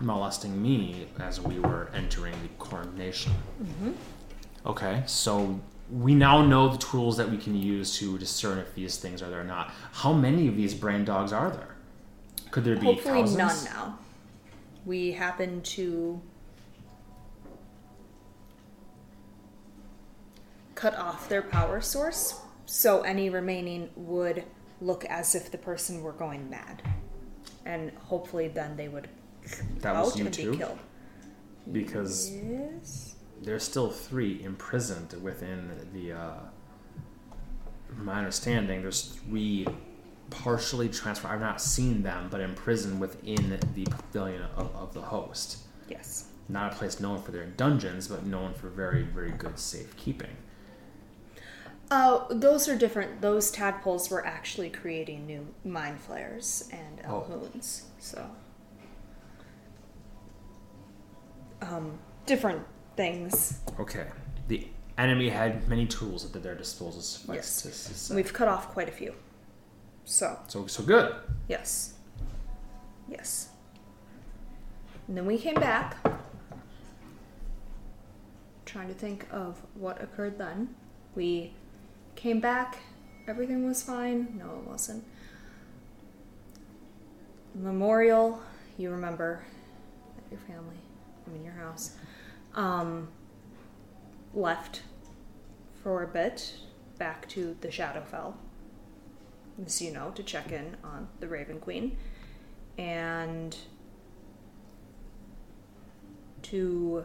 molesting 0.00 0.60
me 0.60 1.06
as 1.18 1.40
we 1.40 1.58
were 1.58 1.90
entering 1.94 2.34
the 2.42 2.48
coronation. 2.58 3.32
Mm-hmm. 3.62 3.92
Okay, 4.64 5.02
so 5.06 5.60
we 5.90 6.14
now 6.14 6.44
know 6.44 6.68
the 6.68 6.78
tools 6.78 7.16
that 7.16 7.30
we 7.30 7.36
can 7.36 7.54
use 7.54 7.96
to 7.98 8.18
discern 8.18 8.58
if 8.58 8.74
these 8.74 8.96
things 8.96 9.22
are 9.22 9.30
there 9.30 9.40
or 9.40 9.44
not. 9.44 9.72
How 9.92 10.12
many 10.12 10.48
of 10.48 10.56
these 10.56 10.74
brain 10.74 11.04
dogs 11.04 11.32
are 11.32 11.50
there? 11.50 11.76
Could 12.50 12.64
there 12.64 12.76
be 12.76 12.86
Hopefully 12.86 13.20
thousands? 13.22 13.36
none 13.36 13.64
now. 13.64 13.98
We 14.84 15.12
happen 15.12 15.62
to 15.62 16.20
cut 20.74 20.94
off 20.96 21.28
their 21.28 21.42
power 21.42 21.80
source, 21.80 22.40
so 22.66 23.02
any 23.02 23.30
remaining 23.30 23.90
would 23.96 24.44
look 24.80 25.04
as 25.06 25.34
if 25.34 25.50
the 25.50 25.58
person 25.58 26.02
were 26.02 26.12
going 26.12 26.48
mad. 26.50 26.82
And 27.64 27.90
hopefully 27.98 28.48
then 28.48 28.76
they 28.76 28.88
would 28.88 29.08
That 29.80 29.94
was 29.96 30.12
out 30.12 30.18
you 30.18 30.24
and 30.26 30.34
too? 30.34 30.50
be 30.52 30.56
killed. 30.58 30.78
Because 31.72 32.30
Yes. 32.32 33.14
there's 33.42 33.64
still 33.64 33.90
three 33.90 34.42
imprisoned 34.42 35.14
within 35.22 35.88
the 35.92 36.12
uh 36.12 36.34
my 37.98 38.18
understanding 38.18 38.82
there's 38.82 39.02
three 39.02 39.66
partially 40.30 40.88
transferred 40.88 41.28
i've 41.28 41.40
not 41.40 41.60
seen 41.60 42.02
them 42.02 42.28
but 42.30 42.40
imprisoned 42.40 43.00
within 43.00 43.58
the 43.74 43.84
pavilion 43.84 44.42
of, 44.56 44.74
of 44.74 44.92
the 44.94 45.00
host 45.00 45.58
Yes. 45.88 46.26
not 46.48 46.72
a 46.72 46.76
place 46.76 46.98
known 47.00 47.22
for 47.22 47.30
their 47.30 47.46
dungeons 47.46 48.08
but 48.08 48.24
known 48.26 48.52
for 48.54 48.68
very 48.68 49.02
very 49.02 49.30
good 49.30 49.58
safekeeping 49.58 50.36
Uh, 51.90 52.24
those 52.30 52.68
are 52.68 52.76
different. 52.76 53.20
Those 53.20 53.50
tadpoles 53.50 54.10
were 54.10 54.26
actually 54.26 54.70
creating 54.70 55.26
new 55.26 55.46
mind 55.64 56.00
flayers 56.00 56.68
and 56.72 57.00
Oh. 57.08 57.24
So, 58.00 58.28
um, 61.62 61.98
different 62.26 62.64
things. 62.96 63.60
okay 63.78 64.06
the 64.48 64.66
enemy 64.98 65.28
had 65.28 65.68
many 65.68 65.86
tools 65.86 66.24
at 66.24 66.42
their 66.42 66.54
disposal 66.54 67.02
suffice 67.02 67.36
Yes. 67.36 67.62
to- 67.62 67.68
to 67.68 67.94
say. 67.94 68.14
We've 68.14 68.32
cut 68.32 68.48
off 68.48 68.68
quite 68.72 68.88
a 68.88 68.92
few. 68.92 69.14
So, 70.04 70.38
so 70.48 70.66
so 70.66 70.82
good 70.82 71.14
yes. 71.48 71.94
Yes. 73.08 73.48
And 75.06 75.16
then 75.16 75.26
we 75.26 75.38
came 75.38 75.54
back. 75.56 75.96
Trying 78.64 78.88
to 78.88 78.94
think 78.94 79.26
of 79.30 79.62
what 79.74 80.02
occurred 80.02 80.38
then. 80.38 80.74
We 81.14 81.54
came 82.16 82.40
back. 82.40 82.78
Everything 83.28 83.66
was 83.66 83.82
fine. 83.82 84.38
No, 84.38 84.46
it 84.56 84.68
wasn't. 84.68 85.04
Memorial, 87.54 88.40
you 88.76 88.90
remember 88.90 89.44
your 90.30 90.40
family, 90.40 90.76
I 91.26 91.30
mean 91.30 91.44
your 91.44 91.54
house, 91.54 91.92
um, 92.54 93.08
left 94.34 94.82
for 95.82 96.02
a 96.02 96.06
bit 96.06 96.54
back 96.98 97.28
to 97.28 97.56
the 97.60 97.68
Shadowfell 97.68 98.34
as 99.64 99.80
you 99.80 99.92
know, 99.92 100.10
to 100.10 100.22
check 100.22 100.52
in 100.52 100.76
on 100.84 101.08
the 101.20 101.28
Raven 101.28 101.58
Queen 101.60 101.96
and 102.76 103.56
to 106.42 107.04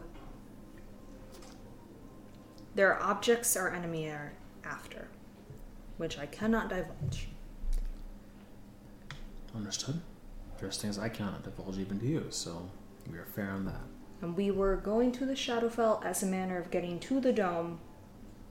their 2.74 3.02
objects 3.02 3.56
our 3.56 3.72
enemy 3.72 4.06
are 4.06 4.32
after, 4.64 5.08
which 5.98 6.18
I 6.18 6.26
cannot 6.26 6.68
divulge. 6.68 7.28
understood 9.54 10.00
there's 10.58 10.78
things 10.78 10.98
i 10.98 11.08
cannot 11.08 11.42
divulge 11.42 11.76
even 11.78 11.98
to 12.00 12.06
you 12.06 12.24
so 12.30 12.70
we 13.10 13.18
are 13.18 13.26
fair 13.26 13.50
on 13.50 13.64
that 13.66 13.82
And 14.22 14.36
we 14.36 14.50
were 14.52 14.76
going 14.76 15.10
to 15.12 15.26
the 15.26 15.34
Shadowfell 15.34 16.04
as 16.04 16.22
a 16.22 16.26
manner 16.26 16.56
of 16.58 16.70
getting 16.70 17.00
to 17.00 17.20
the 17.20 17.32
dome 17.32 17.80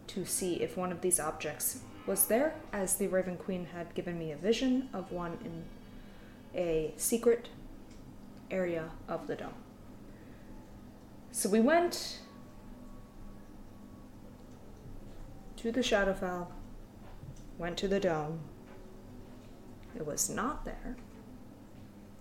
to 0.08 0.26
see 0.26 0.56
if 0.62 0.76
one 0.76 0.92
of 0.92 1.00
these 1.02 1.20
objects 1.20 1.80
was 2.06 2.26
there, 2.26 2.56
as 2.74 2.96
the 2.96 3.08
Raven 3.08 3.38
Queen 3.38 3.68
had 3.74 3.94
given 3.94 4.20
me 4.20 4.32
a 4.34 4.36
vision 4.36 4.90
of 4.94 5.12
one 5.14 5.38
in 5.46 5.64
a 6.54 6.94
secret 6.98 7.48
area 8.50 8.92
of 9.08 9.28
the 9.28 9.36
dome. 9.36 9.54
So 11.32 11.48
we 11.48 11.62
went 11.62 12.20
to 15.62 15.72
the 15.72 15.82
Shadowfell, 15.82 16.48
went 17.60 17.78
to 17.78 17.88
the 17.88 18.00
dome. 18.00 18.40
It 19.96 20.04
was 20.04 20.28
not 20.28 20.66
there. 20.66 20.96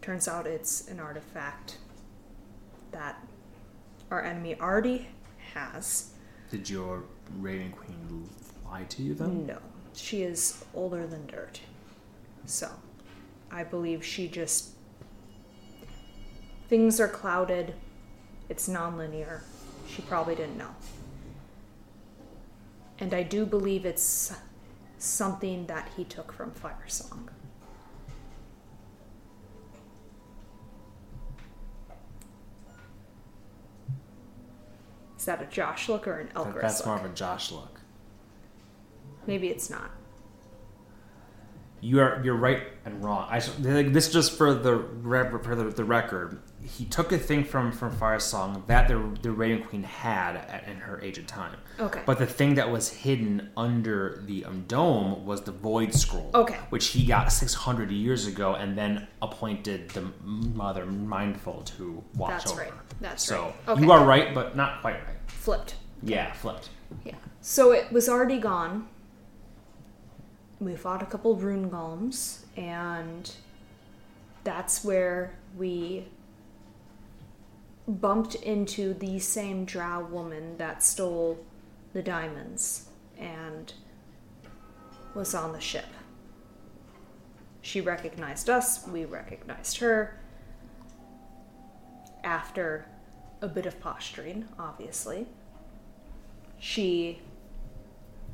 Turns 0.03 0.29
out 0.29 0.47
it's 0.47 0.89
an 0.89 1.01
artifact 1.01 1.79
that 2.91 3.17
our 4.11 4.23
enemy 4.23 4.61
already 4.61 5.09
has. 5.55 6.11
did 6.51 6.69
your 6.69 7.05
raven 7.39 7.73
queen 7.73 8.29
lie 8.67 8.85
to 8.85 9.03
you 9.03 9.15
then 9.15 9.47
No, 9.47 9.59
she 9.95 10.23
is 10.23 10.63
older 10.75 11.07
than 11.07 11.27
dirt. 11.27 11.61
So, 12.45 12.69
I 13.51 13.65
believe 13.65 14.05
she 14.05 14.29
just. 14.29 14.73
Things 16.69 17.01
are 17.01 17.09
clouded. 17.09 17.73
It's 18.51 18.69
nonlinear. 18.69 19.41
She 19.89 20.03
probably 20.03 20.35
didn't 20.35 20.59
know. 20.59 20.75
And 23.01 23.15
I 23.15 23.23
do 23.23 23.47
believe 23.47 23.87
it's 23.87 24.33
something 24.99 25.67
that 25.67 25.89
he 25.97 26.05
took 26.05 26.33
from 26.33 26.53
Fire 26.53 26.85
Song. 26.87 27.31
Is 35.19 35.25
that 35.25 35.43
a 35.43 35.47
Josh 35.47 35.89
look 35.89 36.07
or 36.07 36.19
an 36.19 36.29
Elkoris 36.35 36.61
that's 36.61 36.79
look? 36.79 36.87
more 36.87 36.97
of 36.97 37.05
a 37.05 37.15
Josh 37.15 37.51
look. 37.51 37.81
Maybe 39.27 39.49
it's 39.49 39.69
not. 39.71 39.91
you 41.81 42.01
are 42.01 42.21
you're 42.23 42.37
right 42.37 42.63
and 42.85 43.03
wrong. 43.03 43.27
I, 43.31 43.41
this 43.41 44.13
just 44.13 44.37
for 44.37 44.55
the 44.55 44.79
for 45.43 45.55
the, 45.57 45.65
the 45.65 45.85
record. 45.85 46.41
He 46.63 46.85
took 46.85 47.13
a 47.13 47.19
thing 47.19 47.45
from 47.45 47.73
from 47.73 47.91
Fire 47.97 48.19
Song 48.19 48.65
that 48.67 48.89
the 48.89 48.99
the 49.23 49.31
Raven 49.31 49.67
Queen 49.67 49.83
had 49.83 50.37
at, 50.37 50.69
in 50.69 50.77
her 50.77 51.01
age 51.01 51.19
of 51.19 51.27
time. 51.27 51.57
Okay. 51.79 52.03
But 52.05 52.19
the 52.19 52.27
thing 52.27 52.55
that 52.55 52.71
was 52.71 52.91
hidden 52.91 53.51
under 53.57 54.23
the 54.27 54.45
um, 54.45 54.65
dome 54.69 55.25
was 55.25 55.43
the 55.43 55.53
Void 55.53 55.95
Scroll. 55.95 56.31
Okay. 56.35 56.59
Which 56.69 56.89
he 56.89 57.07
got 57.07 57.33
600 57.33 57.91
years 57.91 58.27
ago, 58.27 58.55
and 58.55 58.77
then 58.77 59.09
appointed 59.23 59.91
the 59.91 60.11
Mother 60.23 60.85
Mindful 60.87 61.63
to 61.63 62.03
watch 62.15 62.31
That's 62.31 62.53
over. 62.53 62.63
That's 62.63 62.73
right. 62.73 63.01
That's 63.01 63.25
so 63.25 63.43
right. 63.43 63.55
Okay. 63.69 63.83
you 63.83 63.93
are 63.93 64.05
right, 64.05 64.35
but 64.35 64.57
not 64.57 64.81
quite 64.81 65.05
right. 65.07 65.17
Flipped. 65.27 65.77
Yeah, 66.03 66.33
flipped. 66.33 66.71
Yeah. 67.05 67.15
So 67.41 67.73
it 67.73 67.91
was 67.93 68.09
already 68.09 68.39
gone. 68.39 68.89
We 70.61 70.77
fought 70.77 71.03
a 71.03 71.07
couple 71.07 71.37
rune 71.37 71.71
golems, 71.71 72.41
and 72.57 73.35
that's 74.45 74.85
where 74.85 75.35
we 75.57 76.07
bumped 77.91 78.37
into 78.37 78.95
the 78.95 79.19
same 79.19 79.65
drow 79.65 80.05
woman 80.05 80.57
that 80.59 80.83
stole 80.83 81.45
the 81.93 82.03
diamonds 82.03 82.89
and 83.19 83.73
was 85.15 85.35
on 85.35 85.53
the 85.53 85.61
ship. 85.61 85.87
She 87.63 87.81
recognized 87.81 88.49
us, 88.49 88.87
we 88.87 89.05
recognized 89.05 89.79
her. 89.79 90.19
After 92.23 92.87
a 93.41 93.49
bit 93.49 93.67
of 93.67 93.81
posturing, 93.81 94.47
obviously 94.59 95.27
she 96.59 97.19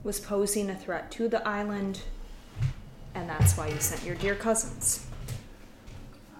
was 0.02 0.20
posing 0.20 0.68
a 0.68 0.74
threat 0.74 1.10
to 1.12 1.28
the 1.28 1.46
island, 1.46 2.00
and 3.14 3.28
that's 3.28 3.56
why 3.56 3.68
you 3.68 3.78
sent 3.78 4.04
your 4.04 4.16
dear 4.16 4.34
cousins. 4.34 5.06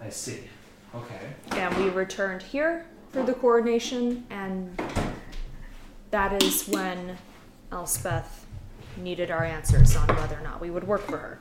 I 0.01 0.09
see. 0.09 0.41
Okay. 0.93 1.19
And 1.51 1.75
we 1.77 1.89
returned 1.89 2.41
here 2.41 2.85
for 3.17 3.23
the 3.23 3.33
coronation, 3.33 4.23
and 4.29 4.79
that 6.11 6.43
is 6.43 6.67
when 6.67 7.17
Elspeth 7.71 8.45
needed 8.95 9.31
our 9.31 9.43
answers 9.43 9.95
on 9.95 10.07
whether 10.17 10.37
or 10.37 10.43
not 10.43 10.61
we 10.61 10.69
would 10.69 10.87
work 10.87 11.01
for 11.01 11.17
her. 11.17 11.39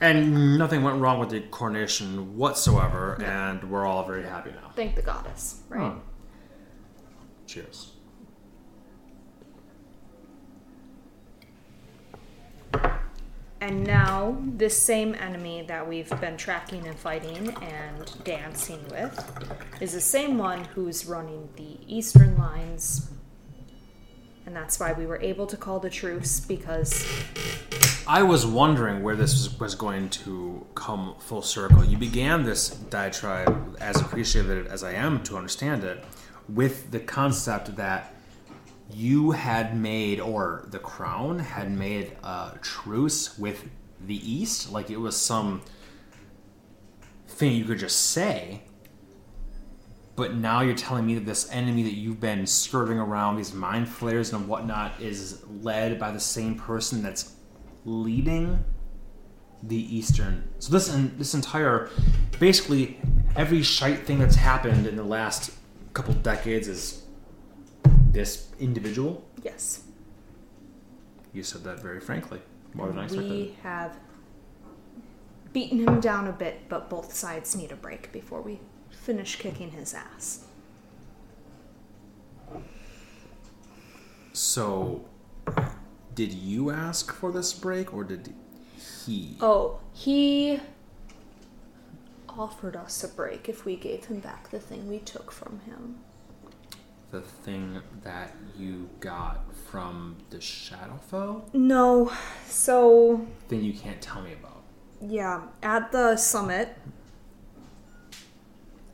And 0.00 0.56
nothing 0.56 0.84
went 0.84 1.00
wrong 1.00 1.18
with 1.18 1.30
the 1.30 1.40
coronation 1.40 2.36
whatsoever, 2.36 3.20
and 3.20 3.68
we're 3.68 3.84
all 3.84 4.06
very 4.06 4.22
happy 4.22 4.50
now. 4.50 4.70
Thank 4.76 4.94
the 4.94 5.02
goddess, 5.02 5.62
right? 5.68 5.90
Hmm. 5.90 5.98
Cheers. 7.48 7.93
And 13.64 13.82
now, 13.82 14.36
this 14.44 14.78
same 14.78 15.14
enemy 15.14 15.62
that 15.68 15.88
we've 15.88 16.10
been 16.20 16.36
tracking 16.36 16.86
and 16.86 16.98
fighting 16.98 17.48
and 17.62 18.22
dancing 18.22 18.84
with 18.90 19.18
is 19.80 19.94
the 19.94 20.02
same 20.02 20.36
one 20.36 20.66
who's 20.66 21.06
running 21.06 21.48
the 21.56 21.78
eastern 21.86 22.36
lines. 22.36 23.08
And 24.44 24.54
that's 24.54 24.78
why 24.78 24.92
we 24.92 25.06
were 25.06 25.18
able 25.18 25.46
to 25.46 25.56
call 25.56 25.80
the 25.80 25.88
truce 25.88 26.40
because 26.40 27.06
I 28.06 28.22
was 28.22 28.44
wondering 28.44 29.02
where 29.02 29.16
this 29.16 29.58
was, 29.58 29.74
going 29.74 30.10
to 30.10 30.66
come 30.74 31.14
full 31.18 31.40
circle. 31.40 31.82
You 31.82 31.96
began 31.96 32.44
this 32.44 32.68
diatribe, 32.68 33.78
as 33.80 33.98
appreciative 33.98 34.66
as 34.66 34.84
I 34.84 34.92
am 34.92 35.22
to 35.22 35.38
understand 35.38 35.84
it, 35.84 36.04
with 36.50 36.90
the 36.90 37.00
concept 37.00 37.76
that 37.76 38.13
you 38.90 39.30
had 39.32 39.76
made, 39.76 40.20
or 40.20 40.66
the 40.70 40.78
crown 40.78 41.38
had 41.38 41.70
made 41.70 42.16
a 42.22 42.58
truce 42.60 43.38
with 43.38 43.68
the 44.00 44.16
East, 44.16 44.70
like 44.70 44.90
it 44.90 44.98
was 44.98 45.16
some 45.16 45.62
thing 47.26 47.52
you 47.52 47.64
could 47.64 47.78
just 47.78 48.10
say. 48.10 48.62
But 50.16 50.34
now 50.36 50.60
you're 50.60 50.76
telling 50.76 51.06
me 51.06 51.14
that 51.14 51.26
this 51.26 51.50
enemy 51.50 51.82
that 51.82 51.94
you've 51.94 52.20
been 52.20 52.46
skirting 52.46 52.98
around, 52.98 53.36
these 53.36 53.52
mind 53.52 53.88
flayers 53.88 54.32
and 54.32 54.46
whatnot, 54.46 55.00
is 55.00 55.42
led 55.48 55.98
by 55.98 56.12
the 56.12 56.20
same 56.20 56.54
person 56.56 57.02
that's 57.02 57.34
leading 57.84 58.64
the 59.62 59.96
Eastern. 59.96 60.48
So 60.58 60.72
this 60.72 60.92
and 60.92 61.18
this 61.18 61.34
entire, 61.34 61.90
basically, 62.38 63.00
every 63.34 63.62
shite 63.62 64.06
thing 64.06 64.18
that's 64.18 64.36
happened 64.36 64.86
in 64.86 64.94
the 64.94 65.02
last 65.02 65.50
couple 65.94 66.14
decades 66.14 66.68
is 66.68 67.03
this 68.14 68.48
individual. 68.60 69.22
yes, 69.42 69.82
You 71.32 71.42
said 71.42 71.64
that 71.64 71.80
very 71.80 72.00
frankly, 72.00 72.40
more 72.72 72.86
than 72.88 72.98
I 72.98 73.04
expected. 73.04 73.30
we 73.30 73.56
have 73.62 73.96
beaten 75.52 75.86
him 75.86 76.00
down 76.00 76.26
a 76.28 76.32
bit, 76.32 76.68
but 76.68 76.88
both 76.88 77.12
sides 77.12 77.54
need 77.56 77.72
a 77.72 77.76
break 77.76 78.12
before 78.12 78.40
we 78.40 78.60
finish 78.90 79.36
kicking 79.36 79.70
his 79.72 79.94
ass. 79.94 80.44
So, 84.32 85.04
did 86.14 86.32
you 86.32 86.70
ask 86.70 87.12
for 87.12 87.30
this 87.30 87.52
break, 87.52 87.92
or 87.94 88.04
did 88.04 88.34
he? 89.04 89.36
Oh, 89.40 89.80
he 89.92 90.60
offered 92.28 92.74
us 92.74 93.04
a 93.04 93.08
break 93.08 93.48
if 93.48 93.64
we 93.64 93.76
gave 93.76 94.06
him 94.06 94.18
back 94.18 94.50
the 94.50 94.58
thing 94.58 94.88
we 94.88 94.98
took 94.98 95.30
from 95.30 95.60
him. 95.60 96.00
The 97.14 97.20
thing 97.20 97.80
that 98.02 98.34
you 98.58 98.90
got 98.98 99.54
from 99.70 100.16
the 100.30 100.38
Shadowfell 100.38 101.54
No, 101.54 102.10
so 102.48 103.24
thing 103.46 103.62
you 103.62 103.72
can't 103.72 104.02
tell 104.02 104.20
me 104.20 104.32
about, 104.32 104.64
yeah, 105.00 105.42
at 105.62 105.92
the 105.92 106.16
summit, 106.16 106.76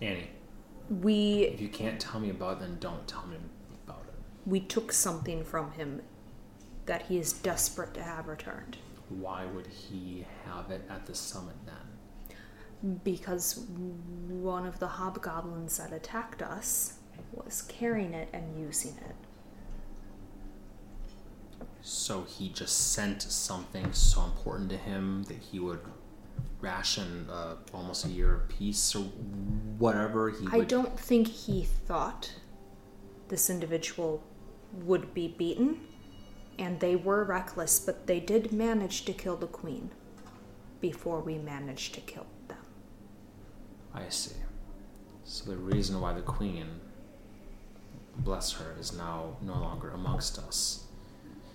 Ani. 0.03 0.29
we 0.91 1.45
If 1.45 1.63
you 1.63 1.71
can't 1.71 1.99
tell 1.99 2.21
me 2.21 2.29
about 2.29 2.59
it, 2.59 2.61
then 2.61 2.77
don't 2.79 3.09
tell 3.09 3.25
me 3.27 3.39
about 3.87 4.03
it. 4.07 4.15
we 4.45 4.61
took 4.61 4.93
something 4.93 5.43
from 5.43 5.73
him 5.73 6.03
that 6.85 7.07
he 7.07 7.17
is 7.17 7.33
desperate 7.33 7.95
to 7.95 8.03
have 8.03 8.29
returned 8.29 8.77
Why 9.09 9.47
would 9.47 9.67
he 9.67 10.27
have 10.45 10.71
it 10.71 10.83
at 10.91 11.07
the 11.07 11.15
summit 11.15 11.57
then? 11.65 12.97
because 13.03 13.65
one 14.29 14.67
of 14.67 14.79
the 14.79 14.89
hobgoblins 14.89 15.79
that 15.79 15.93
attacked 15.95 16.43
us 16.43 16.99
was 17.33 17.63
carrying 17.63 18.15
it 18.15 18.29
and 18.33 18.59
using 18.59 18.97
it. 19.09 19.17
So 21.83 22.25
he 22.25 22.49
just 22.51 22.93
sent 22.93 23.23
something 23.23 23.93
so 23.93 24.23
important 24.25 24.71
to 24.71 24.77
him 24.77 25.25
that 25.25 25.39
he 25.39 25.59
would 25.59 25.81
ration 26.61 27.27
uh, 27.31 27.55
almost 27.73 28.05
a 28.05 28.09
year 28.09 28.35
of 28.35 28.49
peace 28.49 28.95
or 28.95 29.05
whatever 29.79 30.31
he 30.31 30.47
I 30.53 30.59
would. 30.59 30.69
don't 30.69 30.99
think 31.01 31.27
he 31.27 31.65
thought 31.65 32.35
this 33.29 33.49
individual 33.49 34.23
would 34.85 35.15
be 35.15 35.29
beaten, 35.29 35.81
and 36.59 36.79
they 36.81 36.97
were 36.97 37.25
reckless, 37.25 37.81
but 37.81 38.07
they 38.07 38.21
did 38.21 38.53
manage 38.53 39.05
to 39.07 39.13
kill 39.13 39.37
the 39.37 39.47
queen 39.47 39.91
before 40.81 41.21
we 41.21 41.39
managed 41.39 41.95
to 41.95 42.01
kill 42.01 42.27
them. 42.49 42.59
I 43.95 44.09
see. 44.11 44.37
So 45.25 45.51
the 45.51 45.57
reason 45.57 46.01
why 46.01 46.13
the 46.13 46.21
queen, 46.23 46.67
bless 48.19 48.53
her, 48.53 48.77
is 48.79 48.93
now 48.93 49.37
no 49.43 49.55
longer 49.55 49.91
amongst 49.91 50.39
us. 50.39 50.85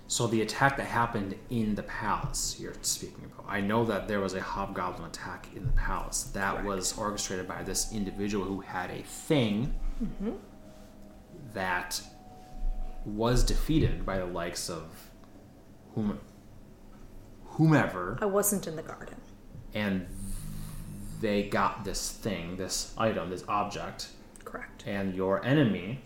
So 0.08 0.26
the 0.28 0.42
attack 0.42 0.76
that 0.76 0.84
happened 0.86 1.34
in 1.50 1.74
the 1.74 1.82
palace 1.82 2.58
you're 2.60 2.74
speaking 2.82 3.24
about. 3.24 3.44
I 3.48 3.60
know 3.60 3.84
that 3.86 4.06
there 4.06 4.20
was 4.20 4.34
a 4.34 4.40
hobgoblin 4.40 5.08
attack 5.08 5.48
in 5.56 5.66
the 5.66 5.72
palace. 5.72 6.24
That 6.34 6.64
was 6.64 6.96
orchestrated 6.96 7.48
by 7.48 7.64
this 7.64 7.92
individual 7.92 8.44
who 8.44 8.60
had 8.60 8.90
a 8.90 9.02
thing 9.02 9.74
mm-hmm. 10.02 10.32
that 11.54 12.00
was 13.04 13.42
defeated 13.42 14.06
by 14.06 14.18
the 14.18 14.26
likes 14.26 14.68
of 14.70 15.10
whom, 15.94 16.20
whomever 17.44 18.18
I 18.20 18.26
wasn't 18.26 18.66
in 18.66 18.76
the 18.76 18.82
garden. 18.82 19.16
and 19.74 20.06
they 21.20 21.44
got 21.44 21.84
this 21.84 22.10
thing, 22.12 22.56
this 22.56 22.92
item, 22.98 23.30
this 23.30 23.44
object, 23.48 24.08
Correct. 24.44 24.84
and 24.86 25.14
your 25.14 25.44
enemy 25.44 26.02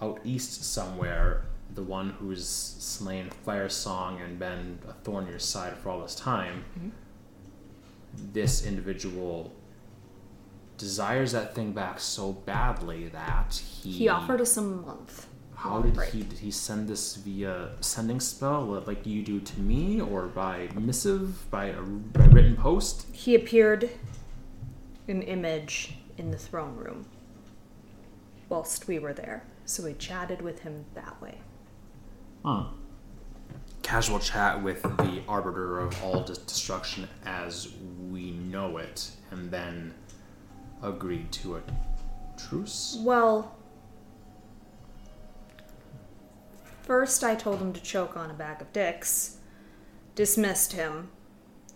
out 0.00 0.20
east 0.24 0.64
somewhere, 0.64 1.44
the 1.74 1.82
one 1.82 2.10
who's 2.10 2.46
slain 2.46 3.30
Fire 3.44 3.68
Song 3.68 4.20
and 4.20 4.38
been 4.38 4.78
a 4.88 4.92
thorn 4.92 5.24
in 5.24 5.30
your 5.30 5.38
side 5.38 5.76
for 5.76 5.90
all 5.90 6.00
this 6.00 6.14
time, 6.14 6.64
mm-hmm. 6.78 6.88
this 8.32 8.66
individual 8.66 9.52
desires 10.78 11.32
that 11.32 11.54
thing 11.54 11.72
back 11.72 12.00
so 12.00 12.32
badly 12.32 13.08
that 13.08 13.62
he 13.82 13.92
He 13.92 14.08
offered 14.08 14.40
us 14.40 14.56
a 14.56 14.62
month. 14.62 15.26
How 15.54 15.82
did 15.82 15.92
break. 15.92 16.08
he 16.10 16.22
did 16.22 16.38
he 16.38 16.50
send 16.50 16.88
this 16.88 17.16
via 17.16 17.72
sending 17.80 18.18
spell 18.18 18.82
like 18.86 19.06
you 19.06 19.22
do 19.22 19.40
to 19.40 19.60
me 19.60 20.00
or 20.00 20.26
by 20.26 20.70
missive 20.74 21.50
by 21.50 21.66
a 21.66 21.82
by 21.82 22.24
written 22.24 22.56
post? 22.56 23.06
He 23.12 23.34
appeared 23.34 23.90
in 25.06 25.20
image 25.20 25.98
in 26.16 26.30
the 26.30 26.38
throne 26.38 26.76
room 26.76 27.04
whilst 28.48 28.88
we 28.88 28.98
were 28.98 29.12
there. 29.12 29.44
So 29.70 29.84
we 29.84 29.94
chatted 29.94 30.42
with 30.42 30.58
him 30.58 30.84
that 30.94 31.22
way. 31.22 31.38
Huh. 32.44 32.64
casual 33.82 34.18
chat 34.18 34.60
with 34.60 34.82
the 34.82 35.22
arbiter 35.28 35.78
of 35.78 36.02
all 36.02 36.24
destruction 36.24 37.06
as 37.24 37.68
we 38.10 38.32
know 38.32 38.78
it, 38.78 39.12
and 39.30 39.48
then 39.48 39.94
agreed 40.82 41.30
to 41.30 41.54
a 41.58 41.62
truce. 42.36 42.98
Well, 43.00 43.54
first 46.82 47.22
I 47.22 47.36
told 47.36 47.60
him 47.60 47.72
to 47.72 47.80
choke 47.80 48.16
on 48.16 48.28
a 48.28 48.34
bag 48.34 48.60
of 48.60 48.72
dicks, 48.72 49.36
dismissed 50.16 50.72
him, 50.72 51.10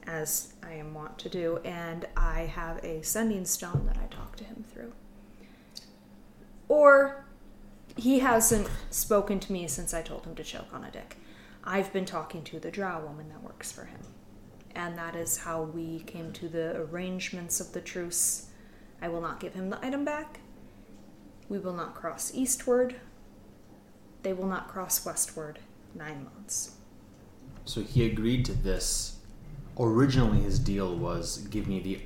as 0.05 0.55
I 0.65 0.73
am 0.73 0.95
wont 0.95 1.17
to 1.19 1.29
do, 1.29 1.59
and 1.65 2.09
I 2.17 2.41
have 2.41 2.85
a 2.85 3.03
sending 3.03 3.45
stone 3.45 3.87
that 3.87 3.99
I 3.99 4.13
talked 4.13 4.39
to 4.39 4.45
him 4.45 4.65
through. 4.73 4.93
Or 6.67 7.24
he 7.97 8.19
hasn't 8.21 8.69
spoken 8.91 9.41
to 9.41 9.53
me 9.53 9.69
since 9.69 9.95
I 9.95 10.03
told 10.03 10.27
him 10.27 10.35
to 10.37 10.45
choke 10.45 10.73
on 10.73 10.85
a 10.85 10.91
dick. 10.91 11.17
I've 11.63 11.93
been 11.93 12.05
talking 12.05 12.43
to 12.45 12.61
the 12.61 12.71
drow 12.71 13.01
woman 13.05 13.29
that 13.31 13.43
works 13.43 13.73
for 13.73 13.85
him. 13.85 14.01
And 14.75 14.99
that 14.99 15.15
is 15.15 15.39
how 15.39 15.63
we 15.63 16.01
came 16.01 16.33
to 16.33 16.49
the 16.49 16.77
arrangements 16.77 17.61
of 17.61 17.73
the 17.73 17.81
truce. 17.81 18.47
I 19.01 19.09
will 19.09 19.21
not 19.21 19.39
give 19.41 19.55
him 19.55 19.71
the 19.71 19.85
item 19.85 20.05
back. 20.05 20.41
We 21.49 21.59
will 21.59 21.73
not 21.73 21.95
cross 21.95 22.33
eastward. 22.35 22.97
They 24.23 24.33
will 24.33 24.47
not 24.47 24.69
cross 24.69 25.05
westward. 25.07 25.61
Nine 25.95 26.25
months. 26.25 26.73
So 27.65 27.83
he 27.83 28.07
agreed 28.07 28.45
to 28.47 28.53
this. 28.53 29.19
Originally, 29.79 30.41
his 30.41 30.59
deal 30.59 30.95
was 30.95 31.39
give 31.49 31.69
me 31.69 31.81
the 31.81 32.01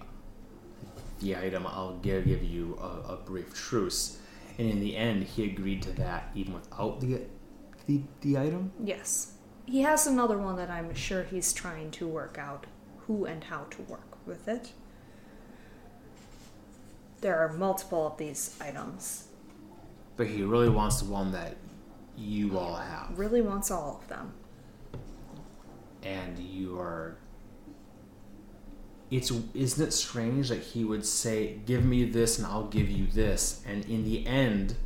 the 1.20 1.36
item. 1.36 1.66
I'll 1.66 1.96
give 1.96 2.26
give 2.26 2.44
you 2.44 2.78
a, 2.80 3.14
a 3.14 3.16
brief 3.16 3.54
truce. 3.54 4.17
And 4.58 4.68
in 4.68 4.80
the 4.80 4.96
end, 4.96 5.22
he 5.24 5.44
agreed 5.44 5.82
to 5.82 5.92
that 5.92 6.30
even 6.34 6.54
without 6.54 7.00
the 7.00 7.22
the, 7.86 8.02
the 8.20 8.36
item. 8.36 8.72
Yes. 8.82 9.32
He 9.64 9.82
has 9.82 10.06
another 10.06 10.36
one 10.38 10.56
that 10.56 10.68
I'm 10.70 10.94
sure 10.94 11.22
he's 11.22 11.52
trying 11.52 11.90
to 11.92 12.06
work 12.08 12.36
out 12.38 12.66
who 13.06 13.24
and 13.24 13.44
how 13.44 13.64
to 13.70 13.82
work 13.82 14.16
with 14.26 14.46
it. 14.48 14.72
There 17.20 17.38
are 17.38 17.52
multiple 17.52 18.06
of 18.06 18.16
these 18.18 18.56
items. 18.60 19.28
But 20.16 20.26
he 20.28 20.42
really 20.42 20.68
wants 20.68 21.00
the 21.00 21.10
one 21.10 21.32
that 21.32 21.56
you 22.16 22.58
all 22.58 22.74
have, 22.76 23.16
Really 23.18 23.40
wants 23.40 23.70
all 23.70 24.00
of 24.02 24.08
them. 24.08 24.32
and 26.02 26.38
you 26.38 26.78
are. 26.78 27.16
It's 29.10 29.32
isn't 29.54 29.88
it 29.88 29.92
strange 29.92 30.50
that 30.50 30.60
he 30.60 30.84
would 30.84 31.06
say, 31.06 31.60
"Give 31.64 31.84
me 31.84 32.04
this, 32.04 32.38
and 32.38 32.46
I'll 32.46 32.68
give 32.68 32.90
you 32.90 33.06
this," 33.06 33.62
and 33.66 33.84
in 33.86 34.04
the 34.04 34.26
end, 34.26 34.76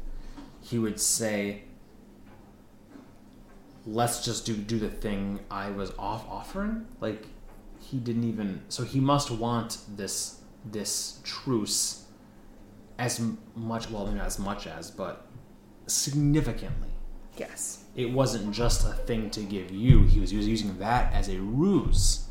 he 0.61 0.79
would 0.79 1.01
say, 1.01 1.65
let's 3.87 4.25
just 4.25 4.47
do 4.47 4.55
do 4.55 4.79
the 4.79 4.89
thing 4.89 5.41
I 5.51 5.71
was 5.71 5.93
off 5.99 6.25
offering. 6.29 6.87
Like 7.01 7.27
he 7.81 7.99
didn't 7.99 8.25
even 8.25 8.63
so 8.69 8.85
he 8.85 9.01
must 9.01 9.31
want 9.31 9.79
this 9.97 10.41
this 10.65 11.21
truce 11.25 12.05
as 12.99 13.21
much 13.57 13.91
well 13.91 14.07
not 14.07 14.27
as 14.27 14.39
much 14.39 14.67
as 14.67 14.91
but 14.91 15.27
significantly. 15.87 16.89
Yes. 17.37 17.85
It 17.97 18.11
wasn't 18.11 18.55
just 18.55 18.87
a 18.87 18.93
thing 18.93 19.31
to 19.31 19.41
give 19.41 19.71
you. 19.71 20.05
He 20.05 20.21
was, 20.21 20.31
he 20.31 20.37
was 20.37 20.47
using 20.47 20.79
that 20.79 21.13
as 21.13 21.29
a 21.29 21.39
ruse, 21.39 22.22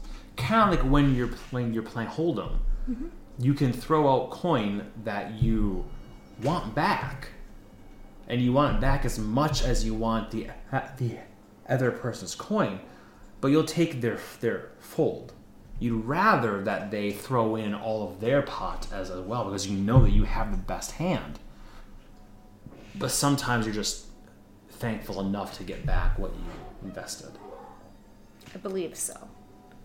kind 0.41 0.73
of 0.73 0.79
like 0.79 0.91
when 0.91 1.15
you're 1.15 1.27
playing 1.27 1.73
you're 1.73 1.83
playing 1.83 2.09
hold'em. 2.09 2.57
Mm-hmm. 2.89 3.07
You 3.39 3.53
can 3.53 3.73
throw 3.73 4.09
out 4.11 4.31
coin 4.31 4.91
that 5.03 5.41
you 5.41 5.85
want 6.43 6.75
back, 6.75 7.29
and 8.27 8.41
you 8.41 8.53
want 8.53 8.77
it 8.77 8.81
back 8.81 9.05
as 9.05 9.17
much 9.17 9.63
as 9.63 9.85
you 9.85 9.93
want 9.93 10.31
the 10.31 10.47
the 10.97 11.17
other 11.67 11.91
person's 11.91 12.35
coin, 12.35 12.79
but 13.39 13.47
you'll 13.49 13.63
take 13.63 14.01
their 14.01 14.19
their 14.39 14.71
fold. 14.79 15.33
You'd 15.79 16.05
rather 16.05 16.63
that 16.63 16.91
they 16.91 17.11
throw 17.11 17.55
in 17.55 17.73
all 17.73 18.07
of 18.07 18.19
their 18.19 18.43
pot 18.43 18.85
as, 18.93 19.09
as 19.09 19.21
well 19.21 19.45
because 19.45 19.65
you 19.65 19.75
know 19.75 20.03
that 20.03 20.11
you 20.11 20.25
have 20.25 20.51
the 20.51 20.57
best 20.57 20.91
hand. 20.91 21.39
But 22.93 23.09
sometimes 23.09 23.65
you're 23.65 23.73
just 23.73 24.05
thankful 24.69 25.19
enough 25.21 25.57
to 25.57 25.63
get 25.63 25.85
back 25.85 26.19
what 26.19 26.31
you 26.31 26.87
invested. 26.87 27.31
I 28.53 28.57
believe 28.57 28.95
so. 28.95 29.29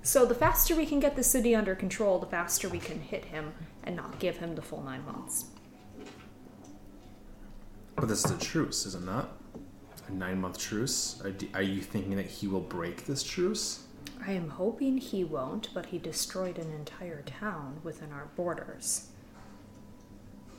So 0.06 0.24
the 0.24 0.36
faster 0.36 0.76
we 0.76 0.86
can 0.86 1.00
get 1.00 1.16
the 1.16 1.24
city 1.24 1.52
under 1.52 1.74
control, 1.74 2.20
the 2.20 2.26
faster 2.26 2.68
we 2.68 2.78
can 2.78 3.00
hit 3.00 3.24
him 3.24 3.52
and 3.82 3.96
not 3.96 4.20
give 4.20 4.36
him 4.36 4.54
the 4.54 4.62
full 4.62 4.80
nine 4.80 5.04
months. 5.04 5.46
But 7.96 8.06
this 8.06 8.24
is 8.24 8.30
a 8.30 8.38
truce, 8.38 8.86
is 8.86 8.94
it 8.94 9.02
not? 9.02 9.36
A 10.06 10.12
nine 10.12 10.40
month 10.40 10.58
truce? 10.58 11.20
Are, 11.24 11.34
are 11.54 11.62
you 11.62 11.82
thinking 11.82 12.14
that 12.14 12.26
he 12.26 12.46
will 12.46 12.60
break 12.60 13.06
this 13.06 13.24
truce? 13.24 13.82
I 14.24 14.30
am 14.30 14.50
hoping 14.50 14.98
he 14.98 15.24
won't, 15.24 15.70
but 15.74 15.86
he 15.86 15.98
destroyed 15.98 16.56
an 16.56 16.70
entire 16.70 17.22
town 17.22 17.80
within 17.82 18.12
our 18.12 18.28
borders 18.36 19.08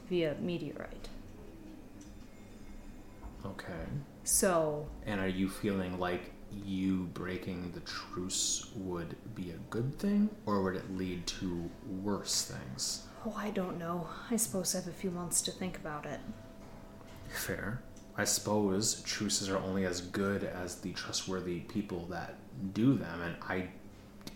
via 0.09 0.35
meteorite. 0.41 1.07
Okay. 3.45 3.85
So 4.25 4.87
And 5.05 5.21
are 5.21 5.29
you 5.29 5.47
feeling 5.47 5.97
like 5.99 6.33
you 6.51 7.09
breaking 7.13 7.71
the 7.73 7.81
truce 7.81 8.69
would 8.75 9.15
be 9.35 9.51
a 9.51 9.57
good 9.69 9.97
thing, 9.99 10.29
or 10.45 10.61
would 10.63 10.75
it 10.75 10.95
lead 10.95 11.25
to 11.27 11.69
worse 12.01 12.45
things? 12.45 13.03
Oh, 13.25 13.33
I 13.35 13.49
don't 13.49 13.77
know. 13.77 14.07
I 14.29 14.35
suppose 14.35 14.73
I 14.75 14.79
have 14.79 14.87
a 14.87 14.91
few 14.91 15.11
months 15.11 15.41
to 15.43 15.51
think 15.51 15.77
about 15.77 16.05
it. 16.05 16.19
Fair. 17.29 17.81
I 18.15 18.23
suppose 18.23 19.01
truces 19.01 19.49
are 19.49 19.57
only 19.57 19.85
as 19.85 20.01
good 20.01 20.43
as 20.43 20.75
the 20.75 20.93
trustworthy 20.93 21.59
people 21.59 22.05
that 22.09 22.35
do 22.73 22.95
them, 22.95 23.21
and 23.21 23.35
I 23.43 23.69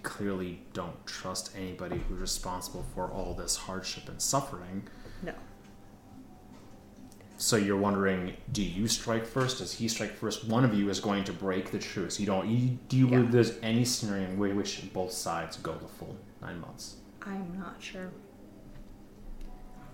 clearly 0.04 0.62
don't 0.74 1.06
trust 1.06 1.52
anybody 1.56 2.02
who's 2.08 2.20
responsible 2.20 2.86
for 2.94 3.10
all 3.10 3.34
this 3.34 3.56
hardship 3.56 4.08
and 4.08 4.22
suffering. 4.22 4.88
No. 5.24 5.34
So 7.42 7.56
you're 7.56 7.76
wondering, 7.76 8.34
do 8.52 8.62
you 8.62 8.88
strike 8.88 9.26
first? 9.26 9.58
Does 9.58 9.74
he 9.74 9.88
strike 9.88 10.12
first? 10.12 10.46
One 10.46 10.64
of 10.64 10.76
you 10.76 10.90
is 10.92 11.00
going 11.00 11.24
to 11.24 11.34
break 11.34 11.72
the 11.72 11.80
truce. 11.80 12.20
You 12.20 12.28
don't. 12.28 12.48
You, 12.48 12.78
do 12.88 12.96
you 12.96 13.06
Yeah. 13.08 13.16
believe 13.16 13.32
there's 13.32 13.58
any 13.64 13.84
scenario 13.84 14.26
in 14.26 14.38
which 14.56 14.94
both 14.94 15.12
sides 15.12 15.58
go 15.58 15.74
the 15.74 15.88
full 15.88 16.16
nine 16.40 16.62
months? 16.62 16.98
I'm 17.24 17.58
not 17.58 17.78
sure. 17.80 18.12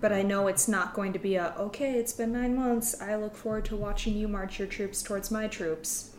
But 0.02 0.12
I 0.12 0.20
know 0.20 0.46
it's 0.46 0.68
not 0.68 0.92
going 0.92 1.14
to 1.14 1.18
be 1.18 1.36
a, 1.36 1.54
okay, 1.58 1.94
it's 1.94 2.12
been 2.12 2.32
nine 2.32 2.54
months. 2.54 3.00
I 3.00 3.16
look 3.16 3.34
forward 3.34 3.64
to 3.66 3.76
watching 3.76 4.14
you 4.14 4.28
march 4.28 4.58
your 4.58 4.68
troops 4.68 5.02
towards 5.02 5.30
my 5.30 5.48
troops. 5.48 6.10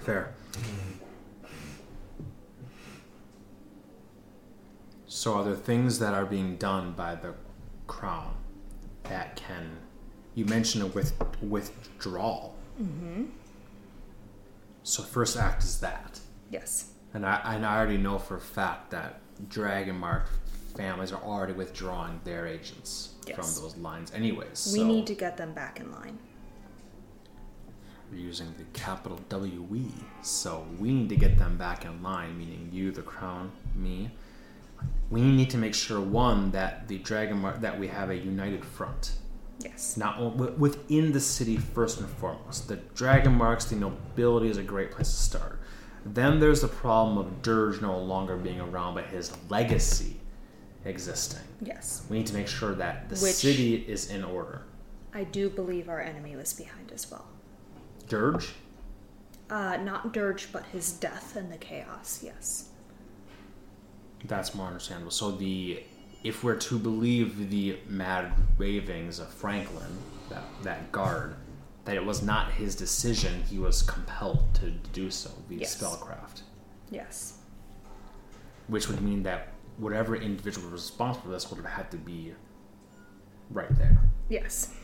Fair. 0.00 0.34
So 5.06 5.32
are 5.32 5.44
there 5.44 5.56
things 5.56 5.98
that 5.98 6.12
are 6.12 6.26
being 6.26 6.56
done 6.56 6.92
by 6.92 7.14
the 7.14 7.32
crown 7.86 8.34
that 9.10 9.36
can? 9.36 9.78
You 10.34 10.46
mentioned 10.46 10.84
a 10.84 10.86
with 10.86 11.12
withdrawal. 11.42 12.56
Mm-hmm. 12.80 13.24
So 14.82 15.02
first 15.02 15.36
act 15.36 15.62
is 15.62 15.80
that, 15.80 16.18
Yes. 16.50 16.92
and 17.12 17.26
I 17.26 17.40
and 17.54 17.66
I 17.66 17.76
already 17.76 17.98
know 17.98 18.18
for 18.18 18.36
a 18.36 18.40
fact 18.40 18.90
that 18.90 19.20
Dragonmark 19.48 20.24
families 20.76 21.12
are 21.12 21.22
already 21.22 21.52
withdrawing 21.52 22.20
their 22.24 22.46
agents 22.46 23.14
Yes. 23.26 23.36
from 23.36 23.62
those 23.62 23.76
lines, 23.76 24.12
anyways. 24.12 24.70
We 24.72 24.78
so 24.80 24.86
need 24.86 25.06
to 25.08 25.14
get 25.14 25.36
them 25.36 25.52
back 25.52 25.78
in 25.80 25.90
line. 25.92 26.18
We're 28.10 28.18
using 28.18 28.52
the 28.58 28.64
capital 28.72 29.20
W 29.28 29.62
we. 29.62 29.84
So 30.22 30.66
we 30.78 30.92
need 30.92 31.08
to 31.10 31.16
get 31.16 31.38
them 31.38 31.56
back 31.56 31.84
in 31.84 32.02
line, 32.02 32.36
meaning 32.38 32.70
you, 32.72 32.90
the 32.90 33.02
crown, 33.02 33.52
me. 33.74 34.10
We 35.10 35.22
need 35.22 35.50
to 35.50 35.58
make 35.58 35.74
sure 35.74 36.00
one 36.00 36.52
that 36.52 36.86
the 36.88 36.98
dragon 36.98 37.38
mark 37.38 37.60
that 37.60 37.78
we 37.78 37.88
have 37.88 38.10
a 38.10 38.16
united 38.16 38.64
front. 38.64 39.12
Yes. 39.58 39.96
Not 39.96 40.36
within 40.58 41.12
the 41.12 41.20
city 41.20 41.56
first 41.58 42.00
and 42.00 42.08
foremost. 42.08 42.68
The 42.68 42.76
dragon 42.94 43.34
marks, 43.34 43.66
the 43.66 43.76
nobility 43.76 44.48
is 44.48 44.56
a 44.56 44.62
great 44.62 44.90
place 44.92 45.08
to 45.10 45.16
start. 45.16 45.60
Then 46.06 46.40
there's 46.40 46.62
the 46.62 46.68
problem 46.68 47.18
of 47.18 47.42
Dirge 47.42 47.82
no 47.82 47.98
longer 47.98 48.36
being 48.36 48.60
around, 48.60 48.94
but 48.94 49.06
his 49.06 49.36
legacy 49.50 50.16
existing. 50.86 51.42
Yes. 51.60 52.06
We 52.08 52.18
need 52.18 52.26
to 52.28 52.34
make 52.34 52.48
sure 52.48 52.74
that 52.74 53.10
the 53.10 53.16
Which- 53.16 53.34
city 53.34 53.74
is 53.76 54.10
in 54.10 54.24
order. 54.24 54.62
I 55.12 55.24
do 55.24 55.50
believe 55.50 55.88
our 55.90 56.00
enemy 56.00 56.36
was 56.36 56.54
behind 56.54 56.90
as 56.92 57.10
well. 57.10 57.26
Dirge? 58.08 58.54
Uh, 59.50 59.76
not 59.78 60.12
Dirge, 60.14 60.48
but 60.52 60.64
his 60.66 60.92
death 60.92 61.36
and 61.36 61.52
the 61.52 61.58
chaos, 61.58 62.20
yes. 62.22 62.69
That's 64.24 64.54
more 64.54 64.66
understandable. 64.66 65.10
So 65.10 65.30
the 65.32 65.82
if 66.22 66.44
we're 66.44 66.56
to 66.56 66.78
believe 66.78 67.48
the 67.50 67.78
mad 67.88 68.32
ravings 68.58 69.18
of 69.18 69.28
Franklin, 69.32 69.96
that 70.28 70.42
that 70.62 70.92
guard, 70.92 71.34
that 71.86 71.96
it 71.96 72.04
was 72.04 72.22
not 72.22 72.52
his 72.52 72.74
decision, 72.74 73.42
he 73.44 73.58
was 73.58 73.82
compelled 73.82 74.54
to 74.56 74.70
do 74.92 75.10
so 75.10 75.30
via 75.48 75.60
Yes. 75.60 75.76
spellcraft. 75.82 76.42
Yes. 76.90 77.38
Which 78.68 78.88
would 78.88 79.00
mean 79.00 79.22
that 79.22 79.48
whatever 79.78 80.14
individual 80.14 80.70
was 80.70 80.82
responsible 80.82 81.26
for 81.26 81.30
this 81.32 81.50
would 81.50 81.56
have 81.64 81.72
had 81.72 81.90
to 81.92 81.96
be 81.96 82.34
right 83.50 83.74
there. 83.78 83.98
Yes. 84.28 84.74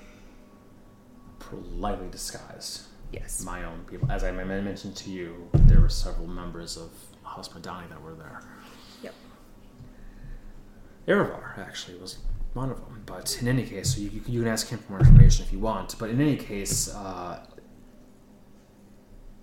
Politely 1.39 2.09
disguised. 2.11 2.82
Yes. 3.12 3.45
my 3.45 3.62
own 3.64 3.84
people. 3.89 4.11
As 4.11 4.24
I 4.24 4.32
mentioned 4.32 4.97
to 4.97 5.11
you, 5.11 5.49
there 5.53 5.80
were 5.80 5.89
several 5.89 6.26
members 6.26 6.76
of 6.76 6.91
House 7.22 7.49
Medani 7.51 7.89
that 7.89 8.03
were 8.03 8.14
there. 8.14 8.43
Erevar 11.07 11.59
actually 11.59 11.98
was 11.98 12.18
one 12.54 12.70
of 12.70 12.80
them. 12.80 13.02
But 13.07 13.38
in 13.40 13.46
any 13.46 13.64
case, 13.64 13.94
so 13.94 14.00
you, 14.00 14.11
you, 14.26 14.40
can 14.40 14.48
ask 14.48 14.68
him 14.68 14.78
for 14.78 14.92
more 14.92 15.00
information 15.00 15.44
if 15.44 15.52
you 15.52 15.61
want. 15.61 15.96
But 15.98 16.11
in 16.11 16.20
any 16.20 16.36
case, 16.36 16.92
uh, 16.92 17.44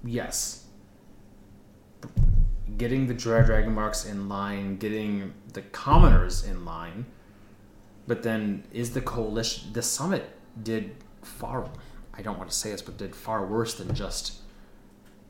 yes. 0.04 0.66
Getting 2.78 3.08
the 3.08 3.14
dry 3.14 3.42
Dragon 3.42 3.74
Marks 3.74 4.06
in 4.06 4.28
line, 4.28 4.78
getting 4.78 5.34
the 5.54 5.62
commoners 5.62 6.44
in 6.44 6.66
line, 6.66 7.06
but 8.08 8.24
then 8.24 8.64
is 8.74 8.94
the 8.94 9.02
coalition. 9.02 9.72
The 9.72 9.82
summit 9.82 10.30
did 10.62 10.96
far. 11.22 11.70
I 12.14 12.22
don't 12.22 12.38
want 12.38 12.50
to 12.50 12.56
say 12.56 12.72
this, 12.72 12.82
but 12.82 12.98
did 12.98 13.16
far 13.16 13.46
worse 13.46 13.76
than 13.76 13.94
just 13.96 14.42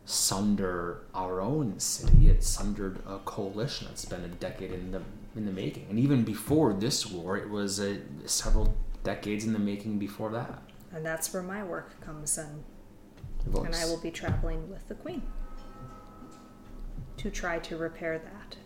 sunder 0.06 1.02
our 1.14 1.42
own 1.42 1.80
city. 1.80 2.30
It 2.30 2.44
sundered 2.44 3.02
a 3.06 3.20
coalition 3.20 3.88
that's 3.88 4.06
been 4.06 4.24
a 4.24 4.28
decade 4.28 4.72
in 4.72 4.92
the 4.92 5.02
in 5.36 5.46
the 5.46 5.52
making, 5.52 5.88
and 5.90 6.00
even 6.00 6.24
before 6.24 6.74
this 6.74 7.06
war, 7.06 7.38
it 7.38 7.50
was 7.50 7.80
a, 7.80 8.00
several 8.26 8.76
decades 9.04 9.44
in 9.46 9.54
the 9.54 9.60
making 9.60 10.00
before 10.00 10.32
that. 10.32 10.62
And 10.92 11.06
that's 11.06 11.34
where 11.34 11.42
my 11.42 11.64
work 11.64 12.00
comes 12.02 12.38
in. 12.38 12.64
It 13.46 13.58
And 13.58 13.76
I 13.76 13.86
will 13.86 14.00
be 14.00 14.12
traveling 14.12 14.70
with 14.70 14.88
the 14.88 14.96
Queen 14.96 15.22
to 17.18 17.30
try 17.30 17.60
to 17.60 17.78
repair 17.78 18.20
that. 18.20 18.58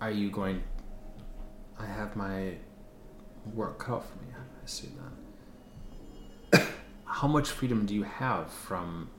Are 0.00 0.10
you 0.10 0.30
going? 0.30 0.62
I 1.78 1.86
have 1.86 2.16
my 2.16 2.54
work 3.54 3.78
cut 3.78 3.94
out 3.94 4.04
for 4.04 4.18
me. 4.18 4.32
I 4.34 4.66
see 4.66 4.88
that. 6.52 6.66
How 7.04 7.28
much 7.28 7.50
freedom 7.50 7.86
do 7.86 7.94
you 7.94 8.02
have 8.02 8.50
from 8.50 9.10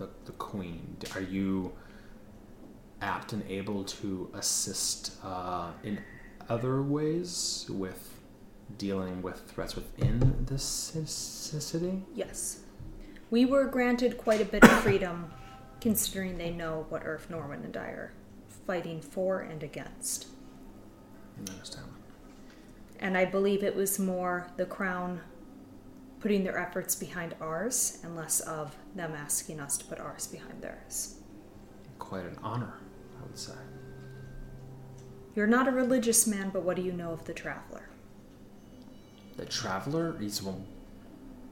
the, 0.00 0.08
the 0.24 0.32
queen? 0.32 0.96
Are 1.14 1.20
you 1.20 1.72
apt 3.02 3.32
and 3.32 3.42
able 3.48 3.84
to 3.84 4.30
assist 4.34 5.12
uh, 5.22 5.70
in 5.84 6.00
other 6.48 6.82
ways 6.82 7.66
with 7.68 8.18
dealing 8.78 9.22
with 9.22 9.40
threats 9.48 9.76
within 9.76 10.44
the 10.46 10.58
ci- 10.58 11.00
ci- 11.00 11.60
city? 11.60 12.02
Yes. 12.14 12.60
We 13.30 13.44
were 13.44 13.66
granted 13.66 14.18
quite 14.18 14.40
a 14.40 14.44
bit 14.44 14.64
of 14.64 14.70
freedom 14.80 15.30
considering 15.80 16.36
they 16.36 16.50
know 16.50 16.86
what 16.88 17.04
Urf 17.04 17.28
Norwin 17.28 17.64
and 17.64 17.76
I 17.76 17.88
are 17.88 18.12
fighting 18.66 19.00
for 19.00 19.40
and 19.40 19.62
against. 19.62 20.26
I 21.36 21.52
understand. 21.52 21.86
And 22.98 23.16
I 23.16 23.24
believe 23.24 23.62
it 23.62 23.74
was 23.76 23.98
more 23.98 24.48
the 24.56 24.66
Crown 24.66 25.20
putting 26.20 26.44
their 26.44 26.58
efforts 26.58 26.94
behind 26.94 27.34
ours 27.40 27.98
and 28.04 28.14
less 28.14 28.40
of 28.40 28.76
them 28.94 29.12
asking 29.16 29.58
us 29.58 29.76
to 29.78 29.84
put 29.86 29.98
ours 29.98 30.26
behind 30.26 30.60
theirs. 30.60 31.16
Quite 31.98 32.24
an 32.24 32.38
honor, 32.42 32.74
I 33.18 33.26
would 33.26 33.38
say. 33.38 33.52
You're 35.34 35.46
not 35.46 35.68
a 35.68 35.70
religious 35.70 36.26
man, 36.26 36.50
but 36.52 36.62
what 36.62 36.76
do 36.76 36.82
you 36.82 36.92
know 36.92 37.12
of 37.12 37.24
the 37.24 37.32
Traveler? 37.32 37.88
The 39.36 39.46
Traveler, 39.46 40.16
he's 40.18 40.42
one, 40.42 40.66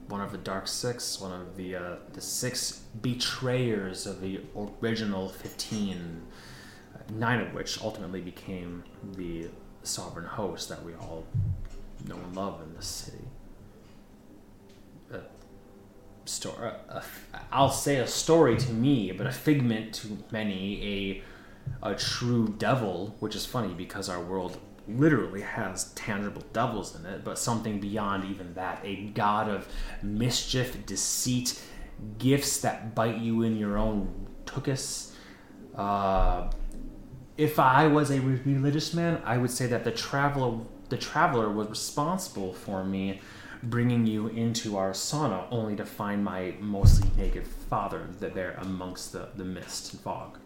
one 0.09 0.21
of 0.21 0.33
the 0.33 0.39
Dark 0.39 0.67
Six, 0.69 1.21
one 1.21 1.33
of 1.33 1.57
the 1.57 1.77
uh, 1.77 1.97
the 2.13 2.21
six 2.21 2.81
betrayers 3.01 4.07
of 4.07 4.21
the 4.21 4.41
original 4.83 5.29
fifteen, 5.29 6.23
nine 7.15 7.41
of 7.41 7.55
which 7.55 7.81
ultimately 7.81 8.21
became 8.21 8.85
the 9.15 9.49
sovereign 9.85 10.27
host 10.27 10.69
that 10.69 10.83
we 10.83 10.93
all 10.95 11.25
know 12.07 12.17
and 12.17 12.37
love 12.37 12.61
in 12.63 12.75
this 12.75 12.87
city. 12.87 13.25
A 15.13 15.21
story, 16.29 16.71
a, 16.89 17.03
I'll 17.51 17.71
say 17.71 17.97
a 17.97 18.07
story 18.07 18.57
to 18.57 18.73
me, 18.73 19.13
but 19.13 19.27
a 19.27 19.33
figment 19.33 19.95
to 19.97 20.19
many, 20.31 20.83
a 20.85 21.23
a 21.83 21.95
true 21.95 22.55
devil, 22.59 23.15
which 23.21 23.37
is 23.37 23.45
funny 23.45 23.75
because 23.75 24.09
our 24.09 24.21
world 24.21 24.59
literally 24.89 25.43
has 25.43 25.93
tangible 25.93 26.43
devils 26.53 26.97
in 26.99 27.05
it, 27.05 27.25
but 27.25 27.39
something 27.39 27.79
beyond 27.79 28.25
even 28.25 28.55
that, 28.55 28.81
a 28.85 29.05
god 29.09 29.49
of 29.49 29.69
mischief, 30.03 30.87
deceit, 30.87 31.61
gifts 32.19 32.61
that 32.61 32.95
bite 32.95 33.19
you 33.19 33.43
in 33.43 33.57
your 33.57 33.77
own 33.77 34.27
tuchus. 34.47 35.13
Uh, 35.75 36.51
if 37.37 37.59
I 37.59 37.87
was 37.87 38.11
a 38.11 38.21
religious 38.21 38.95
man, 38.95 39.21
I 39.25 39.37
would 39.37 39.51
say 39.51 39.67
that 39.67 39.85
the 39.85 39.93
traveler, 39.93 40.59
the 40.89 40.97
traveler, 40.97 41.51
was 41.51 41.69
responsible 41.69 42.53
for 42.53 42.83
me 42.83 43.21
bringing 43.63 44.07
you 44.07 44.29
into 44.29 44.77
our 44.77 44.93
sauna, 44.93 45.47
only 45.51 45.77
to 45.77 45.85
find 45.85 46.25
my 46.25 46.55
mostly 46.61 47.11
naked 47.17 47.47
father 47.47 48.07
th- 48.21 48.35
there 48.35 48.57
amongst 48.61 49.13
the, 49.13 49.29
the 49.37 49.45
mist 49.45 49.93
and 49.93 50.03
fog. 50.03 50.39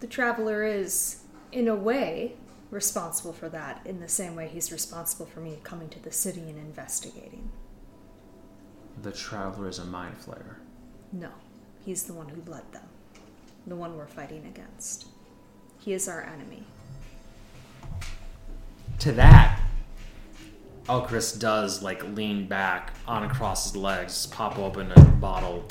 The 0.00 0.06
Traveler 0.06 0.64
is, 0.64 1.22
in 1.50 1.68
a 1.68 1.74
way, 1.74 2.36
responsible 2.70 3.32
for 3.32 3.48
that 3.48 3.80
in 3.84 4.00
the 4.00 4.08
same 4.08 4.36
way 4.36 4.48
he's 4.48 4.70
responsible 4.70 5.26
for 5.26 5.40
me 5.40 5.58
coming 5.62 5.88
to 5.88 6.02
the 6.02 6.12
city 6.12 6.40
and 6.40 6.58
investigating. 6.58 7.50
The 9.02 9.12
traveler 9.12 9.68
is 9.68 9.78
a 9.78 9.84
mind 9.84 10.16
flayer. 10.18 10.56
No, 11.12 11.30
he's 11.84 12.04
the 12.04 12.12
one 12.12 12.28
who 12.28 12.42
led 12.50 12.70
them, 12.72 12.86
the 13.66 13.76
one 13.76 13.96
we're 13.96 14.06
fighting 14.06 14.44
against. 14.46 15.06
He 15.78 15.92
is 15.92 16.08
our 16.08 16.22
enemy. 16.22 16.64
To 19.00 19.12
that, 19.12 19.57
Elkoris 20.88 21.38
does 21.38 21.82
like 21.82 22.02
lean 22.16 22.48
back 22.48 22.94
on 23.06 23.24
across 23.24 23.64
his 23.64 23.76
legs, 23.76 24.26
pop 24.26 24.58
open 24.58 24.90
a 24.92 25.00
bottle, 25.20 25.66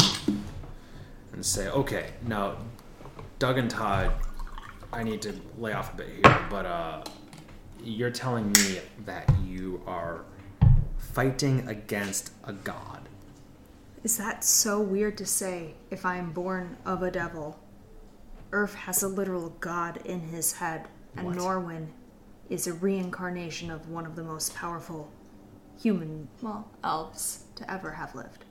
and 1.33 1.43
say, 1.43 1.69
"Okay, 1.69 2.11
now, 2.27 2.57
Doug 3.39 3.57
and 3.57 3.69
Todd, 3.69 4.13
I 4.93 5.01
need 5.03 5.23
to 5.23 5.33
lay 5.57 5.73
off 5.73 5.93
a 5.93 5.97
bit 5.97 6.07
here, 6.07 6.47
but 6.51 6.65
uh, 6.67 7.03
you're 7.83 8.11
telling 8.11 8.51
me 8.51 8.79
that 9.05 9.27
you 9.43 9.81
are 9.87 10.21
fighting 10.97 11.67
against 11.67 12.31
a 12.43 12.53
god." 12.53 13.09
Is 14.03 14.17
that 14.17 14.43
so 14.43 14.79
weird 14.79 15.17
to 15.17 15.25
say 15.25 15.73
if 15.89 16.05
I 16.05 16.17
am 16.17 16.31
born 16.31 16.77
of 16.85 17.01
a 17.01 17.09
devil? 17.09 17.59
Urf 18.51 18.75
has 18.75 19.01
a 19.01 19.07
literal 19.07 19.49
god 19.59 19.99
in 20.05 20.21
his 20.21 20.53
head, 20.53 20.87
and 21.15 21.25
What? 21.25 21.37
Norwin 21.37 21.87
is 22.49 22.67
a 22.67 22.73
reincarnation 22.73 23.71
of 23.71 23.89
one 23.89 24.05
of 24.05 24.15
the 24.15 24.23
most 24.23 24.55
powerful 24.55 25.11
human, 25.79 26.27
well, 26.41 26.69
elves 26.83 27.43
to 27.55 27.71
ever 27.71 27.91
have 27.91 28.15
lived. 28.15 28.45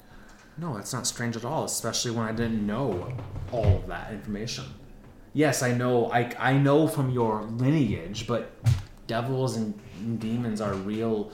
No, 0.59 0.75
that's 0.75 0.93
not 0.93 1.07
strange 1.07 1.37
at 1.37 1.45
all, 1.45 1.65
especially 1.65 2.13
when 2.13 2.27
I 2.27 2.33
didn't 2.33 2.67
know 2.67 3.13
all 3.53 3.77
of 3.77 3.87
that 3.89 4.13
information. 4.13 4.65
Yes, 5.33 5.63
I 5.63 5.73
know 5.73 6.11
I, 6.11 6.33
I 6.39 6.57
know 6.57 6.89
from 6.89 7.11
your 7.11 7.43
lineage, 7.43 8.27
but 8.27 8.53
devils 9.07 9.57
and 9.57 10.19
demons 10.19 10.61
are 10.61 10.73
real 10.73 11.31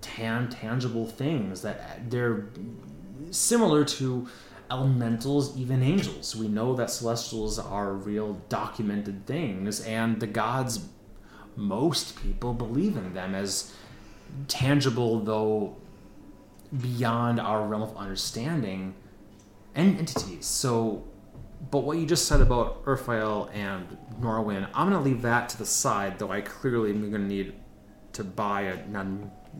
tan 0.00 0.48
tangible 0.48 1.06
things 1.06 1.62
that 1.62 1.80
uh, 1.80 2.00
they're 2.08 2.48
similar 3.30 3.84
to 3.84 4.28
elementals, 4.70 5.56
even 5.56 5.82
angels. 5.82 6.36
We 6.36 6.46
know 6.46 6.74
that 6.76 6.90
celestials 6.90 7.58
are 7.58 7.92
real 7.92 8.34
documented 8.48 9.26
things 9.26 9.80
and 9.80 10.20
the 10.20 10.28
gods 10.28 10.86
most 11.60 12.20
people 12.22 12.54
believe 12.54 12.96
in 12.96 13.12
them 13.14 13.34
as 13.34 13.74
tangible 14.48 15.20
though 15.20 15.76
beyond 16.80 17.40
our 17.40 17.66
realm 17.66 17.82
of 17.82 17.96
understanding 17.96 18.94
and 19.74 19.98
entities. 19.98 20.46
So, 20.46 21.04
but 21.70 21.80
what 21.80 21.98
you 21.98 22.06
just 22.06 22.26
said 22.26 22.40
about 22.40 22.84
Urfael 22.84 23.54
and 23.54 23.96
Norwin, 24.20 24.68
I'm 24.74 24.88
going 24.88 25.02
to 25.02 25.08
leave 25.08 25.22
that 25.22 25.48
to 25.50 25.58
the 25.58 25.66
side, 25.66 26.18
though 26.18 26.30
I 26.30 26.40
clearly 26.40 26.90
am 26.90 27.00
going 27.10 27.12
to 27.12 27.28
need 27.28 27.54
to 28.14 28.24
buy 28.24 28.62
a, 28.62 28.78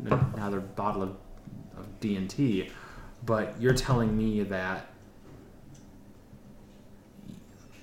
another 0.04 0.60
bottle 0.60 1.02
of, 1.02 1.16
of 1.76 2.00
D&T. 2.00 2.70
But 3.24 3.60
you're 3.60 3.74
telling 3.74 4.16
me 4.16 4.42
that, 4.44 4.86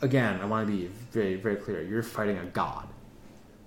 again, 0.01 0.41
I 0.41 0.45
want 0.45 0.67
to 0.67 0.73
be 0.73 0.87
very, 1.11 1.35
very 1.35 1.57
clear. 1.57 1.83
You're 1.83 2.03
fighting 2.03 2.37
a 2.37 2.45
god, 2.45 2.87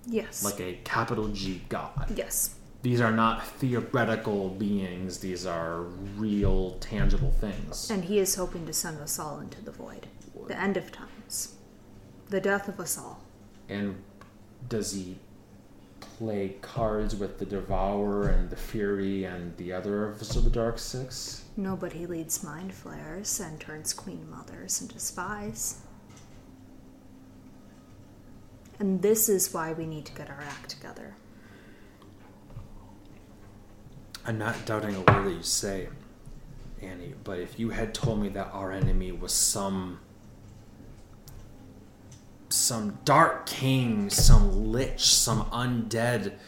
Yes. 0.07 0.43
like 0.43 0.59
a 0.59 0.79
capital 0.83 1.27
G 1.29 1.61
god. 1.69 2.11
yes. 2.15 2.55
These 2.81 2.99
are 2.99 3.11
not 3.11 3.45
theoretical 3.45 4.49
beings, 4.49 5.19
these 5.19 5.45
are 5.45 5.81
real, 6.17 6.77
tangible 6.79 7.31
things. 7.31 7.91
And 7.91 8.03
he 8.05 8.17
is 8.17 8.33
hoping 8.35 8.65
to 8.65 8.73
send 8.73 8.99
us 8.99 9.19
all 9.19 9.39
into 9.39 9.61
the 9.61 9.71
void. 9.71 10.07
The 10.47 10.59
end 10.59 10.77
of 10.77 10.91
times. 10.91 11.55
The 12.29 12.41
death 12.41 12.67
of 12.67 12.79
us 12.79 12.97
all. 12.97 13.21
And 13.69 14.01
does 14.67 14.93
he 14.93 15.17
play 15.99 16.55
cards 16.61 17.15
with 17.15 17.37
the 17.37 17.45
Devourer 17.45 18.29
and 18.29 18.49
the 18.49 18.55
Fury 18.55 19.25
and 19.25 19.55
the 19.57 19.73
other 19.73 20.07
of 20.07 20.19
the 20.19 20.49
Dark 20.49 20.79
Six? 20.79 21.43
No, 21.55 21.75
but 21.75 21.93
he 21.93 22.07
leads 22.07 22.43
mind 22.43 22.73
flayers 22.73 23.39
and 23.39 23.59
turns 23.59 23.93
queen 23.93 24.29
mothers 24.29 24.81
into 24.81 24.99
spies. 24.99 25.81
And 28.81 28.99
this 28.99 29.29
is 29.29 29.53
why 29.53 29.73
we 29.73 29.85
need 29.85 30.05
to 30.05 30.11
get 30.13 30.27
our 30.27 30.41
act 30.41 30.71
together. 30.71 31.13
I'm 34.25 34.39
not 34.39 34.65
doubting 34.65 34.95
a 34.95 34.99
word 35.01 35.27
that 35.27 35.33
you 35.33 35.43
say, 35.43 35.87
Ani, 36.81 37.13
but 37.23 37.37
if 37.37 37.59
you 37.59 37.69
had 37.69 37.93
told 37.93 38.19
me 38.19 38.29
that 38.29 38.49
our 38.51 38.71
enemy 38.71 39.11
was 39.11 39.33
some 39.33 39.99
some 42.49 42.97
dark 43.05 43.45
king, 43.45 44.09
some 44.09 44.71
lich, 44.71 45.05
some 45.05 45.45
undead 45.51 46.39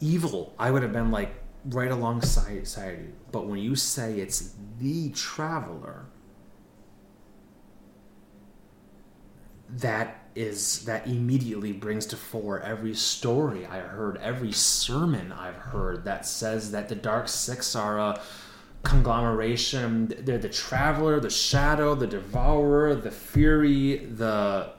evil, 0.00 0.52
I 0.58 0.70
would 0.70 0.82
have 0.82 0.92
been 0.92 1.10
like 1.10 1.34
right 1.70 1.90
alongside 1.90 2.68
side 2.68 2.98
you. 2.98 3.12
But 3.32 3.46
when 3.46 3.60
you 3.60 3.76
say 3.76 4.20
it's 4.20 4.52
the 4.78 5.08
traveler, 5.12 6.04
that 9.76 10.24
is 10.34 10.84
that 10.84 11.06
immediately 11.06 11.72
brings 11.72 12.06
to 12.06 12.16
fore 12.16 12.60
every 12.60 12.94
story 12.94 13.66
I 13.66 13.80
heard, 13.80 14.16
every 14.18 14.52
sermon 14.52 15.32
I've 15.32 15.56
heard 15.56 16.04
that 16.04 16.26
says 16.26 16.70
that 16.72 16.88
the 16.88 16.94
Dark 16.94 17.28
Six 17.28 17.74
are 17.74 17.98
a 17.98 18.20
conglomeration. 18.82 20.14
They're 20.20 20.38
the 20.38 20.48
traveler, 20.48 21.20
the 21.20 21.30
shadow, 21.30 21.94
the 21.94 22.06
devourer, 22.06 22.94
the 22.94 23.10
fury, 23.10 23.98
the. 23.98 24.72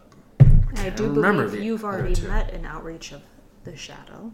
I 0.75 0.89
do 0.89 1.07
remember 1.07 1.45
believe 1.45 1.59
the 1.59 1.65
you've 1.65 1.83
already 1.83 2.19
met 2.21 2.53
an 2.53 2.65
outreach 2.65 3.11
of 3.11 3.21
the 3.63 3.75
shadow 3.75 4.31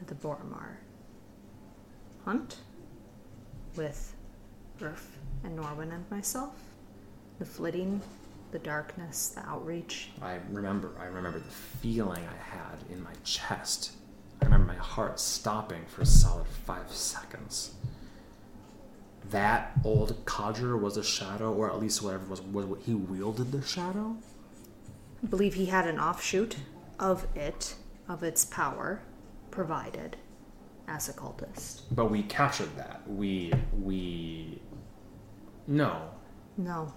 at 0.00 0.08
the 0.08 0.14
Boromar 0.14 0.76
hunt 2.24 2.56
with 3.76 4.14
Urf 4.80 5.02
and 5.44 5.58
Norwin 5.58 5.92
and 5.92 6.10
myself. 6.10 6.54
The 7.38 7.44
flitting, 7.44 8.00
the 8.52 8.58
darkness, 8.58 9.28
the 9.28 9.46
outreach. 9.46 10.10
I 10.22 10.38
remember. 10.50 10.90
I 10.98 11.06
remember 11.06 11.38
the 11.38 11.50
feeling 11.50 12.24
I 12.24 12.56
had 12.56 12.84
in 12.90 13.02
my 13.02 13.12
chest. 13.24 13.92
I 14.40 14.46
remember 14.46 14.72
my 14.72 14.78
heart 14.78 15.20
stopping 15.20 15.84
for 15.86 16.02
a 16.02 16.06
solid 16.06 16.46
five 16.46 16.90
seconds. 16.90 17.74
That 19.30 19.72
old 19.84 20.24
codger 20.24 20.76
was 20.76 20.96
a 20.96 21.04
shadow, 21.04 21.52
or 21.52 21.70
at 21.70 21.78
least 21.78 22.02
whatever 22.02 22.26
was 22.26 22.40
was 22.40 22.66
what 22.66 22.80
he 22.80 22.94
wielded 22.94 23.52
the 23.52 23.62
shadow. 23.62 24.16
I 25.22 25.26
believe 25.26 25.54
he 25.54 25.66
had 25.66 25.86
an 25.86 26.00
offshoot 26.00 26.56
of 26.98 27.26
it, 27.36 27.74
of 28.08 28.22
its 28.22 28.44
power, 28.44 29.02
provided 29.50 30.16
as 30.88 31.08
a 31.08 31.12
cultist. 31.12 31.82
But 31.92 32.06
we 32.06 32.22
captured 32.22 32.74
that. 32.76 33.02
We 33.06 33.52
we 33.80 34.60
no. 35.66 36.10
No. 36.56 36.92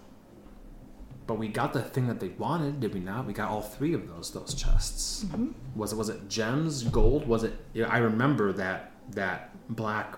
But 1.26 1.36
we 1.36 1.48
got 1.48 1.72
the 1.72 1.82
thing 1.82 2.08
that 2.08 2.20
they 2.20 2.30
wanted, 2.30 2.82
did 2.82 2.94
we 2.94 3.00
not? 3.00 3.26
We 3.26 3.34
got 3.34 3.50
all 3.50 3.62
three 3.62 3.94
of 3.94 4.08
those 4.10 4.32
those 4.32 4.54
chests. 4.54 5.24
Mm-hmm. 5.26 5.52
Was 5.76 5.94
it 5.94 5.96
was 5.96 6.10
it 6.10 6.28
gems, 6.28 6.84
gold? 6.84 7.28
Was 7.28 7.44
it? 7.44 7.54
I 7.88 8.00
remember 8.00 8.52
that 8.54 8.92
that 9.12 9.52
black. 9.70 10.18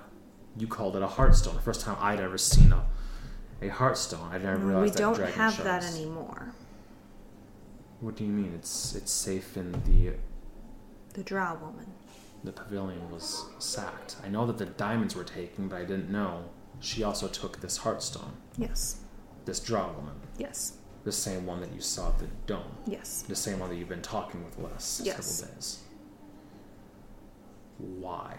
You 0.57 0.67
called 0.67 0.95
it 0.95 1.03
a 1.03 1.07
heartstone. 1.07 1.53
The 1.53 1.61
first 1.61 1.81
time 1.81 1.97
I'd 1.99 2.19
ever 2.21 2.37
seen 2.37 2.71
a 2.71 2.85
a 3.61 3.69
heartstone. 3.69 4.29
I 4.31 4.37
never 4.37 4.57
realized 4.57 4.95
that 4.97 5.09
We 5.11 5.17
don't 5.17 5.29
have 5.33 5.63
that 5.63 5.83
anymore. 5.83 6.53
What 8.01 8.15
do 8.15 8.23
you 8.25 8.31
mean? 8.31 8.53
It's 8.55 8.95
it's 8.95 9.11
safe 9.11 9.57
in 9.57 9.71
the 9.85 10.13
The 11.13 11.23
Drow 11.23 11.55
woman. 11.61 11.87
the 12.43 12.51
pavilion 12.51 13.09
was 13.11 13.45
sacked. 13.59 14.15
I 14.23 14.29
know 14.29 14.45
that 14.47 14.57
the 14.57 14.65
diamonds 14.65 15.15
were 15.15 15.23
taken, 15.23 15.67
but 15.67 15.77
I 15.77 15.85
didn't 15.85 16.09
know 16.11 16.45
she 16.79 17.03
also 17.03 17.27
took 17.27 17.61
this 17.61 17.79
heartstone. 17.79 18.31
Yes. 18.57 18.97
This 19.45 19.59
Drow 19.59 19.91
woman, 19.95 20.15
Yes. 20.37 20.73
The 21.05 21.11
same 21.11 21.45
one 21.45 21.61
that 21.61 21.71
you 21.71 21.79
saw 21.79 22.09
at 22.09 22.19
the 22.19 22.27
dome. 22.47 22.63
Yes. 22.87 23.21
The 23.27 23.35
same 23.35 23.59
one 23.59 23.69
that 23.69 23.75
you've 23.75 23.87
been 23.87 24.01
talking 24.01 24.43
with 24.43 24.55
the 24.57 24.63
last 24.63 25.05
Yes. 25.05 25.25
several 25.25 25.55
days. 25.55 25.79
Why? 27.77 28.35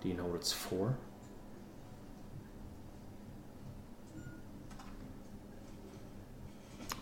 Do 0.00 0.08
you 0.08 0.14
know 0.14 0.24
what 0.26 0.36
it's 0.36 0.52
for? 0.52 0.96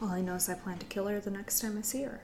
All 0.00 0.08
I 0.08 0.20
know 0.20 0.34
is 0.34 0.48
I 0.48 0.54
plan 0.54 0.78
to 0.78 0.86
kill 0.86 1.06
her 1.06 1.20
the 1.20 1.30
next 1.30 1.60
time 1.60 1.78
I 1.78 1.82
see 1.82 2.02
her. 2.02 2.22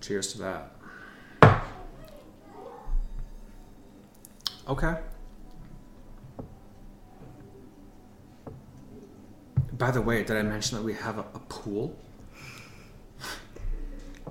Cheers 0.00 0.32
to 0.34 0.38
that. 0.38 0.76
Okay. 4.68 4.96
By 9.82 9.90
the 9.90 10.00
way, 10.00 10.22
did 10.22 10.36
I 10.36 10.42
mention 10.42 10.78
that 10.78 10.84
we 10.84 10.94
have 10.94 11.18
a, 11.18 11.22
a 11.34 11.40
pool? 11.48 11.98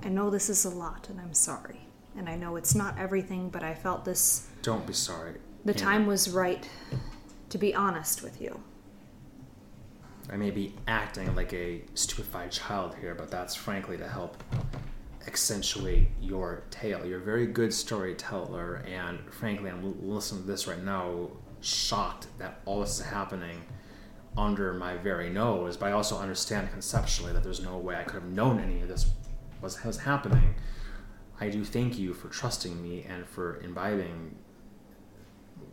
I 0.02 0.08
know 0.08 0.30
this 0.30 0.48
is 0.48 0.64
a 0.64 0.70
lot, 0.70 1.10
and 1.10 1.20
I'm 1.20 1.34
sorry. 1.34 1.80
And 2.16 2.26
I 2.26 2.36
know 2.36 2.56
it's 2.56 2.74
not 2.74 2.98
everything, 2.98 3.50
but 3.50 3.62
I 3.62 3.74
felt 3.74 4.02
this. 4.06 4.48
Don't 4.62 4.86
be 4.86 4.94
sorry. 4.94 5.34
The 5.66 5.72
Anna. 5.72 5.78
time 5.82 6.06
was 6.06 6.30
right 6.30 6.66
to 7.50 7.58
be 7.58 7.74
honest 7.74 8.22
with 8.22 8.40
you. 8.40 8.62
I 10.30 10.38
may 10.38 10.50
be 10.50 10.72
acting 10.88 11.34
like 11.34 11.52
a 11.52 11.82
stupefied 11.92 12.50
child 12.50 12.94
here, 12.98 13.14
but 13.14 13.30
that's 13.30 13.54
frankly 13.54 13.98
to 13.98 14.08
help 14.08 14.42
accentuate 15.26 16.08
your 16.18 16.62
tale. 16.70 17.04
You're 17.04 17.20
a 17.20 17.24
very 17.24 17.46
good 17.46 17.74
storyteller, 17.74 18.76
and 18.90 19.18
frankly, 19.30 19.68
I'm 19.68 19.84
l- 19.84 19.96
listening 20.00 20.44
to 20.44 20.46
this 20.46 20.66
right 20.66 20.82
now, 20.82 21.28
shocked 21.60 22.28
that 22.38 22.62
all 22.64 22.80
this 22.80 23.00
is 23.00 23.04
happening 23.04 23.62
under 24.36 24.72
my 24.72 24.96
very 24.96 25.30
nose. 25.30 25.76
But 25.76 25.90
I 25.90 25.92
also 25.92 26.18
understand 26.18 26.70
conceptually 26.70 27.32
that 27.32 27.42
there's 27.42 27.62
no 27.62 27.78
way 27.78 27.96
I 27.96 28.04
could 28.04 28.22
have 28.22 28.32
known 28.32 28.60
any 28.60 28.80
of 28.80 28.88
this 28.88 29.10
was 29.60 29.82
was 29.84 29.98
happening. 29.98 30.54
I 31.40 31.48
do 31.48 31.64
thank 31.64 31.98
you 31.98 32.14
for 32.14 32.28
trusting 32.28 32.80
me 32.82 33.04
and 33.08 33.26
for 33.26 33.60
imbibing 33.60 34.36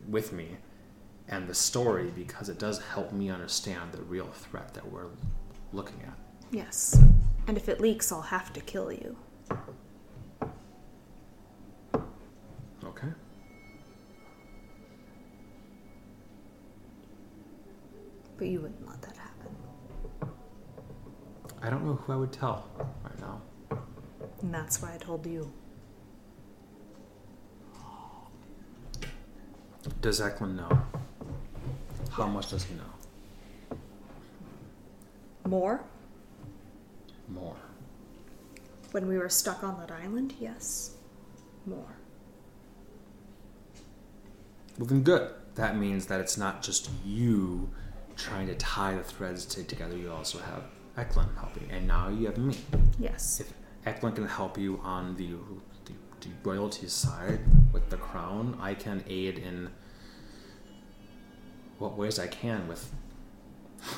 with 0.07 0.33
me 0.33 0.57
and 1.27 1.47
the 1.47 1.53
story 1.53 2.11
because 2.15 2.49
it 2.49 2.57
does 2.57 2.81
help 2.81 3.11
me 3.11 3.29
understand 3.29 3.91
the 3.91 4.01
real 4.01 4.27
threat 4.27 4.73
that 4.73 4.91
we're 4.91 5.09
looking 5.71 6.01
at. 6.07 6.17
Yes. 6.51 6.99
And 7.47 7.55
if 7.55 7.69
it 7.69 7.79
leaks, 7.79 8.11
I'll 8.11 8.21
have 8.21 8.51
to 8.53 8.61
kill 8.61 8.91
you. 8.91 9.15
Okay? 12.83 13.07
But 18.39 18.47
you 18.47 18.61
wouldn't 18.61 18.87
let 18.87 19.01
that 19.01 19.17
happen. 19.17 19.51
I 21.61 21.69
don't 21.69 21.85
know 21.85 21.95
who 21.95 22.13
I 22.13 22.15
would 22.15 22.31
tell 22.31 22.69
right 23.03 23.19
now. 23.19 23.41
And 24.41 24.53
that's 24.53 24.81
why 24.81 24.93
I 24.93 24.97
told 24.97 25.25
you. 25.25 25.51
Does 29.99 30.21
Eklund 30.21 30.55
know? 30.55 30.81
How 32.11 32.27
much 32.27 32.49
does 32.49 32.63
he 32.63 32.75
know? 32.75 33.77
More? 35.45 35.81
More. 37.27 37.57
When 38.91 39.05
we 39.05 39.17
were 39.17 39.27
stuck 39.27 39.65
on 39.65 39.77
that 39.81 39.91
island? 39.91 40.33
Yes. 40.39 40.91
More. 41.65 41.97
Well, 44.77 44.85
then 44.87 45.03
good. 45.03 45.29
That 45.55 45.75
means 45.75 46.05
that 46.05 46.21
it's 46.21 46.37
not 46.37 46.61
just 46.61 46.89
you 47.05 47.69
trying 48.19 48.47
to 48.47 48.55
tie 48.55 48.93
the 48.95 49.03
threads 49.03 49.45
to 49.45 49.63
together. 49.63 49.97
You 49.97 50.11
also 50.11 50.39
have 50.39 50.63
Eklund 50.97 51.29
helping, 51.37 51.71
and 51.71 51.87
now 51.87 52.09
you 52.09 52.25
have 52.27 52.37
me. 52.37 52.57
Yes. 52.99 53.39
If 53.39 53.53
Eklund 53.85 54.15
can 54.15 54.27
help 54.27 54.57
you 54.57 54.79
on 54.83 55.15
the, 55.15 55.29
the, 55.85 55.93
the 56.19 56.29
royalties 56.43 56.91
side 56.91 57.39
with 57.71 57.89
the 57.89 57.97
crown, 57.97 58.57
I 58.61 58.73
can 58.73 59.03
aid 59.07 59.39
in 59.39 59.69
what 61.77 61.97
ways 61.97 62.19
I 62.19 62.27
can 62.27 62.67
with, 62.67 62.91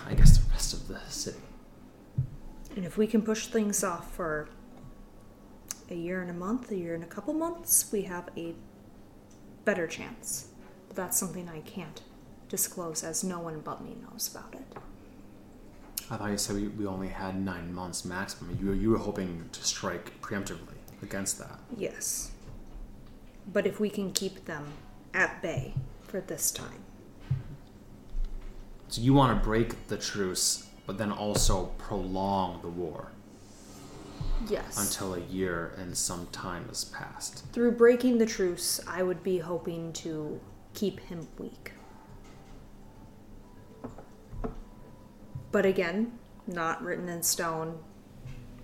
I 0.08 0.14
guess, 0.14 0.38
the 0.38 0.50
rest 0.52 0.74
of 0.74 0.88
the 0.88 1.00
city. 1.10 1.40
And 2.76 2.86
if 2.86 2.98
we 2.98 3.08
can 3.08 3.24
push 3.24 3.48
things 3.48 3.84
off 3.84 4.14
for 4.14 4.48
a 5.90 5.96
year 5.96 6.22
and 6.22 6.30
a 6.30 6.34
month, 6.34 6.72
a 6.72 6.78
year 6.78 6.94
and 6.94 7.04
a 7.04 7.08
couple 7.08 7.34
months, 7.34 7.90
we 7.92 8.04
have 8.04 8.30
a 8.38 8.54
better 9.66 9.88
chance. 9.88 10.50
But 10.88 10.96
that's 10.96 11.18
something 11.18 11.50
I 11.50 11.62
can't 11.62 12.02
disclose 12.52 13.02
as 13.02 13.24
no 13.24 13.40
one 13.40 13.62
but 13.62 13.82
me 13.82 13.96
knows 14.04 14.30
about 14.36 14.54
it. 14.54 14.78
I 16.12 16.18
thought 16.18 16.32
you 16.32 16.38
said 16.38 16.58
we, 16.58 16.68
we 16.68 16.86
only 16.86 17.08
had 17.08 17.40
nine 17.40 17.74
months 17.74 18.04
maximum. 18.04 18.58
You, 18.62 18.74
you 18.74 18.90
were 18.90 18.98
hoping 18.98 19.48
to 19.54 19.64
strike 19.64 20.22
preemptively 20.22 20.76
against 21.02 21.40
that. 21.40 21.60
Yes. 21.78 22.32
But 23.54 23.66
if 23.66 23.80
we 23.80 23.90
can 23.90 24.12
keep 24.12 24.44
them 24.46 24.66
at 25.14 25.42
bay 25.42 25.74
for 26.04 26.20
this 26.20 26.52
time. 26.52 26.84
So 28.90 29.02
you 29.02 29.14
want 29.14 29.40
to 29.40 29.44
break 29.44 29.88
the 29.88 29.96
truce, 29.96 30.68
but 30.86 30.98
then 30.98 31.14
also 31.14 31.68
prolong 31.78 32.60
the 32.62 32.68
war 32.68 33.14
Yes. 34.50 34.78
until 34.78 35.14
a 35.14 35.22
year 35.22 35.72
and 35.78 35.96
some 35.96 36.28
time 36.34 36.68
has 36.68 36.84
passed. 36.84 37.46
Through 37.54 37.72
breaking 37.74 38.18
the 38.18 38.26
truce, 38.26 38.82
I 38.86 39.04
would 39.04 39.24
be 39.24 39.38
hoping 39.38 39.94
to 39.94 40.42
keep 40.74 41.00
him 41.00 41.30
weak. 41.38 41.71
But 45.52 45.66
again, 45.66 46.18
not 46.48 46.84
written 46.84 47.10
in 47.10 47.24
stone. 47.24 47.80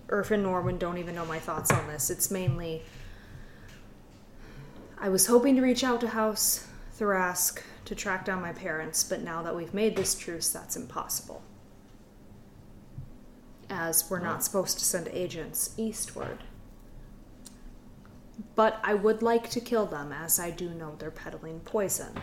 Urf 0.08 0.30
and 0.30 0.44
Norwin 0.44 0.78
don't 0.78 0.98
even 0.98 1.14
know 1.14 1.26
my 1.26 1.38
thoughts 1.38 1.70
on 1.70 1.86
this. 1.86 2.10
It's 2.10 2.30
mainly 2.30 2.82
I 5.00 5.08
was 5.08 5.26
hoping 5.26 5.54
to 5.56 5.62
reach 5.62 5.84
out 5.84 6.00
to 6.00 6.08
House 6.08 6.66
Tharashk 6.98 7.62
to 7.84 7.94
track 7.94 8.24
down 8.24 8.42
my 8.42 8.52
parents, 8.52 9.04
but 9.04 9.22
now 9.22 9.42
that 9.42 9.54
we've 9.54 9.72
made 9.72 9.94
this 9.94 10.16
truce, 10.16 10.48
that's 10.50 10.76
impossible. 10.76 11.42
As 13.70 14.10
we're 14.10 14.18
not 14.18 14.42
supposed 14.42 14.78
to 14.78 14.84
send 14.84 15.08
agents 15.08 15.74
eastward. 15.76 16.38
But 18.56 18.80
I 18.82 18.94
would 18.94 19.22
like 19.22 19.50
to 19.50 19.60
kill 19.60 19.86
them, 19.86 20.12
as 20.12 20.40
I 20.40 20.50
do 20.50 20.70
know 20.70 20.96
they're 20.98 21.10
peddling 21.12 21.60
poison. 21.60 22.14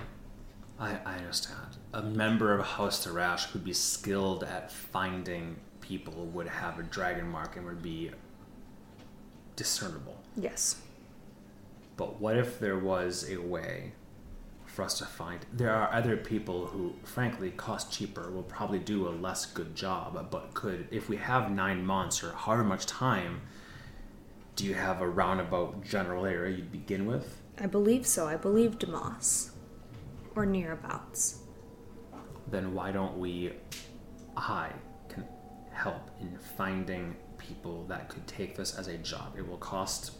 I, 0.78 0.98
I 1.06 1.16
understand. 1.18 1.75
A 1.96 2.02
member 2.02 2.54
of 2.54 2.66
House 2.66 3.08
Tharashk 3.08 3.52
who'd 3.52 3.64
be 3.64 3.72
skilled 3.72 4.44
at 4.44 4.70
finding 4.70 5.56
people 5.80 6.26
would 6.26 6.46
have 6.46 6.78
a 6.78 6.84
dragon 6.84 7.26
mark 7.26 7.56
and 7.56 7.66
would 7.66 7.82
be 7.82 8.12
discernible. 9.56 10.22
Yes. 10.36 10.82
But 11.96 12.20
what 12.20 12.36
if 12.36 12.60
there 12.60 12.78
was 12.78 13.30
a 13.32 13.38
way 13.38 13.94
for 14.66 14.84
us 14.84 14.98
to 14.98 15.06
find? 15.06 15.46
There 15.54 15.74
are 15.74 15.90
other 15.94 16.18
people 16.18 16.66
who, 16.66 16.96
frankly, 17.06 17.52
cost 17.52 17.94
cheaper, 17.94 18.30
will 18.30 18.44
probably 18.44 18.80
do 18.80 19.08
a 19.08 19.12
less 19.12 19.46
good 19.46 19.74
job, 19.74 20.28
but 20.30 20.54
could, 20.54 20.90
if 20.92 21.08
we 21.08 21.16
have 21.16 21.50
nine 21.50 21.86
months 21.86 22.22
or 22.22 22.34
however 22.34 22.66
much 22.66 22.88
time, 22.88 23.40
do 24.58 24.66
you 24.66 24.74
have 24.74 25.00
a 25.00 25.08
roundabout 25.08 25.82
general 25.86 26.26
area 26.26 26.58
you'd 26.58 26.74
begin 26.74 27.06
with? 27.06 27.42
I 27.58 27.68
believe 27.68 28.06
so. 28.06 28.28
I 28.28 28.36
believe 28.36 28.80
Demas. 28.80 29.52
Or 30.36 30.46
nearabouts. 30.46 31.38
Then 32.48 32.74
why 32.74 32.92
don't 32.92 33.18
we, 33.18 33.54
I 34.38 34.70
can 35.10 35.26
help 35.72 36.10
in 36.22 36.38
finding 36.58 37.16
people 37.38 37.86
that 37.88 38.10
could 38.10 38.26
take 38.28 38.56
this 38.56 38.76
as 38.78 38.88
a 38.88 38.98
job? 38.98 39.36
It 39.38 39.48
will 39.48 39.58
cost, 39.58 40.12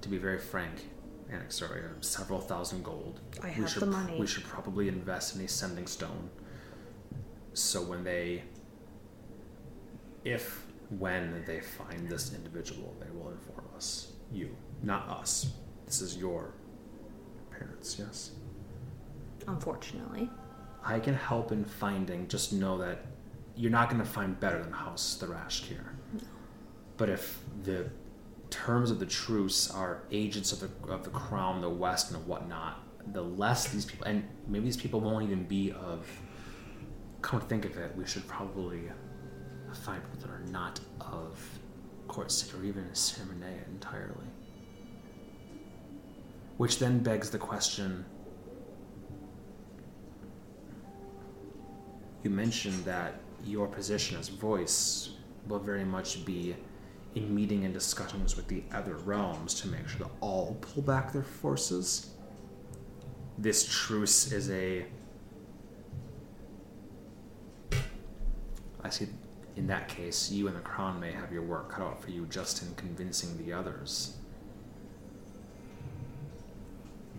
to 0.00 0.08
be 0.08 0.18
very 0.18 0.38
frank, 0.38 0.88
Anaxoria, 1.30 1.90
several 2.04 2.40
thousand 2.40 2.84
gold. 2.84 3.20
I 3.42 3.46
we 3.48 3.52
have 3.54 3.70
should, 3.70 3.82
the 3.82 3.86
money. 3.86 4.18
We 4.18 4.26
should 4.26 4.44
probably 4.44 4.88
invest 4.88 5.34
in 5.34 5.42
a 5.42 5.48
sending 5.48 5.86
stone. 5.86 6.30
So 7.54 7.82
when 7.82 8.04
they, 8.04 8.42
if 10.24 10.66
when 10.98 11.42
they 11.46 11.60
find 11.60 12.08
this 12.08 12.32
individual, 12.32 12.94
they 13.00 13.10
will 13.10 13.30
inform 13.30 13.66
us. 13.74 14.12
You, 14.30 14.54
not 14.82 15.08
us. 15.08 15.52
This 15.86 16.00
is 16.00 16.16
your 16.16 16.52
parents, 17.50 17.96
yes? 17.98 18.30
Unfortunately. 19.48 20.30
I 20.86 21.00
can 21.00 21.14
help 21.14 21.50
in 21.50 21.64
finding. 21.64 22.28
Just 22.28 22.52
know 22.52 22.78
that 22.78 23.04
you're 23.56 23.72
not 23.72 23.90
going 23.90 24.00
to 24.00 24.08
find 24.08 24.38
better 24.38 24.62
than 24.62 24.72
House 24.72 25.18
Tharashk 25.20 25.62
here. 25.62 25.92
But 26.96 27.10
if 27.10 27.40
the 27.64 27.90
terms 28.50 28.92
of 28.92 29.00
the 29.00 29.06
truce 29.06 29.68
are 29.68 30.02
agents 30.12 30.52
of 30.52 30.60
the 30.60 30.92
of 30.92 31.02
the 31.02 31.10
crown, 31.10 31.60
the 31.60 31.68
West, 31.68 32.12
and 32.12 32.24
whatnot, 32.26 32.80
the 33.12 33.22
less 33.22 33.68
these 33.68 33.84
people, 33.84 34.06
and 34.06 34.22
maybe 34.46 34.64
these 34.64 34.76
people 34.76 35.00
won't 35.00 35.24
even 35.24 35.44
be 35.44 35.72
of. 35.72 36.06
Come 37.20 37.40
to 37.40 37.46
think 37.46 37.64
of 37.64 37.76
it, 37.76 37.96
we 37.96 38.06
should 38.06 38.26
probably 38.28 38.82
find 39.72 40.00
people 40.00 40.20
that 40.20 40.30
are 40.30 40.46
not 40.52 40.78
of 41.00 41.40
Court 42.06 42.30
City 42.30 42.56
or 42.56 42.64
even 42.64 42.94
Ceremony 42.94 43.56
entirely. 43.68 44.28
Which 46.56 46.78
then 46.78 47.00
begs 47.00 47.30
the 47.30 47.38
question 47.38 48.04
you 52.26 52.30
mentioned 52.30 52.84
that 52.84 53.20
your 53.44 53.68
position 53.68 54.18
as 54.18 54.28
voice 54.28 55.10
will 55.46 55.60
very 55.60 55.84
much 55.84 56.24
be 56.24 56.56
in 57.14 57.32
meeting 57.32 57.64
and 57.64 57.72
discussions 57.72 58.34
with 58.34 58.48
the 58.48 58.64
other 58.72 58.96
realms 58.96 59.54
to 59.60 59.68
make 59.68 59.86
sure 59.86 60.00
that 60.00 60.10
all 60.20 60.56
pull 60.60 60.82
back 60.82 61.12
their 61.12 61.22
forces. 61.22 62.10
This 63.38 63.64
truce 63.64 64.32
is 64.32 64.50
a. 64.50 64.86
I 68.82 68.90
see. 68.90 69.06
In 69.54 69.68
that 69.68 69.88
case, 69.88 70.32
you 70.32 70.48
and 70.48 70.56
the 70.56 70.60
crown 70.60 70.98
may 70.98 71.12
have 71.12 71.32
your 71.32 71.42
work 71.42 71.70
cut 71.70 71.82
out 71.82 72.02
for 72.02 72.10
you 72.10 72.26
just 72.26 72.62
in 72.62 72.74
convincing 72.74 73.38
the 73.38 73.52
others. 73.52 74.16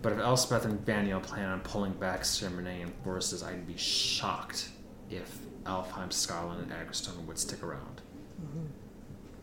But 0.02 0.12
if 0.12 0.18
Elspeth 0.18 0.66
and 0.66 0.78
Vaniel 0.84 1.20
plan 1.20 1.48
on 1.48 1.60
pulling 1.60 1.94
back 1.94 2.26
Ceremonian 2.26 2.92
forces, 3.02 3.42
I'd 3.42 3.66
be 3.66 3.76
shocked 3.76 4.68
if 5.10 5.38
Alfheim, 5.64 6.12
Scotland, 6.12 6.62
and 6.62 6.72
Aggerstone 6.72 7.24
would 7.26 7.38
stick 7.38 7.62
around. 7.62 8.00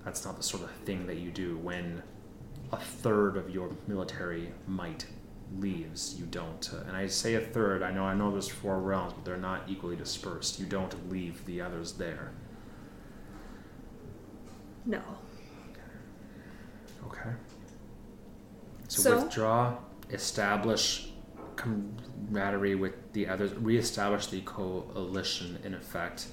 That's 0.03 0.23
not 0.25 0.37
the 0.37 0.43
sort 0.43 0.63
of 0.63 0.71
thing 0.71 1.07
that 1.07 1.17
you 1.17 1.31
do 1.31 1.57
when 1.57 2.01
a 2.71 2.77
third 2.77 3.37
of 3.37 3.49
your 3.49 3.71
military 3.87 4.51
might 4.67 5.05
leaves. 5.59 6.15
You 6.17 6.25
don't, 6.25 6.69
uh, 6.73 6.87
and 6.87 6.95
I 6.95 7.07
say 7.07 7.35
a 7.35 7.41
third. 7.41 7.83
I 7.83 7.91
know 7.91 8.03
I 8.03 8.13
know 8.13 8.31
there's 8.31 8.47
four 8.47 8.79
realms, 8.79 9.13
but 9.13 9.25
they're 9.25 9.37
not 9.37 9.63
equally 9.67 9.95
dispersed. 9.95 10.59
You 10.59 10.65
don't 10.65 11.09
leave 11.09 11.45
the 11.45 11.61
others 11.61 11.93
there. 11.93 12.31
No. 14.85 15.01
Okay. 17.07 17.31
So, 18.87 19.01
So? 19.01 19.23
withdraw, 19.23 19.77
establish 20.11 21.11
camaraderie 22.27 22.75
with 22.75 22.93
the 23.13 23.27
others, 23.27 23.53
reestablish 23.55 24.27
the 24.27 24.41
coalition 24.41 25.59
in 25.63 25.73
effect, 25.73 26.27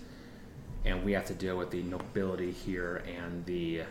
and 0.84 1.04
we 1.04 1.12
have 1.12 1.26
to 1.26 1.34
deal 1.34 1.56
with 1.56 1.70
the 1.70 1.82
nobility 1.82 2.50
here 2.50 3.02
and 3.18 3.44
the 3.46 3.82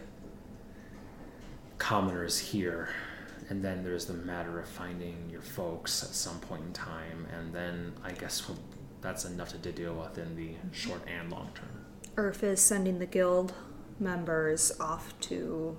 commoners 1.78 2.38
here. 2.38 2.90
And 3.50 3.64
then 3.64 3.84
there's 3.84 4.06
the 4.06 4.14
matter 4.14 4.60
of 4.60 4.68
finding 4.68 5.30
your 5.30 5.42
folks 5.42 6.04
at 6.04 6.10
some 6.10 6.40
point 6.40 6.64
in 6.64 6.74
time, 6.74 7.28
and 7.38 7.54
then 7.54 7.94
I 8.04 8.12
guess 8.12 8.48
we'll, 8.48 8.60
that's 9.02 9.26
enough 9.26 9.50
to 9.50 9.72
deal 9.72 9.94
with 9.96 10.18
in 10.18 10.36
the 10.36 10.52
short 10.72 11.02
and 11.08 11.32
long 11.32 11.50
term. 11.56 11.86
Urf 12.16 12.44
is 12.44 12.62
sending 12.62 13.00
the 13.00 13.06
guild 13.06 13.54
members 14.00 14.72
off 14.80 15.14
to 15.22 15.78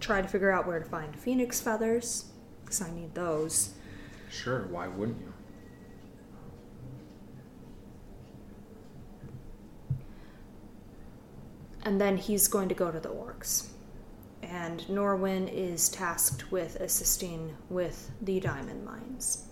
try 0.00 0.22
to 0.22 0.28
figure 0.28 0.50
out 0.50 0.66
where 0.66 0.78
to 0.78 0.84
find 0.84 1.14
phoenix 1.18 1.60
feathers, 1.60 2.26
because 2.64 2.80
I 2.82 2.90
need 2.90 3.14
those. 3.14 3.74
Sure, 4.32 4.66
why 4.70 4.88
wouldn't 4.88 5.20
you? 5.20 5.32
And 11.84 12.00
then 12.00 12.16
he's 12.16 12.48
going 12.48 12.68
to 12.70 12.74
go 12.74 12.90
to 12.90 12.98
the 12.98 13.10
orcs. 13.10 13.68
And 14.42 14.80
Norwin 14.88 15.52
is 15.52 15.88
tasked 15.90 16.50
with 16.50 16.76
assisting 16.76 17.54
with 17.68 18.10
the 18.22 18.40
diamond 18.40 18.84
mines. 18.84 19.46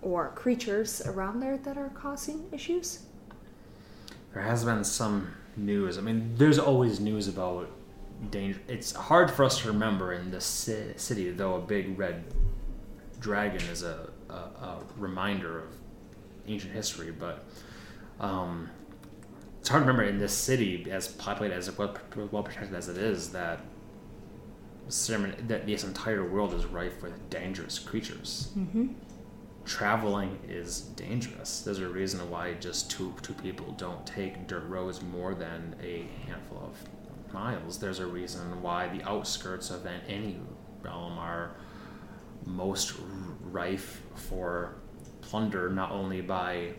Or 0.00 0.30
creatures 0.30 1.02
around 1.04 1.40
there 1.40 1.58
that 1.58 1.76
are 1.76 1.90
causing 1.90 2.48
issues. 2.52 3.00
There 4.32 4.42
has 4.42 4.64
been 4.64 4.82
some 4.82 5.34
news. 5.56 5.98
I 5.98 6.00
mean, 6.00 6.34
there's 6.36 6.58
always 6.58 7.00
news 7.00 7.28
about 7.28 7.68
danger. 8.30 8.60
It's 8.66 8.92
hard 8.92 9.30
for 9.30 9.44
us 9.44 9.60
to 9.60 9.68
remember 9.68 10.12
in 10.14 10.30
this 10.30 10.64
ci- 10.64 10.94
city, 10.96 11.30
though 11.30 11.56
a 11.56 11.60
big 11.60 11.98
red 11.98 12.24
dragon 13.20 13.60
is 13.68 13.82
a, 13.82 14.10
a, 14.28 14.32
a 14.32 14.78
reminder 14.96 15.58
of 15.60 15.74
ancient 16.46 16.72
history. 16.72 17.10
But 17.10 17.44
um, 18.20 18.70
it's 19.60 19.68
hard 19.68 19.82
to 19.82 19.86
remember 19.86 20.08
in 20.08 20.18
this 20.18 20.32
city, 20.34 20.86
as 20.90 21.08
populated 21.08 21.56
as 21.56 21.76
well, 21.76 21.96
well 22.30 22.42
protected 22.42 22.74
as 22.74 22.88
it 22.88 22.96
is, 22.98 23.30
that 23.32 23.60
ceremony, 24.88 25.34
that 25.48 25.66
this 25.66 25.84
entire 25.84 26.28
world 26.28 26.54
is 26.54 26.64
rife 26.64 27.02
with 27.02 27.28
dangerous 27.30 27.78
creatures 27.78 28.50
Mm-hmm. 28.58 28.86
traveling 29.66 30.38
is 30.48 30.80
dangerous. 30.80 31.60
There's 31.60 31.80
a 31.80 31.88
reason 31.88 32.30
why 32.30 32.54
just 32.54 32.90
two 32.90 33.12
two 33.20 33.34
people 33.34 33.72
don't 33.72 34.06
take 34.06 34.46
dirt 34.46 34.64
roads 34.66 35.02
more 35.02 35.34
than 35.34 35.76
a 35.82 36.08
handful 36.26 36.58
of 36.72 37.32
miles. 37.34 37.78
There's 37.78 37.98
a 37.98 38.06
reason 38.06 38.62
why 38.62 38.88
the 38.88 39.02
outskirts 39.06 39.68
of 39.70 39.86
any 39.86 40.40
realm 40.82 41.18
are 41.18 41.50
most 42.44 42.94
rife 43.42 44.02
for 44.14 44.74
plunder, 45.20 45.68
not 45.70 45.90
only 45.90 46.20
by 46.20 46.72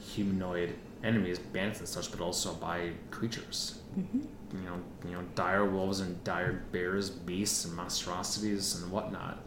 humanoid 0.00 0.74
enemies, 1.02 1.38
bandits 1.38 1.80
and 1.80 1.88
such, 1.88 2.10
but 2.10 2.20
also 2.20 2.54
by 2.54 2.90
creatures. 3.10 3.80
Mm-hmm. 3.98 4.20
You 4.56 4.64
know, 4.64 4.82
you 5.04 5.10
know, 5.12 5.22
dire 5.34 5.64
wolves 5.64 6.00
and 6.00 6.22
dire 6.24 6.64
bears, 6.72 7.10
beasts 7.10 7.64
and 7.64 7.74
monstrosities 7.74 8.80
and 8.80 8.90
whatnot 8.90 9.38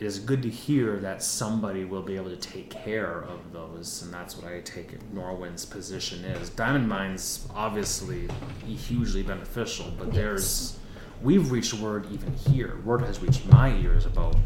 it 0.00 0.06
is 0.06 0.20
good 0.20 0.42
to 0.42 0.48
hear 0.48 0.98
that 0.98 1.22
somebody 1.22 1.84
will 1.84 2.02
be 2.02 2.14
able 2.14 2.30
to 2.30 2.36
take 2.36 2.70
care 2.70 3.22
of 3.22 3.52
those, 3.52 4.02
and 4.02 4.14
that's 4.14 4.36
what 4.36 4.50
I 4.52 4.60
take 4.60 4.92
it 4.92 5.00
Norwin's 5.12 5.64
position 5.64 6.24
is. 6.24 6.50
Diamond 6.50 6.88
mines 6.88 7.48
obviously 7.52 8.28
hugely 8.64 9.24
beneficial, 9.24 9.92
but 9.98 10.12
there's 10.12 10.78
we've 11.22 11.50
reached 11.50 11.74
word 11.74 12.06
even 12.12 12.32
here. 12.34 12.78
Word 12.84 13.02
has 13.02 13.20
reached 13.20 13.46
my 13.46 13.74
ears 13.76 14.06
about 14.06 14.36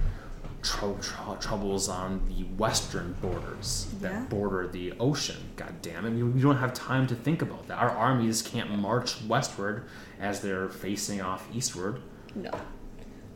tr- 0.63 0.93
tr- 1.01 1.35
troubles 1.41 1.89
on 1.89 2.23
the 2.29 2.45
western 2.57 3.15
borders 3.21 3.89
that 4.01 4.13
Yeah. 4.13 4.25
border 4.25 4.67
the 4.69 4.93
ocean. 5.01 5.37
God 5.57 5.75
damn 5.83 6.07
it, 6.07 6.11
we, 6.13 6.23
we 6.23 6.41
don't 6.41 6.57
have 6.59 6.73
time 6.75 7.07
to 7.09 7.15
think 7.15 7.43
about 7.43 7.67
that. 7.69 7.79
Our 7.79 7.91
armies 7.91 8.43
can't 8.43 8.71
march 8.79 9.23
westward 9.25 9.85
as 10.21 10.41
they're 10.41 10.69
facing 10.69 11.21
off 11.21 11.47
eastward. 11.53 12.01
No. 12.35 12.51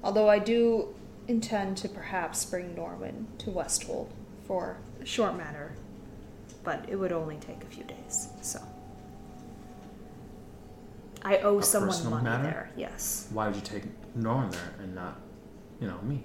Although 0.03 0.29
I 0.29 0.39
do 0.39 0.95
intend 1.29 1.77
to 1.79 1.89
perhaps 1.89 2.45
bring 2.45 2.75
Norwin 2.75 3.27
to 3.39 3.51
Westwold 3.51 4.13
for 4.47 4.77
a 5.01 5.05
short 5.05 5.37
matter, 5.37 5.73
but 6.63 6.85
it 6.89 6.97
would 6.97 7.11
only 7.13 7.37
take 7.37 7.63
a 7.65 7.67
few 7.67 7.83
days, 7.85 8.29
so. 8.41 8.61
I 11.27 11.39
owe 11.39 11.61
someone 11.61 12.09
money 12.09 12.25
matter? 12.25 12.43
there, 12.45 12.71
yes. 12.77 13.27
Why 13.33 13.49
would 13.49 13.57
you 13.57 13.63
take 13.63 13.83
Norwin 14.17 14.53
there 14.53 14.75
and 14.79 14.95
not, 14.95 15.21
you 15.81 15.89
know, 15.89 15.99
me? 16.03 16.23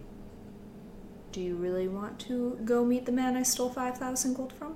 Do 1.31 1.41
you 1.41 1.55
really 1.55 1.87
want 1.87 2.19
to 2.27 2.59
go 2.65 2.85
meet 2.85 3.07
the 3.07 3.11
man 3.11 3.35
I 3.35 3.41
stole 3.41 3.71
5,000 3.71 4.35
gold 4.35 4.53
from? 4.53 4.75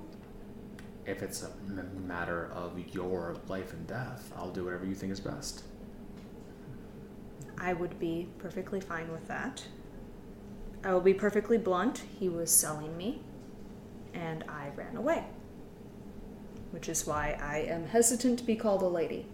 If 1.04 1.22
it's 1.22 1.44
a 1.44 1.50
m- 1.68 2.08
matter 2.08 2.50
of 2.52 2.76
your 2.92 3.36
life 3.46 3.72
and 3.72 3.86
death, 3.86 4.32
I'll 4.36 4.50
do 4.50 4.64
whatever 4.64 4.84
you 4.84 4.96
think 4.96 5.12
is 5.12 5.20
best. 5.20 5.62
I 7.58 7.72
would 7.72 7.96
be 8.00 8.28
perfectly 8.38 8.80
fine 8.80 9.12
with 9.12 9.28
that. 9.28 9.64
I 10.82 10.92
will 10.92 11.00
be 11.00 11.14
perfectly 11.14 11.56
blunt. 11.56 12.02
He 12.18 12.28
was 12.28 12.50
selling 12.50 12.96
me, 12.96 13.22
and 14.12 14.42
I 14.48 14.70
ran 14.74 14.96
away. 14.96 15.24
Which 16.72 16.88
is 16.88 17.06
why 17.06 17.38
I 17.40 17.58
am 17.58 17.86
hesitant 17.86 18.40
to 18.40 18.44
be 18.44 18.56
called 18.56 18.82
a 18.82 18.88
lady. 18.88 19.26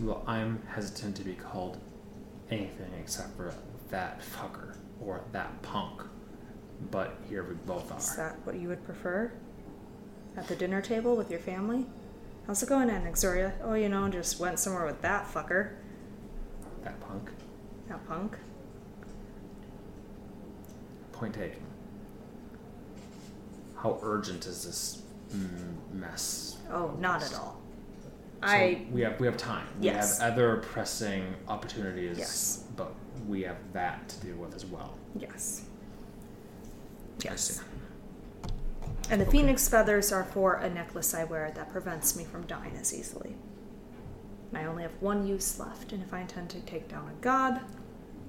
Well, 0.00 0.24
I'm 0.26 0.62
hesitant 0.68 1.16
to 1.16 1.22
be 1.22 1.34
called 1.34 1.78
anything 2.50 2.92
except 3.00 3.36
for 3.36 3.54
that 3.90 4.20
fucker 4.20 4.76
or 5.00 5.22
that 5.32 5.62
punk. 5.62 6.02
But 6.90 7.16
here 7.28 7.44
we 7.44 7.54
both 7.54 7.92
are. 7.92 7.98
Is 7.98 8.16
that 8.16 8.36
what 8.44 8.56
you 8.56 8.68
would 8.68 8.84
prefer? 8.84 9.32
At 10.36 10.48
the 10.48 10.56
dinner 10.56 10.82
table 10.82 11.16
with 11.16 11.30
your 11.30 11.40
family? 11.40 11.86
How's 12.46 12.62
it 12.62 12.68
going, 12.68 12.88
Anexoria? 12.88 13.52
Oh, 13.62 13.74
you 13.74 13.88
know, 13.88 14.08
just 14.08 14.40
went 14.40 14.58
somewhere 14.58 14.84
with 14.84 15.00
that 15.02 15.26
fucker. 15.32 15.76
That 16.82 17.00
punk. 17.00 17.30
That 17.88 18.06
punk. 18.06 18.36
Point 21.12 21.34
taken. 21.34 21.62
How 23.76 23.98
urgent 24.02 24.46
is 24.46 24.64
this 24.64 25.02
mess? 25.92 26.58
Oh, 26.70 26.96
not 26.98 27.22
at 27.22 27.34
all. 27.34 27.60
So 28.44 28.50
I. 28.52 28.86
we 28.92 29.00
have 29.02 29.18
we 29.20 29.26
have 29.26 29.36
time. 29.36 29.66
We 29.80 29.88
have 29.88 30.10
other 30.20 30.58
pressing 30.58 31.34
opportunities. 31.48 32.18
Yes. 32.18 32.64
But 32.76 32.92
we 33.26 33.42
have 33.42 33.56
that 33.72 34.08
to 34.10 34.26
deal 34.26 34.36
with 34.36 34.54
as 34.54 34.66
well. 34.66 34.94
Yes. 35.18 35.62
Yes. 37.24 37.62
And 39.10 39.20
the 39.20 39.26
Okay. 39.26 39.38
phoenix 39.38 39.68
feathers 39.68 40.12
are 40.12 40.24
for 40.24 40.54
a 40.56 40.68
necklace 40.70 41.14
I 41.14 41.24
wear 41.24 41.50
that 41.54 41.70
prevents 41.70 42.16
me 42.16 42.24
from 42.24 42.46
dying 42.46 42.76
as 42.80 42.94
easily. 42.94 43.36
And 44.50 44.58
I 44.58 44.64
only 44.66 44.82
have 44.82 44.92
one 45.00 45.26
use 45.26 45.58
left, 45.58 45.92
and 45.92 46.02
if 46.02 46.12
I 46.14 46.20
intend 46.20 46.50
to 46.50 46.60
take 46.60 46.88
down 46.88 47.08
a 47.08 47.22
god, 47.22 47.60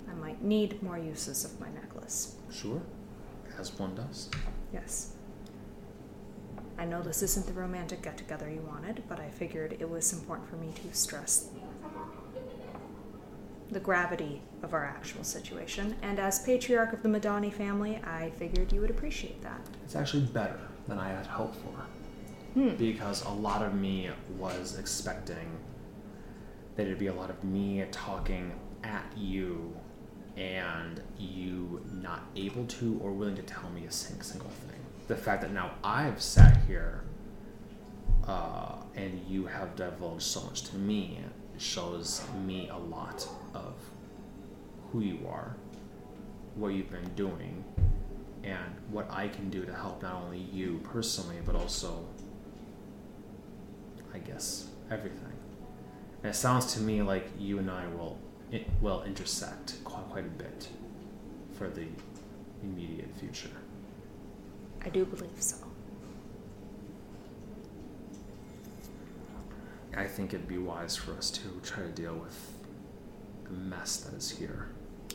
I 0.09 0.13
might 0.15 0.41
need 0.43 0.81
more 0.83 0.97
uses 0.97 1.45
of 1.45 1.59
my 1.59 1.69
necklace. 1.71 2.35
Sure. 2.51 2.81
As 3.57 3.77
one 3.79 3.95
does. 3.95 4.29
Yes. 4.73 5.13
I 6.77 6.85
know 6.85 7.01
this 7.01 7.23
isn't 7.23 7.45
the 7.47 7.53
romantic 7.53 8.01
get 8.01 8.17
together 8.17 8.49
you 8.49 8.61
wanted, 8.61 9.03
but 9.07 9.19
I 9.19 9.29
figured 9.29 9.77
it 9.79 9.89
was 9.89 10.11
important 10.13 10.49
for 10.49 10.57
me 10.57 10.73
to 10.83 10.97
stress 10.97 11.49
the 13.71 13.79
gravity 13.79 14.41
of 14.61 14.73
our 14.73 14.85
actual 14.85 15.23
situation, 15.23 15.95
and 16.03 16.19
as 16.19 16.39
patriarch 16.39 16.93
of 16.93 17.01
the 17.01 17.09
Medani 17.09 17.51
family, 17.51 17.99
I 18.05 18.29
figured 18.37 18.71
you 18.71 18.79
would 18.81 18.91
appreciate 18.91 19.41
that. 19.41 19.59
It's 19.83 19.95
actually 19.95 20.23
better 20.27 20.59
than 20.87 20.99
I 20.99 21.09
had 21.09 21.25
hoped 21.25 21.55
for. 21.55 21.85
Hmm. 22.55 22.75
because 22.75 23.25
a 23.25 23.29
lot 23.29 23.61
of 23.63 23.73
me 23.73 24.09
was 24.37 24.79
expecting 24.79 25.57
that 26.77 26.83
it'd 26.83 26.97
be 26.97 27.07
a 27.07 27.13
lot 27.13 27.29
of 27.29 27.43
me 27.43 27.83
talking 27.91 28.53
at 28.81 29.03
you 29.17 29.75
and 30.37 31.01
you 31.17 31.81
not 32.01 32.21
able 32.37 32.65
to 32.67 32.97
or 33.03 33.11
willing 33.11 33.35
to 33.35 33.41
tell 33.41 33.69
me 33.71 33.83
a 33.85 33.91
sing- 33.91 34.21
single 34.21 34.49
thing. 34.49 34.64
The 35.07 35.15
fact 35.15 35.41
that 35.43 35.51
now 35.51 35.71
I've 35.83 36.21
sat 36.21 36.57
here 36.67 37.03
uh, 38.27 38.75
and 38.95 39.23
you 39.27 39.45
have 39.45 39.75
divulged 39.75 40.23
so 40.23 40.41
much 40.41 40.63
to 40.63 40.75
me 40.77 41.19
shows 41.57 42.21
me 42.45 42.69
a 42.69 42.77
lot 42.77 43.27
of 43.53 43.75
who 44.91 45.01
you 45.01 45.19
are, 45.27 45.55
what 46.55 46.69
you've 46.69 46.89
been 46.89 47.13
doing, 47.15 47.63
and 48.43 48.75
what 48.91 49.09
I 49.11 49.27
can 49.27 49.49
do 49.49 49.65
to 49.65 49.73
help 49.73 50.01
not 50.01 50.15
only 50.23 50.39
you 50.39 50.79
personally, 50.83 51.37
but 51.45 51.55
also, 51.55 52.05
I 54.13 54.19
guess, 54.19 54.69
everything. 54.89 55.33
And 56.23 56.31
it 56.31 56.35
sounds 56.35 56.73
to 56.73 56.79
me 56.79 57.01
like 57.01 57.27
you 57.37 57.59
and 57.59 57.69
I 57.69 57.87
will 57.87 58.17
will 58.81 59.03
intersect 59.03 59.83
quite, 59.83 60.07
quite 60.09 60.25
a 60.25 60.29
bit 60.29 60.69
for 61.57 61.67
the 61.67 61.87
immediate 62.63 63.09
future. 63.19 63.49
I 64.85 64.89
do 64.89 65.03
believe 65.05 65.41
so. 65.41 65.57
I 69.97 70.05
think 70.05 70.33
it'd 70.33 70.47
be 70.47 70.57
wise 70.57 70.95
for 70.95 71.13
us 71.13 71.31
to 71.31 71.41
try 71.63 71.83
to 71.83 71.89
deal 71.89 72.13
with 72.13 72.53
the 73.45 73.51
mess 73.51 73.97
that 73.97 74.15
is 74.15 74.29
here 74.29 74.67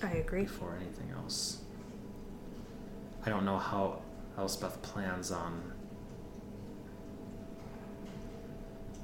I 0.02 0.12
agree. 0.12 0.42
before 0.42 0.76
anything 0.80 1.10
else. 1.14 1.58
I 3.24 3.28
don't 3.28 3.44
know 3.44 3.58
how 3.58 4.00
Elspeth 4.38 4.80
plans 4.82 5.30
on 5.30 5.72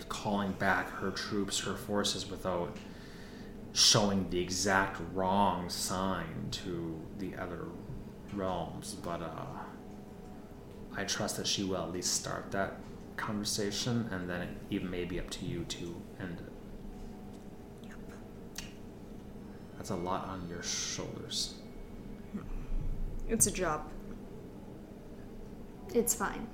calling 0.08 0.52
back 0.52 0.90
her 0.90 1.10
troops, 1.10 1.60
her 1.60 1.74
forces, 1.74 2.30
without 2.30 2.76
showing 3.72 4.30
the 4.30 4.40
exact 4.40 5.00
wrong 5.12 5.68
sign 5.68 6.48
to 6.50 6.98
the 7.18 7.34
other 7.36 7.66
realms. 8.32 8.94
But 8.94 9.20
uh, 9.20 9.55
I 10.96 11.04
trust 11.04 11.36
that 11.36 11.46
she 11.46 11.62
will 11.62 11.82
at 11.82 11.92
least 11.92 12.14
start 12.14 12.50
that 12.52 12.80
conversation, 13.16 14.08
and 14.10 14.28
then 14.28 14.42
it 14.42 14.48
even 14.70 14.90
may 14.90 15.04
be 15.04 15.18
up 15.18 15.28
to 15.30 15.44
you 15.44 15.64
to 15.64 16.02
end 16.20 16.40
it. 16.40 17.88
Yep. 17.88 18.68
That's 19.76 19.90
a 19.90 19.96
lot 19.96 20.26
on 20.26 20.48
your 20.48 20.62
shoulders. 20.62 21.54
It's 23.28 23.46
a 23.46 23.50
job. 23.50 23.90
It's 25.94 26.14
fine. 26.14 26.46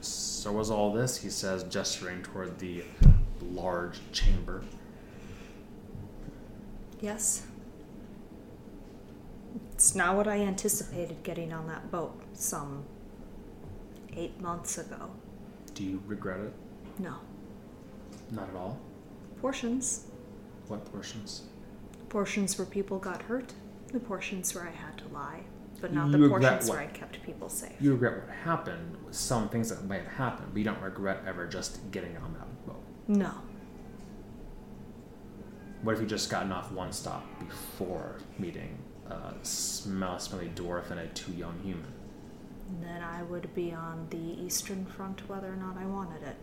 So 0.00 0.52
was 0.52 0.70
all 0.70 0.92
this, 0.92 1.16
he 1.16 1.30
says, 1.30 1.64
gesturing 1.64 2.22
toward 2.22 2.58
the 2.58 2.84
large 3.42 4.00
chamber. 4.12 4.62
Yes. 7.00 7.46
It's 9.72 9.94
not 9.94 10.16
what 10.16 10.26
I 10.26 10.38
anticipated 10.38 11.22
getting 11.22 11.52
on 11.52 11.66
that 11.68 11.90
boat 11.90 12.18
some 12.32 12.84
eight 14.16 14.40
months 14.40 14.78
ago. 14.78 15.10
Do 15.74 15.84
you 15.84 16.02
regret 16.06 16.40
it? 16.40 16.52
No. 16.98 17.14
Not 18.30 18.48
at 18.48 18.56
all. 18.56 18.78
Portions. 19.40 20.06
What 20.68 20.84
portions? 20.90 21.42
Portions 22.08 22.58
where 22.58 22.66
people 22.66 22.98
got 22.98 23.22
hurt. 23.22 23.52
The 23.92 24.00
portions 24.00 24.54
where 24.54 24.64
I 24.64 24.70
had 24.70 24.96
to 24.98 25.08
lie. 25.12 25.40
But 25.80 25.92
not 25.92 26.06
You 26.08 26.12
the 26.18 26.28
portions 26.28 26.68
what? 26.68 26.78
where 26.78 26.86
I 26.86 26.90
kept 26.90 27.22
people 27.22 27.48
safe. 27.48 27.72
You 27.80 27.92
regret 27.92 28.16
what 28.26 28.34
happened, 28.34 28.96
some 29.10 29.48
things 29.50 29.68
that 29.68 29.84
might 29.86 30.02
have 30.02 30.12
happened, 30.12 30.48
but 30.52 30.58
you 30.58 30.64
don't 30.64 30.80
regret 30.80 31.22
ever 31.26 31.46
just 31.46 31.90
getting 31.90 32.16
on 32.16 32.32
that 32.34 32.66
boat. 32.66 32.82
No. 33.08 33.30
What 35.82 35.94
if 35.94 36.00
you 36.00 36.06
just 36.06 36.30
gotten 36.30 36.50
off 36.50 36.72
one 36.72 36.92
stop 36.92 37.24
before 37.38 38.16
meeting 38.38 38.78
a 39.10 39.34
smell, 39.42 40.18
smelly 40.18 40.50
dwarf 40.54 40.90
and 40.90 40.98
a 40.98 41.06
too 41.08 41.32
young 41.32 41.60
human? 41.62 41.92
Then 42.80 43.02
I 43.02 43.22
would 43.22 43.54
be 43.54 43.72
on 43.72 44.06
the 44.10 44.42
Eastern 44.42 44.84
Front 44.86 45.28
whether 45.28 45.52
or 45.52 45.56
not 45.56 45.76
I 45.76 45.86
wanted 45.86 46.22
it. 46.22 46.36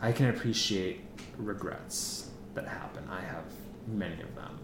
I 0.00 0.12
can 0.12 0.28
appreciate 0.28 1.00
regrets 1.36 2.30
that 2.54 2.68
happen. 2.68 3.04
I 3.10 3.20
have 3.20 3.44
many 3.88 4.20
of 4.22 4.34
them. 4.34 4.58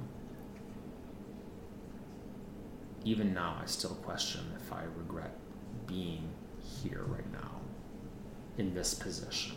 Even 3.05 3.35
now, 3.35 3.59
I 3.61 3.67
still 3.67 3.95
question 3.97 4.43
if 4.57 4.73
I 4.73 4.85
regret 4.97 5.37
being 5.87 6.29
here 6.61 7.03
right 7.07 7.33
now, 7.33 7.61
in 8.59 8.75
this 8.75 8.95
position. 8.95 9.57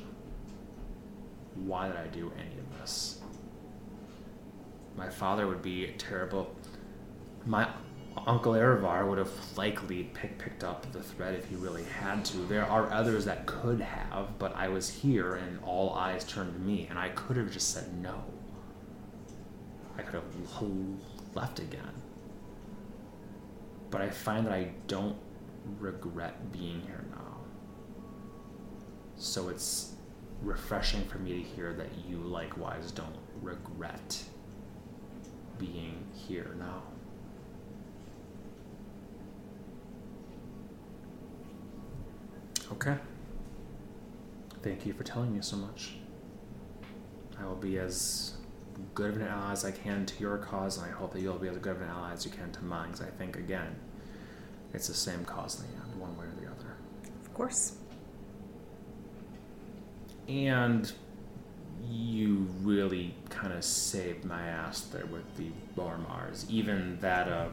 Why 1.55 1.87
did 1.87 1.97
I 1.97 2.07
do 2.07 2.31
any 2.37 2.57
of 2.57 2.79
this? 2.79 3.19
My 4.97 5.09
father 5.09 5.45
would 5.47 5.61
be 5.61 5.93
terrible. 5.97 6.55
My 7.45 7.69
Uncle 8.25 8.53
Erevar 8.53 9.07
would 9.07 9.19
have 9.19 9.31
likely 9.55 10.05
pick, 10.15 10.39
picked 10.39 10.63
up 10.63 10.91
the 10.91 11.03
thread 11.03 11.35
if 11.35 11.47
he 11.47 11.55
really 11.55 11.83
had 11.83 12.25
to. 12.25 12.37
There 12.37 12.65
are 12.65 12.91
others 12.91 13.25
that 13.25 13.45
could 13.45 13.81
have, 13.81 14.39
but 14.39 14.55
I 14.55 14.67
was 14.67 14.89
here 14.89 15.35
and 15.35 15.59
all 15.63 15.93
eyes 15.93 16.23
turned 16.23 16.53
to 16.53 16.59
me, 16.59 16.87
and 16.89 16.97
I 16.97 17.09
could 17.09 17.37
have 17.37 17.51
just 17.51 17.71
said 17.71 18.01
no. 18.01 18.23
I 19.97 20.01
could 20.01 20.15
have 20.15 20.23
left 21.35 21.59
again. 21.59 22.01
But 23.91 24.01
I 24.01 24.09
find 24.09 24.47
that 24.47 24.53
I 24.53 24.71
don't 24.87 25.17
regret 25.79 26.51
being 26.51 26.81
here 26.81 27.05
now. 27.11 27.37
So 29.17 29.49
it's 29.49 29.93
refreshing 30.41 31.05
for 31.05 31.19
me 31.19 31.33
to 31.33 31.41
hear 31.41 31.73
that 31.73 31.89
you 32.07 32.17
likewise 32.17 32.91
don't 32.91 33.15
regret 33.41 34.23
being 35.59 36.07
here 36.13 36.55
now. 36.57 36.81
Okay. 42.71 42.97
Thank 44.63 44.85
you 44.85 44.93
for 44.93 45.03
telling 45.03 45.33
me 45.33 45.41
so 45.41 45.55
much. 45.55 45.95
I 47.39 47.45
will 47.45 47.55
be 47.55 47.77
as 47.77 48.33
good 48.93 49.11
of 49.11 49.17
an 49.17 49.27
ally 49.27 49.51
as 49.51 49.63
I 49.63 49.71
can 49.71 50.05
to 50.05 50.19
your 50.19 50.37
cause, 50.37 50.77
and 50.77 50.87
I 50.87 50.89
hope 50.89 51.13
that 51.13 51.21
you'll 51.21 51.37
be 51.37 51.47
as 51.47 51.57
good 51.57 51.75
of 51.75 51.81
an 51.81 51.89
ally 51.89 52.13
as 52.13 52.25
you 52.25 52.31
can 52.31 52.51
to 52.51 52.63
mine, 52.63 52.91
because 52.91 53.05
I 53.05 53.09
think, 53.11 53.37
again, 53.37 53.75
it's 54.73 54.87
the 54.87 54.93
same 54.93 55.23
cause 55.25 55.59
in 55.59 55.67
the 55.67 55.83
end, 55.83 55.99
one 55.99 56.17
way 56.17 56.25
or 56.25 56.41
the 56.41 56.47
other. 56.47 56.75
Of 57.23 57.33
course. 57.33 57.75
And 60.27 60.91
you 61.87 62.47
really 62.63 63.13
kind 63.29 63.53
of 63.53 63.63
saved 63.63 64.25
my 64.25 64.41
ass 64.47 64.81
there 64.81 65.05
with 65.05 65.35
the 65.37 65.51
Boromars. 65.77 66.49
Even 66.49 66.97
that, 67.01 67.27
uh, 67.27 67.49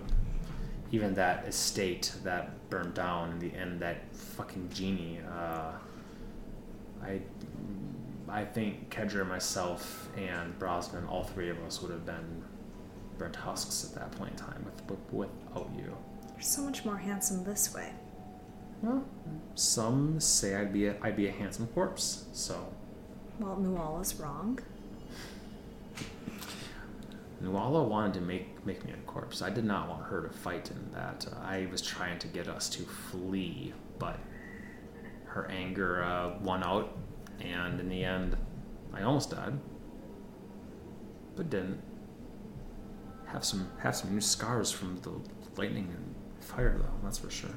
even 0.92 1.14
that 1.14 1.46
estate 1.48 2.12
that 2.22 2.68
burned 2.68 2.94
down 2.94 3.32
in 3.32 3.38
the 3.38 3.52
end, 3.56 3.80
that 3.80 4.14
fucking 4.14 4.68
genie. 4.72 5.20
Uh, 5.28 5.72
I, 7.02 7.20
I 8.28 8.44
think 8.44 8.94
Kedra, 8.94 9.26
myself, 9.26 10.10
and 10.16 10.56
Brosnan, 10.58 11.06
all 11.06 11.24
three 11.24 11.48
of 11.48 11.58
us 11.64 11.80
would 11.80 11.90
have 11.90 12.04
been 12.04 12.44
burnt 13.18 13.36
husks 13.36 13.84
at 13.84 13.94
that 13.98 14.12
point 14.12 14.32
in 14.32 14.36
time 14.36 14.64
with, 14.64 14.98
with, 15.10 15.30
without 15.30 15.70
you. 15.74 15.96
You're 16.34 16.40
so 16.42 16.62
much 16.62 16.84
more 16.84 16.98
handsome 16.98 17.42
this 17.42 17.74
way. 17.74 17.92
Well, 18.82 19.04
some 19.54 20.20
say 20.20 20.56
I'd 20.56 20.72
be 20.72 20.88
a, 20.88 20.96
I'd 21.00 21.16
be 21.16 21.28
a 21.28 21.32
handsome 21.32 21.68
corpse. 21.68 22.24
So 22.32 22.66
Well, 23.38 23.56
Nuala's 23.56 24.14
wrong. 24.16 24.58
Nuala 27.42 27.82
wanted 27.82 28.14
to 28.14 28.20
make 28.20 28.64
make 28.64 28.84
me 28.84 28.92
a 28.92 28.96
corpse. 29.10 29.42
I 29.42 29.50
did 29.50 29.64
not 29.64 29.88
want 29.88 30.04
her 30.04 30.22
to 30.22 30.30
fight 30.32 30.70
in 30.70 30.92
that. 30.92 31.26
Uh, 31.30 31.36
I 31.44 31.66
was 31.70 31.82
trying 31.82 32.18
to 32.20 32.28
get 32.28 32.46
us 32.46 32.68
to 32.70 32.82
flee, 32.82 33.74
but 33.98 34.18
her 35.24 35.50
anger 35.50 36.04
uh, 36.04 36.38
won 36.40 36.62
out, 36.62 36.96
and 37.40 37.80
in 37.80 37.88
the 37.88 38.04
end, 38.04 38.36
I 38.92 39.02
almost 39.02 39.30
died, 39.30 39.58
but 41.36 41.50
didn't. 41.50 41.82
Have 43.26 43.44
some 43.44 43.68
have 43.78 43.96
some 43.96 44.12
new 44.12 44.20
scars 44.20 44.70
from 44.70 45.00
the 45.00 45.12
lightning 45.60 45.88
and 45.96 46.44
fire, 46.44 46.76
though. 46.78 46.94
That's 47.02 47.18
for 47.18 47.30
sure. 47.30 47.50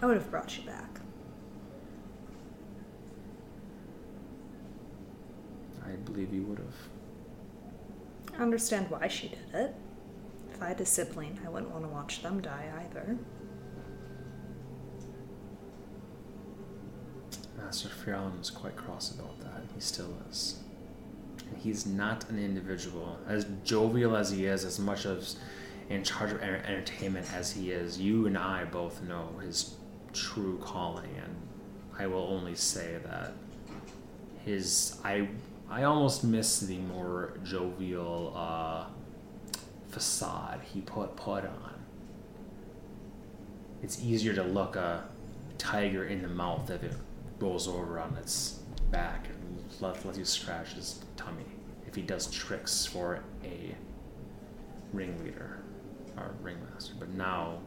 I 0.00 0.06
would 0.06 0.16
have 0.16 0.30
brought 0.30 0.56
you 0.56 0.64
back. 0.64 1.00
I 5.86 5.90
believe 5.96 6.32
you 6.32 6.42
would 6.42 6.58
have. 6.58 6.97
Understand 8.38 8.88
why 8.90 9.08
she 9.08 9.28
did 9.28 9.54
it. 9.54 9.74
If 10.52 10.62
I 10.62 10.68
had 10.68 10.80
a 10.80 10.86
sibling, 10.86 11.38
I 11.44 11.48
wouldn't 11.48 11.70
want 11.72 11.84
to 11.84 11.88
watch 11.88 12.22
them 12.22 12.40
die 12.40 12.70
either. 12.80 13.18
Master 17.56 17.88
Fierlin 17.88 18.38
was 18.38 18.50
quite 18.50 18.76
cross 18.76 19.12
about 19.12 19.38
that. 19.40 19.62
He 19.74 19.80
still 19.80 20.16
is. 20.30 20.60
And 21.48 21.58
he's 21.58 21.84
not 21.84 22.28
an 22.30 22.38
individual. 22.38 23.18
As 23.26 23.46
jovial 23.64 24.16
as 24.16 24.30
he 24.30 24.46
is, 24.46 24.64
as 24.64 24.78
much 24.78 25.04
as 25.04 25.36
in 25.90 26.04
charge 26.04 26.32
of 26.32 26.40
enter- 26.40 26.64
entertainment 26.64 27.26
as 27.34 27.52
he 27.52 27.72
is, 27.72 28.00
you 28.00 28.26
and 28.26 28.38
I 28.38 28.64
both 28.64 29.02
know 29.02 29.28
his 29.42 29.74
true 30.12 30.58
calling. 30.62 31.10
And 31.22 31.36
I 31.98 32.06
will 32.06 32.22
only 32.22 32.54
say 32.54 32.98
that 33.04 33.32
his. 34.44 34.98
I, 35.04 35.28
I 35.70 35.82
almost 35.82 36.24
miss 36.24 36.60
the 36.60 36.78
more 36.78 37.34
jovial 37.44 38.32
uh, 38.34 38.86
facade 39.88 40.60
he 40.62 40.80
put, 40.80 41.14
put 41.16 41.44
on. 41.44 41.74
It's 43.82 44.02
easier 44.02 44.34
to 44.34 44.42
look 44.42 44.76
a 44.76 45.04
tiger 45.58 46.06
in 46.06 46.22
the 46.22 46.28
mouth 46.28 46.70
if 46.70 46.82
it 46.82 46.94
rolls 47.38 47.68
over 47.68 48.00
on 48.00 48.16
its 48.16 48.60
back 48.90 49.28
and 49.28 49.62
let, 49.80 50.04
lets 50.04 50.18
you 50.18 50.24
scratch 50.24 50.72
his 50.72 51.00
tummy 51.16 51.44
if 51.86 51.94
he 51.94 52.02
does 52.02 52.30
tricks 52.30 52.86
for 52.86 53.22
a 53.44 53.74
ringleader 54.92 55.60
or 56.16 56.34
ringmaster. 56.42 56.94
But 56.98 57.10
now, 57.10 57.58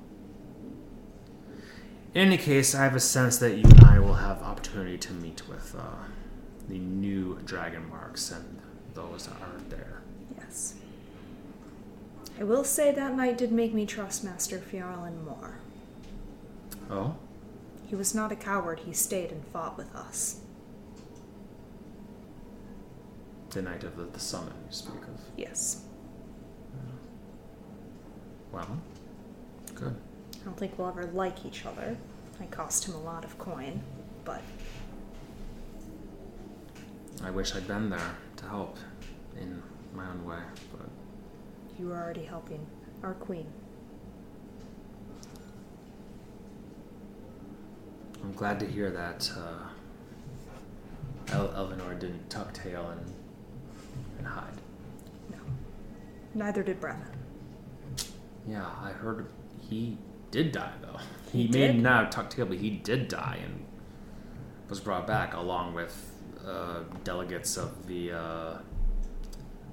in 2.14 2.22
any 2.28 2.38
case, 2.38 2.74
I 2.76 2.84
have 2.84 2.96
a 2.96 3.00
sense 3.00 3.38
that 3.38 3.56
you 3.56 3.64
and 3.64 3.82
I 3.82 4.00
will 4.00 4.16
have 4.16 4.42
opportunity 4.42 4.98
to 4.98 5.14
meet 5.14 5.48
with 5.48 5.76
uh, 5.78 6.06
the 6.72 6.80
new 6.80 7.38
dragon 7.44 7.88
marks 7.90 8.32
and 8.32 8.60
those 8.94 9.28
that 9.28 9.36
aren't 9.42 9.70
there. 9.70 10.02
Yes. 10.38 10.76
I 12.40 12.46
will 12.46 12.64
say 12.64 12.94
that 12.94 13.14
night 13.16 13.38
did 13.38 13.52
make 13.52 13.74
me 13.74 13.86
trust 13.86 14.24
Master 14.24 14.58
Fjarlin 14.58 15.26
more. 15.26 15.56
Oh, 16.90 17.16
He 17.88 17.96
was 17.96 18.16
not 18.16 18.32
a 18.32 18.38
coward, 18.38 18.80
he 18.86 18.94
stayed 18.94 19.32
and 19.34 19.46
fought 19.48 19.78
with 19.78 19.94
us. 19.94 20.38
the 23.50 23.62
night 23.62 23.84
of 23.84 23.98
the, 23.98 24.04
the 24.04 24.20
summit 24.20 24.54
you 24.66 24.72
speak 24.72 25.02
of. 25.02 25.20
Yes. 25.36 25.82
Well, 28.54 28.80
good. 29.76 29.94
I 30.42 30.46
don't 30.46 30.58
think 30.58 30.80
we'll 30.80 30.88
ever 30.88 31.04
like 31.14 31.46
each 31.46 31.66
other. 31.66 31.98
I 32.40 32.46
cost 32.46 32.86
him 32.86 32.96
a 32.96 33.02
lot 33.02 33.26
of 33.26 33.38
coin, 33.38 33.82
but 34.24 34.42
I 37.24 37.30
wish 37.30 37.56
I'd 37.56 37.68
been 37.68 37.90
there 37.90 38.16
to 38.38 38.46
help 38.46 38.78
in 39.40 39.62
my 39.94 40.08
own 40.10 40.26
way, 40.26 40.40
but 40.72 40.90
you 41.80 41.88
were 41.88 41.98
already 41.98 42.24
helping 42.24 42.66
our 43.04 43.14
queen. 43.14 43.48
I'm 48.24 48.34
glad 48.34 48.60
to 48.60 48.66
hear 48.68 48.90
that 48.92 49.32
uh, 49.38 51.34
El- 51.34 51.50
Elvinor 51.50 52.00
didn't 52.00 52.30
tuck 52.30 52.54
tail 52.54 52.90
and, 52.90 53.14
and 54.20 54.28
hide. 54.28 54.54
No. 55.32 55.38
Neither 56.36 56.64
did 56.64 56.80
Bremen. 56.80 57.08
Yeah, 58.48 58.66
I 58.82 58.92
heard 58.92 59.28
he 59.60 59.98
did 60.32 60.52
die 60.52 60.74
though. 60.82 61.00
He 61.32 61.44
He, 61.44 61.48
may 61.52 61.68
did? 61.74 61.82
not 61.82 62.04
have 62.06 62.10
tucked 62.12 62.34
tail, 62.34 62.46
but 62.46 62.58
he 62.58 62.70
did 62.72 63.08
die 63.08 63.40
and 63.44 63.66
was 64.70 64.80
brought 64.80 65.06
back 65.08 65.34
along 65.34 65.74
with 65.74 66.11
uh, 66.46 66.84
delegates 67.04 67.58
of 67.58 67.88
the 67.88 68.12
uh, 68.12 68.58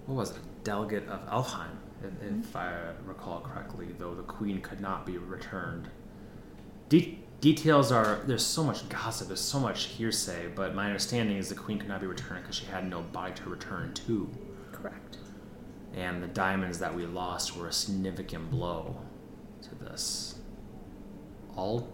what 0.06 0.14
was 0.14 0.30
it? 0.30 0.38
Delegate 0.64 1.06
of 1.08 1.26
Elfheim, 1.28 1.76
if, 2.02 2.46
if 2.46 2.56
I 2.56 2.72
recall 3.04 3.40
correctly. 3.40 3.88
Though 3.98 4.14
the 4.14 4.22
queen 4.22 4.60
could 4.60 4.80
not 4.80 5.06
be 5.06 5.18
returned. 5.18 5.88
De- 6.88 7.18
details 7.40 7.92
are 7.92 8.20
there's 8.26 8.44
so 8.44 8.64
much 8.64 8.88
gossip, 8.88 9.28
there's 9.28 9.40
so 9.40 9.60
much 9.60 9.84
hearsay, 9.84 10.48
but 10.54 10.74
my 10.74 10.86
understanding 10.86 11.36
is 11.36 11.48
the 11.48 11.54
queen 11.54 11.78
could 11.78 11.88
not 11.88 12.00
be 12.00 12.06
returned 12.06 12.42
because 12.42 12.56
she 12.56 12.66
had 12.66 12.88
no 12.88 13.02
body 13.02 13.34
to 13.34 13.48
return 13.48 13.92
to 13.94 14.30
Correct. 14.72 15.18
and 15.94 16.22
the 16.22 16.28
diamonds 16.28 16.78
that 16.78 16.94
we 16.94 17.04
lost 17.06 17.56
were 17.56 17.68
a 17.68 17.72
significant 17.72 18.50
blow 18.50 18.96
to 19.62 19.74
this. 19.74 20.36
All 21.56 21.92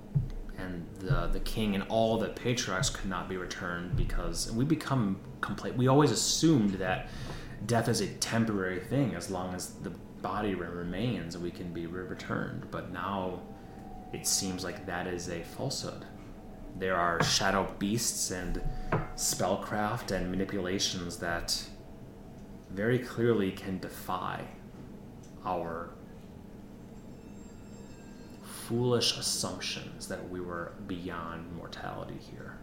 and 0.58 0.86
the 1.00 1.28
the 1.28 1.40
king 1.40 1.74
and 1.74 1.84
all 1.88 2.18
the 2.18 2.28
patriarchs 2.28 2.90
could 2.90 3.08
not 3.08 3.28
be 3.28 3.36
returned 3.36 3.96
because 3.96 4.50
we 4.52 4.64
become 4.64 5.18
complete. 5.40 5.76
We 5.76 5.88
always 5.88 6.10
assumed 6.10 6.74
that 6.74 7.08
death 7.66 7.88
is 7.88 8.00
a 8.00 8.08
temporary 8.14 8.80
thing 8.80 9.14
as 9.14 9.30
long 9.30 9.54
as 9.54 9.74
the 9.82 9.90
body 10.24 10.54
remains, 10.54 11.36
we 11.36 11.50
can 11.50 11.72
be 11.72 11.86
returned. 11.86 12.70
But 12.70 12.92
now 12.92 13.42
it 14.12 14.26
seems 14.26 14.64
like 14.64 14.86
that 14.86 15.06
is 15.06 15.28
a 15.28 15.42
falsehood. 15.42 16.06
There 16.78 16.96
are 16.96 17.22
shadow 17.22 17.72
beasts 17.78 18.30
and 18.30 18.62
spellcraft 19.16 20.10
and 20.10 20.30
manipulations 20.30 21.18
that 21.18 21.62
very 22.70 22.98
clearly 22.98 23.52
can 23.52 23.78
defy 23.78 24.44
our 25.44 25.90
foolish 28.68 29.18
assumptions 29.18 30.08
that 30.08 30.28
we 30.30 30.40
were 30.40 30.72
beyond 30.86 31.54
mortality 31.56 32.18
here. 32.30 32.58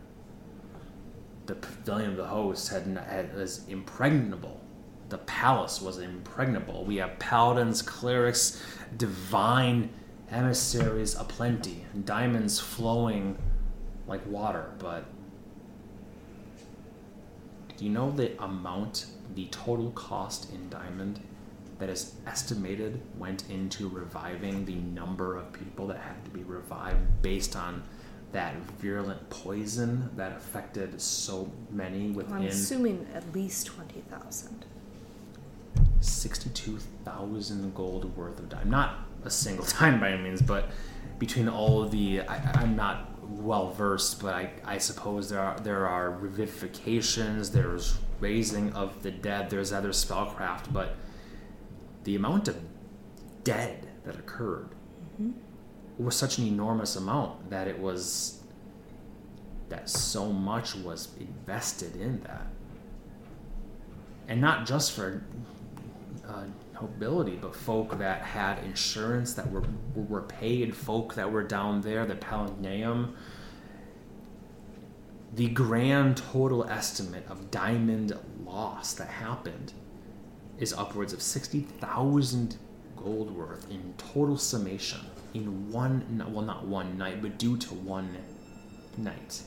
The 1.45 1.55
pavilion 1.55 2.11
of 2.11 2.17
the 2.17 2.27
host 2.27 2.69
had, 2.69 2.83
had 3.07 3.35
was 3.35 3.67
impregnable. 3.67 4.61
The 5.09 5.19
palace 5.19 5.81
was 5.81 5.97
impregnable. 5.97 6.85
We 6.85 6.97
have 6.97 7.19
paladins, 7.19 7.81
clerics, 7.81 8.63
divine 8.97 9.89
emissaries 10.29 11.15
aplenty, 11.15 11.85
diamonds 12.05 12.59
flowing 12.59 13.37
like 14.07 14.25
water, 14.25 14.71
but 14.79 15.05
do 17.77 17.85
you 17.85 17.91
know 17.91 18.11
the 18.11 18.41
amount, 18.41 19.07
the 19.35 19.47
total 19.47 19.91
cost 19.91 20.53
in 20.53 20.69
diamond 20.69 21.19
that 21.81 21.89
is 21.89 22.13
estimated 22.27 23.01
went 23.17 23.49
into 23.49 23.89
reviving 23.89 24.63
the 24.65 24.75
number 24.75 25.35
of 25.35 25.51
people 25.51 25.87
that 25.87 25.97
had 25.97 26.23
to 26.23 26.29
be 26.29 26.43
revived 26.43 26.99
based 27.23 27.55
on 27.55 27.81
that 28.33 28.55
virulent 28.79 29.27
poison 29.31 30.07
that 30.15 30.31
affected 30.31 31.01
so 31.01 31.51
many 31.71 32.11
within. 32.11 32.33
I'm 32.35 32.45
assuming 32.45 33.07
at 33.15 33.33
least 33.33 33.65
20,000. 33.65 34.63
62,000 36.01 37.73
gold 37.73 38.15
worth 38.15 38.37
of 38.37 38.47
dime. 38.47 38.69
Not 38.69 38.99
a 39.25 39.31
single 39.31 39.65
time 39.79 39.99
by 39.99 40.11
any 40.11 40.21
means, 40.21 40.43
but 40.43 40.69
between 41.17 41.49
all 41.49 41.81
of 41.81 41.89
the, 41.89 42.21
I, 42.21 42.61
I'm 42.61 42.75
not 42.75 43.09
well 43.23 43.71
versed, 43.71 44.21
but 44.21 44.35
I, 44.35 44.51
I 44.63 44.77
suppose 44.77 45.29
there 45.29 45.39
are 45.39 45.59
there 45.61 45.87
are 45.87 46.11
revivifications, 46.11 47.51
there's 47.51 47.97
raising 48.19 48.71
of 48.73 49.01
the 49.01 49.09
dead, 49.09 49.49
there's 49.49 49.73
other 49.73 49.89
spellcraft, 49.89 50.71
but 50.71 50.95
the 52.03 52.15
amount 52.15 52.47
of 52.47 52.57
dead 53.43 53.87
that 54.05 54.15
occurred 54.15 54.69
was 55.97 56.15
such 56.15 56.37
an 56.37 56.47
enormous 56.47 56.95
amount 56.95 57.49
that 57.49 57.67
it 57.67 57.79
was 57.79 58.39
that 59.69 59.89
so 59.89 60.31
much 60.31 60.75
was 60.75 61.09
invested 61.19 61.95
in 61.95 62.21
that 62.21 62.47
and 64.27 64.39
not 64.39 64.65
just 64.65 64.93
for 64.93 65.23
uh, 66.27 66.43
nobility, 66.73 67.35
but 67.35 67.55
folk 67.55 67.97
that 67.99 68.21
had 68.21 68.63
insurance 68.63 69.33
that 69.33 69.51
were 69.51 69.63
were 69.93 70.21
paid, 70.21 70.75
folk 70.75 71.15
that 71.15 71.31
were 71.31 71.43
down 71.43 71.81
there, 71.81 72.05
the 72.05 72.15
Palaneum. 72.15 73.15
The 75.33 75.49
grand 75.49 76.17
total 76.17 76.65
estimate 76.65 77.25
of 77.29 77.51
diamond 77.51 78.17
loss 78.45 78.93
that 78.93 79.07
happened 79.07 79.73
is 80.61 80.71
upwards 80.73 81.11
of 81.11 81.21
sixty 81.21 81.61
thousand 81.81 82.55
gold 82.95 83.35
worth 83.35 83.69
in 83.69 83.93
total 83.97 84.37
summation 84.37 85.01
in 85.33 85.69
one 85.71 86.23
well 86.29 86.45
not 86.45 86.65
one 86.65 86.97
night 86.97 87.21
but 87.21 87.37
due 87.37 87.57
to 87.57 87.73
one 87.73 88.15
night 88.97 89.41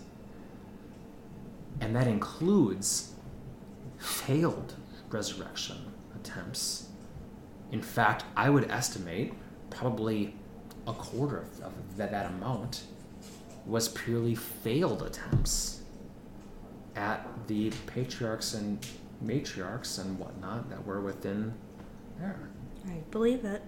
and 1.80 1.94
that 1.94 2.06
includes 2.06 3.12
failed 3.98 4.74
resurrection 5.10 5.76
attempts. 6.14 6.88
In 7.72 7.82
fact, 7.82 8.24
I 8.36 8.50
would 8.50 8.70
estimate 8.70 9.34
probably 9.70 10.34
a 10.86 10.92
quarter 10.92 11.44
of, 11.62 11.72
that 11.96 12.26
amount 12.26 12.84
was 13.66 13.88
purely 13.88 14.34
failed 14.34 15.02
attempts 15.02 15.80
at 16.94 17.26
the 17.48 17.70
patriarchs 17.86 18.54
and 18.54 18.86
matriarchs 19.26 19.98
and 19.98 20.18
whatnot 20.18 20.70
that 20.70 20.86
were 20.86 21.00
within 21.00 21.54
there. 22.18 22.50
I 22.86 23.02
believe 23.10 23.44
it. 23.44 23.62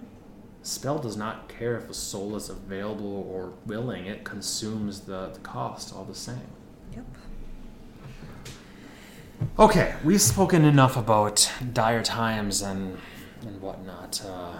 Spell 0.62 0.98
does 0.98 1.16
not 1.16 1.48
care 1.48 1.76
if 1.76 1.88
a 1.88 1.94
soul 1.94 2.34
is 2.36 2.48
available 2.48 3.26
or 3.30 3.52
willing, 3.66 4.06
it 4.06 4.24
consumes 4.24 5.00
the, 5.00 5.28
the 5.28 5.38
cost 5.40 5.94
all 5.94 6.04
the 6.04 6.14
same. 6.14 6.48
Yep. 6.94 7.04
Okay, 9.58 9.94
we've 10.04 10.20
spoken 10.20 10.64
enough 10.64 10.96
about 10.96 11.50
dire 11.72 12.02
times 12.02 12.62
and 12.62 12.98
and 13.42 13.60
whatnot. 13.60 14.22
Uh, 14.24 14.58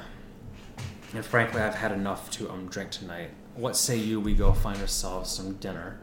and 1.15 1.25
frankly, 1.25 1.61
I've 1.61 1.75
had 1.75 1.93
enough 1.93 2.31
to 2.33 2.51
um 2.51 2.69
drink 2.69 2.91
tonight. 2.91 3.31
What 3.55 3.77
say 3.77 3.97
you? 3.97 4.21
We 4.21 4.35
go 4.35 4.53
find 4.53 4.79
ourselves 4.81 5.31
some 5.31 5.55
dinner. 5.55 5.99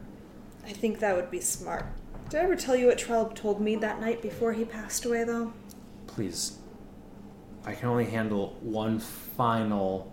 I 0.66 0.72
think 0.72 0.98
that 0.98 1.14
would 1.14 1.30
be 1.30 1.40
smart. 1.40 1.86
Did 2.34 2.40
I 2.40 2.44
ever 2.46 2.56
tell 2.56 2.74
you 2.74 2.86
what 2.86 2.98
Trell 2.98 3.32
told 3.32 3.60
me 3.60 3.76
that 3.76 4.00
night 4.00 4.20
before 4.20 4.52
he 4.54 4.64
passed 4.64 5.04
away, 5.04 5.22
though? 5.22 5.52
Please. 6.08 6.58
I 7.64 7.74
can 7.76 7.88
only 7.88 8.06
handle 8.06 8.58
one 8.60 8.98
final 8.98 10.12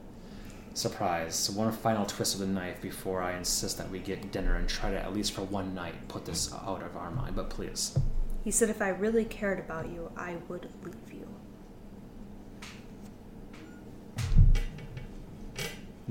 surprise, 0.76 1.49
one 1.49 1.72
final 1.72 2.06
twist 2.06 2.35
of 2.35 2.41
the 2.41 2.45
knife 2.45 2.80
before 2.80 3.23
I 3.23 3.35
insist 3.35 3.80
that 3.80 3.89
we 3.89 3.98
get 3.98 4.31
dinner 4.31 4.56
and 4.56 4.69
try 4.69 4.91
to 4.91 4.99
at 4.99 5.15
least 5.15 5.31
for 5.31 5.41
one 5.41 5.73
night 5.73 5.95
put 6.10 6.26
this 6.26 6.53
out 6.53 6.84
of 6.84 6.95
our 6.95 7.10
mind. 7.10 7.35
But 7.35 7.49
please. 7.49 7.98
He 8.43 8.52
said 8.52 8.69
if 8.69 8.84
I 8.84 8.89
really 8.89 9.26
cared 9.26 9.57
about 9.57 9.89
you, 9.89 10.11
I 10.15 10.35
would 10.48 10.69
leave 10.84 11.11
you. 11.11 11.27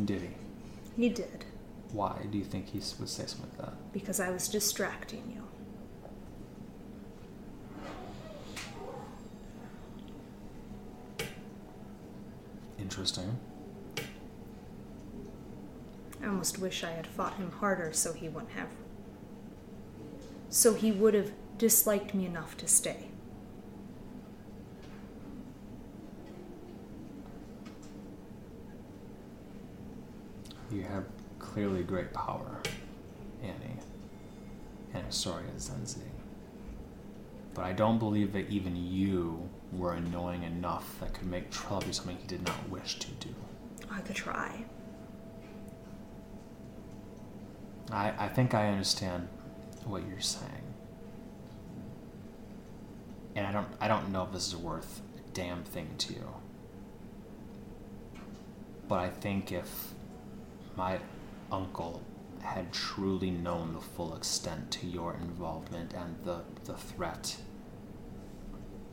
Did 0.05 0.23
he? 0.23 0.31
He 0.97 1.09
did, 1.09 1.45
Why 1.93 2.27
do 2.29 2.37
you 2.37 2.45
think 2.45 2.71
he 2.71 2.79
would 2.99 3.09
say 3.09 3.27
something 3.27 3.49
like 3.57 3.59
that? 3.59 3.93
because 3.93 4.19
I 4.19 4.31
was 4.31 4.49
distracting 4.49 5.31
you. 5.33 5.45
Interesting. 12.91 13.39
I 16.21 16.27
almost 16.27 16.59
wish 16.59 16.83
I 16.83 16.91
had 16.91 17.07
fought 17.07 17.35
him 17.35 17.53
harder 17.53 17.93
so 17.93 18.13
he 18.13 18.29
wouldn't 18.29 18.51
have. 18.51 18.67
So 20.49 20.75
he 20.75 20.91
would 20.91 21.15
have 21.15 21.31
disliked 21.57 22.15
me 22.15 22.27
enough 22.27 22.57
to 22.57 22.67
stay. 22.67 23.07
You 30.73 30.83
have 30.83 31.05
clearly 31.39 31.85
great 31.85 32.13
power, 32.13 32.61
Annie, 33.41 33.79
and 34.95 35.07
Asoria 35.07 35.55
Zenzi. 35.59 36.01
But 37.55 37.67
I 37.67 37.73
don't 37.73 38.01
believe 38.01 38.33
that 38.33 38.51
even 38.51 38.75
you 38.75 39.49
were 39.73 39.93
annoying 39.93 40.43
enough 40.43 40.99
that 41.01 41.15
could 41.15 41.27
make 41.27 41.51
Trell 41.51 41.85
do 41.85 41.93
something 41.93 42.17
he 42.17 42.27
did 42.27 42.45
not 42.45 42.69
wish 42.69 42.99
to 42.99 43.11
do. 43.13 43.35
I 43.91 44.01
could 44.01 44.17
try. 44.17 44.65
I, 47.93 48.13
I 48.19 48.29
think 48.29 48.55
I 48.55 48.69
understand 48.69 49.29
what 49.85 50.07
you're 50.09 50.21
saying. 50.21 50.75
And 53.35 53.47
I 53.47 53.53
don't 53.53 53.69
I 53.81 53.89
don't 53.89 54.11
know 54.11 54.25
if 54.25 54.33
this 54.33 54.49
is 54.49 54.57
worth 54.57 55.01
a 55.17 55.31
damn 55.33 55.63
thing 55.63 55.89
to 55.99 56.13
you. 56.15 56.29
But 58.89 58.99
I 58.99 59.09
think 59.09 59.53
if 59.53 59.95
my 60.77 60.99
uncle 61.53 62.03
had 62.43 62.73
truly 62.73 63.31
known 63.31 63.75
the 63.75 63.81
full 63.81 64.15
extent 64.17 64.71
to 64.73 64.87
your 64.87 65.15
involvement 65.15 65.93
and 65.95 66.17
the, 66.25 66.41
the 66.65 66.75
threat, 66.75 67.37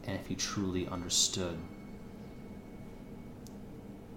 and 0.08 0.18
if 0.18 0.28
he 0.28 0.36
truly 0.36 0.88
understood, 0.88 1.58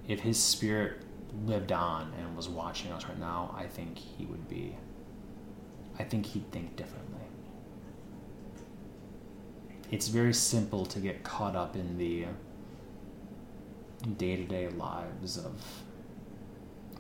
if 0.09 0.21
his 0.21 0.43
spirit 0.43 1.03
lived 1.45 1.73
on 1.73 2.13
and 2.19 2.37
was 2.37 2.49
watching 2.49 2.93
us 2.93 3.05
right 3.05 3.19
now, 3.19 3.55
I 3.57 3.67
think 3.67 3.99
he 3.99 4.25
would 4.27 4.49
be, 4.49 4.77
I 5.99 6.05
think 6.05 6.27
he'd 6.27 6.51
think 6.53 6.77
differently. 6.77 7.21
It's 9.91 10.09
very 10.09 10.33
simple 10.33 10.87
to 10.87 11.01
get 11.01 11.25
caught 11.25 11.57
up 11.57 11.75
in 11.75 11.99
the 11.99 12.27
day 14.17 14.37
to 14.37 14.45
day 14.45 14.69
lives 14.69 15.37
of 15.37 15.61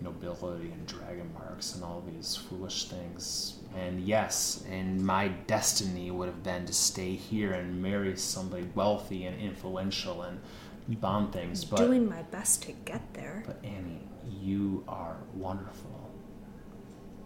nobility 0.02 0.70
and 0.70 0.86
dragon 0.86 1.31
marks 1.35 1.74
and 1.74 1.85
all 1.85 2.02
these 2.06 2.36
foolish 2.36 2.86
things. 2.89 3.59
And 3.77 4.01
yes, 4.01 4.64
and 4.70 5.05
my 5.05 5.28
destiny 5.28 6.10
would 6.10 6.27
have 6.27 6.43
been 6.43 6.66
to 6.66 6.72
stay 6.72 7.14
here 7.14 7.52
and 7.52 7.81
marry 7.81 8.16
somebody 8.16 8.68
wealthy 8.74 9.27
and 9.27 9.40
influential 9.40 10.22
and 10.22 10.40
bond 11.01 11.32
things. 11.32 11.64
But 11.64 11.77
Doing 11.77 12.09
my 12.09 12.22
best 12.22 12.62
to 12.64 12.72
get 12.72 13.14
there. 13.14 13.44
but 13.47 13.60
Annie, 13.64 14.09
you 14.40 14.85
are 14.89 15.16
wonderful. 15.35 16.10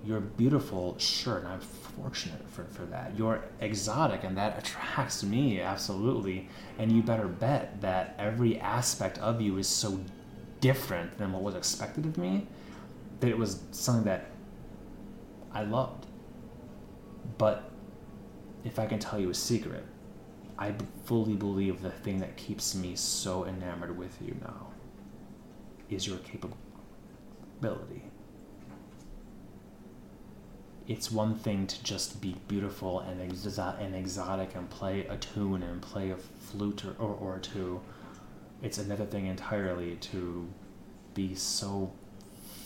You're 0.04 0.20
beautiful, 0.20 0.98
sure, 0.98 1.38
and 1.38 1.48
I'm 1.48 1.60
fortunate 1.60 2.46
for, 2.50 2.64
for 2.64 2.84
that. 2.86 3.16
You're 3.16 3.42
exotic, 3.60 4.22
and 4.22 4.36
that 4.36 4.58
attracts 4.66 5.22
me, 5.22 5.60
absolutely. 5.62 6.48
And 6.78 6.92
you 6.92 7.02
better 7.02 7.26
bet 7.26 7.80
that 7.80 8.14
every 8.18 8.60
aspect 8.60 9.16
of 9.18 9.40
you 9.40 9.56
is 9.56 9.66
so 9.66 9.98
different 10.60 11.16
than 11.16 11.32
what 11.32 11.42
was 11.42 11.54
expected 11.54 12.04
of 12.04 12.18
me 12.18 12.46
that 13.24 13.30
it 13.30 13.38
was 13.38 13.62
something 13.70 14.04
that 14.04 14.26
I 15.50 15.62
loved. 15.64 16.04
But 17.38 17.70
if 18.64 18.78
I 18.78 18.84
can 18.84 18.98
tell 18.98 19.18
you 19.18 19.30
a 19.30 19.34
secret, 19.34 19.82
I 20.58 20.74
fully 21.04 21.34
believe 21.34 21.80
the 21.80 21.90
thing 21.90 22.18
that 22.18 22.36
keeps 22.36 22.74
me 22.74 22.94
so 22.96 23.46
enamored 23.46 23.96
with 23.96 24.20
you 24.20 24.36
now 24.42 24.66
is 25.88 26.06
your 26.06 26.18
capability. 26.18 28.02
It's 30.86 31.10
one 31.10 31.34
thing 31.34 31.66
to 31.66 31.82
just 31.82 32.20
be 32.20 32.36
beautiful 32.46 33.00
and, 33.00 33.22
and 33.22 33.94
exotic 33.94 34.54
and 34.54 34.68
play 34.68 35.06
a 35.06 35.16
tune 35.16 35.62
and 35.62 35.80
play 35.80 36.10
a 36.10 36.16
flute 36.16 36.84
or, 36.84 36.94
or, 36.98 37.14
or 37.14 37.38
two. 37.38 37.80
It's 38.60 38.76
another 38.76 39.06
thing 39.06 39.26
entirely 39.26 39.96
to 39.96 40.46
be 41.14 41.34
so 41.34 41.90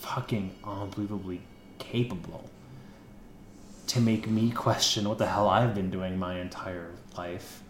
fucking 0.00 0.54
unbelievably 0.64 1.40
capable 1.78 2.48
to 3.86 4.00
make 4.00 4.28
me 4.28 4.50
question 4.50 5.08
what 5.08 5.18
the 5.18 5.26
hell 5.26 5.48
I've 5.48 5.74
been 5.74 5.90
doing 5.90 6.18
my 6.18 6.40
entire 6.40 6.92
life 7.16 7.62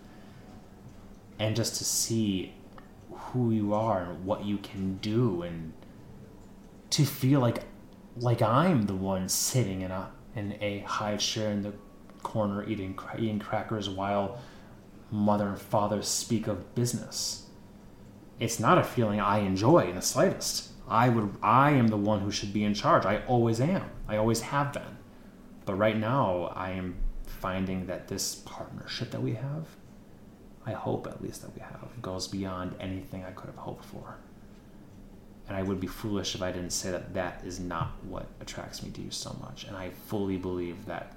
and 1.39 1.55
just 1.55 1.77
to 1.77 1.85
see 1.85 2.53
who 3.13 3.51
you 3.51 3.73
are 3.75 4.03
and 4.03 4.25
what 4.25 4.45
you 4.45 4.59
can 4.59 4.97
do 4.99 5.43
and 5.43 5.73
to 6.91 7.05
feel 7.05 7.41
like 7.41 7.63
like 8.17 8.43
I'm 8.43 8.87
the 8.87 8.95
one 8.95 9.29
sitting 9.29 9.83
in 9.83 9.91
a 9.91 10.11
in 10.35 10.57
a 10.61 10.81
high 10.81 11.17
chair 11.17 11.51
in 11.51 11.63
the 11.63 11.73
corner 12.23 12.69
eating 12.69 12.99
eating 13.17 13.39
crackers 13.39 13.89
while 13.89 14.41
mother 15.11 15.49
and 15.49 15.59
father 15.59 16.03
speak 16.03 16.47
of 16.47 16.75
business. 16.75 17.47
It's 18.41 18.61
not 18.61 18.79
a 18.79 18.85
feeling 18.85 19.21
I 19.21 19.39
enjoy 19.39 19.89
in 19.89 19.97
the 19.97 20.03
slightest. 20.03 20.71
I 20.89 21.09
would 21.09 21.37
I 21.43 21.71
am 21.73 21.89
the 21.89 21.97
one 21.97 22.21
who 22.21 22.31
should 22.31 22.53
be 22.53 22.65
in 22.65 22.75
charge. 22.75 23.05
I 23.05 23.23
always 23.27 23.61
am. 23.61 23.91
I 24.07 24.17
always 24.17 24.41
have 24.41 24.73
been. 24.73 24.97
But 25.65 25.75
right 25.75 25.97
now 25.97 26.53
I 26.55 26.71
am 26.71 26.97
finding 27.27 27.87
that 27.87 28.09
this 28.09 28.37
partnership 28.37 29.11
that 29.11 29.23
we 29.23 29.35
have, 29.35 29.67
I 30.65 30.73
hope 30.73 31.07
at 31.07 31.23
least 31.23 31.43
that 31.43 31.55
we 31.55 31.61
have, 31.61 31.89
goes 32.01 32.27
beyond 32.27 32.75
anything 32.81 33.25
I 33.25 33.33
could 33.33 33.47
have 33.47 33.57
hoped 33.57 33.85
for. 33.85 34.17
And 35.47 35.57
I 35.57 35.63
would 35.63 35.81
be 35.81 35.87
foolish 35.87 36.35
if 36.35 36.43
I 36.43 36.53
didn't 36.53 36.73
say 36.73 36.91
that 36.91 37.15
that 37.15 37.43
is 37.45 37.59
not 37.59 37.93
what 38.03 38.27
attracts 38.41 38.83
me 38.83 38.91
to 38.91 39.01
you 39.01 39.11
so 39.11 39.37
much. 39.41 39.65
And 39.65 39.77
I 39.77 39.91
fully 39.91 40.37
believe 40.37 40.85
that 40.87 41.15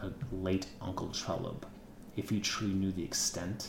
the 0.00 0.12
late 0.32 0.66
Uncle 0.80 1.08
Trelub, 1.08 1.62
if 2.16 2.30
he 2.30 2.40
truly 2.40 2.74
knew 2.74 2.92
the 2.92 3.04
extent, 3.04 3.68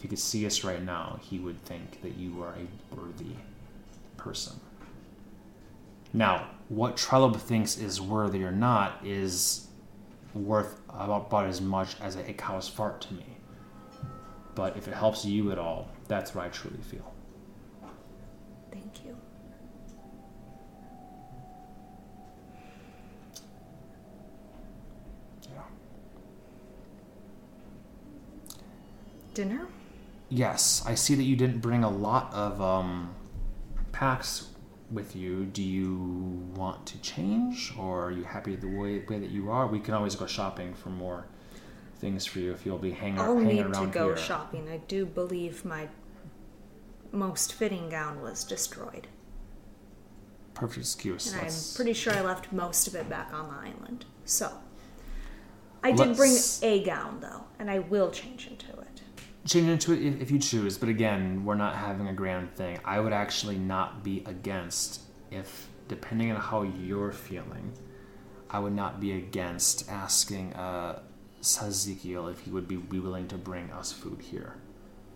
if 0.00 0.04
he 0.04 0.08
could 0.08 0.18
see 0.18 0.46
us 0.46 0.64
right 0.64 0.82
now, 0.82 1.18
he 1.20 1.38
would 1.38 1.62
think 1.66 2.00
that 2.00 2.16
you 2.16 2.42
are 2.42 2.54
a 2.54 2.96
worthy 2.96 3.36
person. 4.16 4.58
Now, 6.14 6.46
what 6.70 6.96
Trelub 6.96 7.36
thinks 7.36 7.76
is 7.76 8.00
worthy 8.00 8.42
or 8.42 8.50
not 8.50 9.04
is 9.04 9.66
worth 10.32 10.80
about, 10.88 11.26
about 11.26 11.48
as 11.48 11.60
much 11.60 12.00
as 12.00 12.16
a 12.16 12.32
cow's 12.32 12.66
fart 12.66 13.02
to 13.02 13.12
me. 13.12 13.26
But 14.54 14.78
if 14.78 14.88
it 14.88 14.94
helps 14.94 15.26
you 15.26 15.52
at 15.52 15.58
all, 15.58 15.90
that's 16.08 16.34
what 16.34 16.46
I 16.46 16.48
truly 16.48 16.80
feel. 16.80 17.12
Thank 18.72 19.04
you. 19.04 19.14
Yeah. 25.42 25.60
Dinner? 29.34 29.66
Yes, 30.30 30.82
I 30.86 30.94
see 30.94 31.14
that 31.16 31.24
you 31.24 31.34
didn't 31.36 31.58
bring 31.58 31.82
a 31.82 31.90
lot 31.90 32.32
of 32.32 32.62
um, 32.62 33.14
packs 33.90 34.48
with 34.90 35.16
you. 35.16 35.44
Do 35.44 35.62
you 35.62 35.96
want 36.54 36.86
to 36.86 36.98
change, 37.00 37.72
or 37.76 38.06
are 38.06 38.10
you 38.12 38.22
happy 38.22 38.54
the 38.56 38.68
way, 38.68 39.00
way 39.00 39.18
that 39.18 39.30
you 39.30 39.50
are? 39.50 39.66
We 39.66 39.80
can 39.80 39.92
always 39.92 40.14
go 40.14 40.26
shopping 40.26 40.74
for 40.74 40.90
more 40.90 41.26
things 41.96 42.24
for 42.24 42.38
you 42.38 42.52
if 42.52 42.64
you'll 42.64 42.78
be 42.78 42.92
hanging, 42.92 43.18
I'll 43.18 43.36
hanging 43.36 43.56
need 43.70 43.74
to 43.74 43.86
go 43.86 44.06
here. 44.06 44.16
shopping. 44.16 44.68
I 44.68 44.78
do 44.78 45.04
believe 45.04 45.64
my 45.64 45.88
most 47.12 47.52
fitting 47.52 47.90
gown 47.90 48.22
was 48.22 48.44
destroyed. 48.44 49.08
Perfect 50.54 50.78
excuse. 50.78 51.32
And 51.32 51.42
Let's- 51.42 51.72
I'm 51.72 51.76
pretty 51.76 51.92
sure 51.92 52.12
I 52.14 52.20
left 52.20 52.52
most 52.52 52.86
of 52.86 52.94
it 52.94 53.08
back 53.08 53.32
on 53.32 53.48
the 53.48 53.54
island. 53.54 54.04
So, 54.24 54.52
I 55.82 55.92
did 55.92 56.16
bring 56.16 56.36
a 56.62 56.82
gown 56.84 57.20
though, 57.20 57.44
and 57.58 57.70
I 57.70 57.80
will 57.80 58.10
change 58.10 58.46
into 58.46 58.70
it. 58.79 58.79
Change 59.46 59.68
into 59.68 59.92
it 59.92 60.02
if, 60.02 60.20
if 60.20 60.30
you 60.30 60.38
choose. 60.38 60.78
But 60.78 60.88
again, 60.88 61.44
we're 61.44 61.54
not 61.54 61.74
having 61.76 62.08
a 62.08 62.12
grand 62.12 62.54
thing. 62.54 62.78
I 62.84 63.00
would 63.00 63.12
actually 63.12 63.58
not 63.58 64.02
be 64.04 64.22
against 64.26 65.02
if, 65.30 65.68
depending 65.88 66.30
on 66.32 66.40
how 66.40 66.62
you're 66.62 67.12
feeling, 67.12 67.72
I 68.50 68.58
would 68.58 68.74
not 68.74 69.00
be 69.00 69.12
against 69.12 69.90
asking 69.90 70.52
uh, 70.54 71.00
Sazekiel 71.40 72.28
if 72.28 72.40
he 72.40 72.50
would 72.50 72.68
be, 72.68 72.76
be 72.76 72.98
willing 72.98 73.28
to 73.28 73.36
bring 73.36 73.70
us 73.70 73.92
food 73.92 74.20
here. 74.20 74.56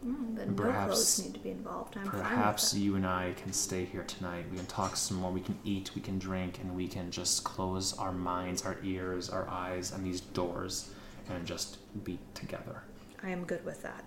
Mm, 0.07 0.37
then 0.37 0.55
Perhaps- 0.55 1.19
need 1.25 1.35
to 1.35 1.41
be 1.41 1.51
involved. 1.51 1.97
I'm 1.97 2.07
Perhaps 2.07 2.75
you 2.75 2.95
and 2.97 3.07
I 3.07 3.33
can 3.37 3.53
stay 3.53 3.85
here 3.87 4.05
tonight. 4.05 4.45
We 4.51 4.59
can 4.59 4.67
talk 4.67 4.97
some 4.97 5.17
more. 5.17 5.33
We 5.33 5.41
can 5.41 5.59
eat. 5.65 5.91
We 5.95 6.03
can 6.03 6.19
drink, 6.19 6.59
and 6.61 6.77
we 6.77 6.89
can 6.89 7.11
just 7.11 7.43
close 7.43 7.97
our 7.97 8.13
minds, 8.13 8.67
our 8.67 8.77
ears, 8.85 9.31
our 9.31 9.49
eyes, 9.49 9.93
and 9.93 10.05
these 10.05 10.21
doors, 10.21 10.91
and 11.31 11.47
just 11.47 11.79
be 12.05 12.19
together. 12.35 12.83
I 13.23 13.31
am 13.31 13.45
good 13.45 13.65
with 13.65 13.83
that. 13.83 14.04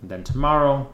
And 0.00 0.10
then 0.10 0.24
tomorrow, 0.24 0.92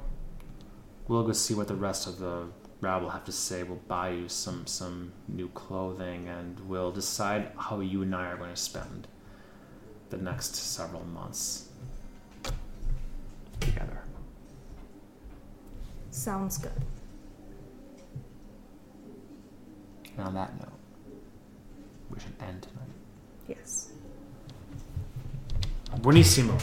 we'll 1.09 1.23
go 1.23 1.33
see 1.33 1.55
what 1.55 1.69
the 1.69 1.75
rest 1.75 2.07
of 2.07 2.19
the 2.19 2.49
rabble 2.81 3.11
have 3.11 3.25
to 3.25 3.33
say. 3.33 3.63
We'll 3.63 3.79
buy 3.89 4.11
you 4.11 4.29
some 4.29 4.67
some 4.67 5.13
new 5.29 5.49
clothing, 5.49 6.29
and 6.29 6.59
we'll 6.69 6.93
decide 6.93 7.53
how 7.57 7.81
you 7.81 8.03
and 8.03 8.15
I 8.15 8.27
are 8.27 8.37
going 8.37 8.51
to 8.51 8.57
spend 8.57 9.09
the 10.11 10.17
next 10.17 10.57
several 10.57 11.05
months 11.05 11.69
together. 13.61 14.03
Sounds 16.11 16.59
good. 16.59 16.73
And 20.17 20.29
on 20.29 20.35
that 20.35 20.59
note, 20.59 20.73
we 22.11 22.19
should 22.19 22.33
end 22.41 22.63
tonight. 22.63 22.89
Yes. 23.49 23.91
Buonissimo. 26.01 26.59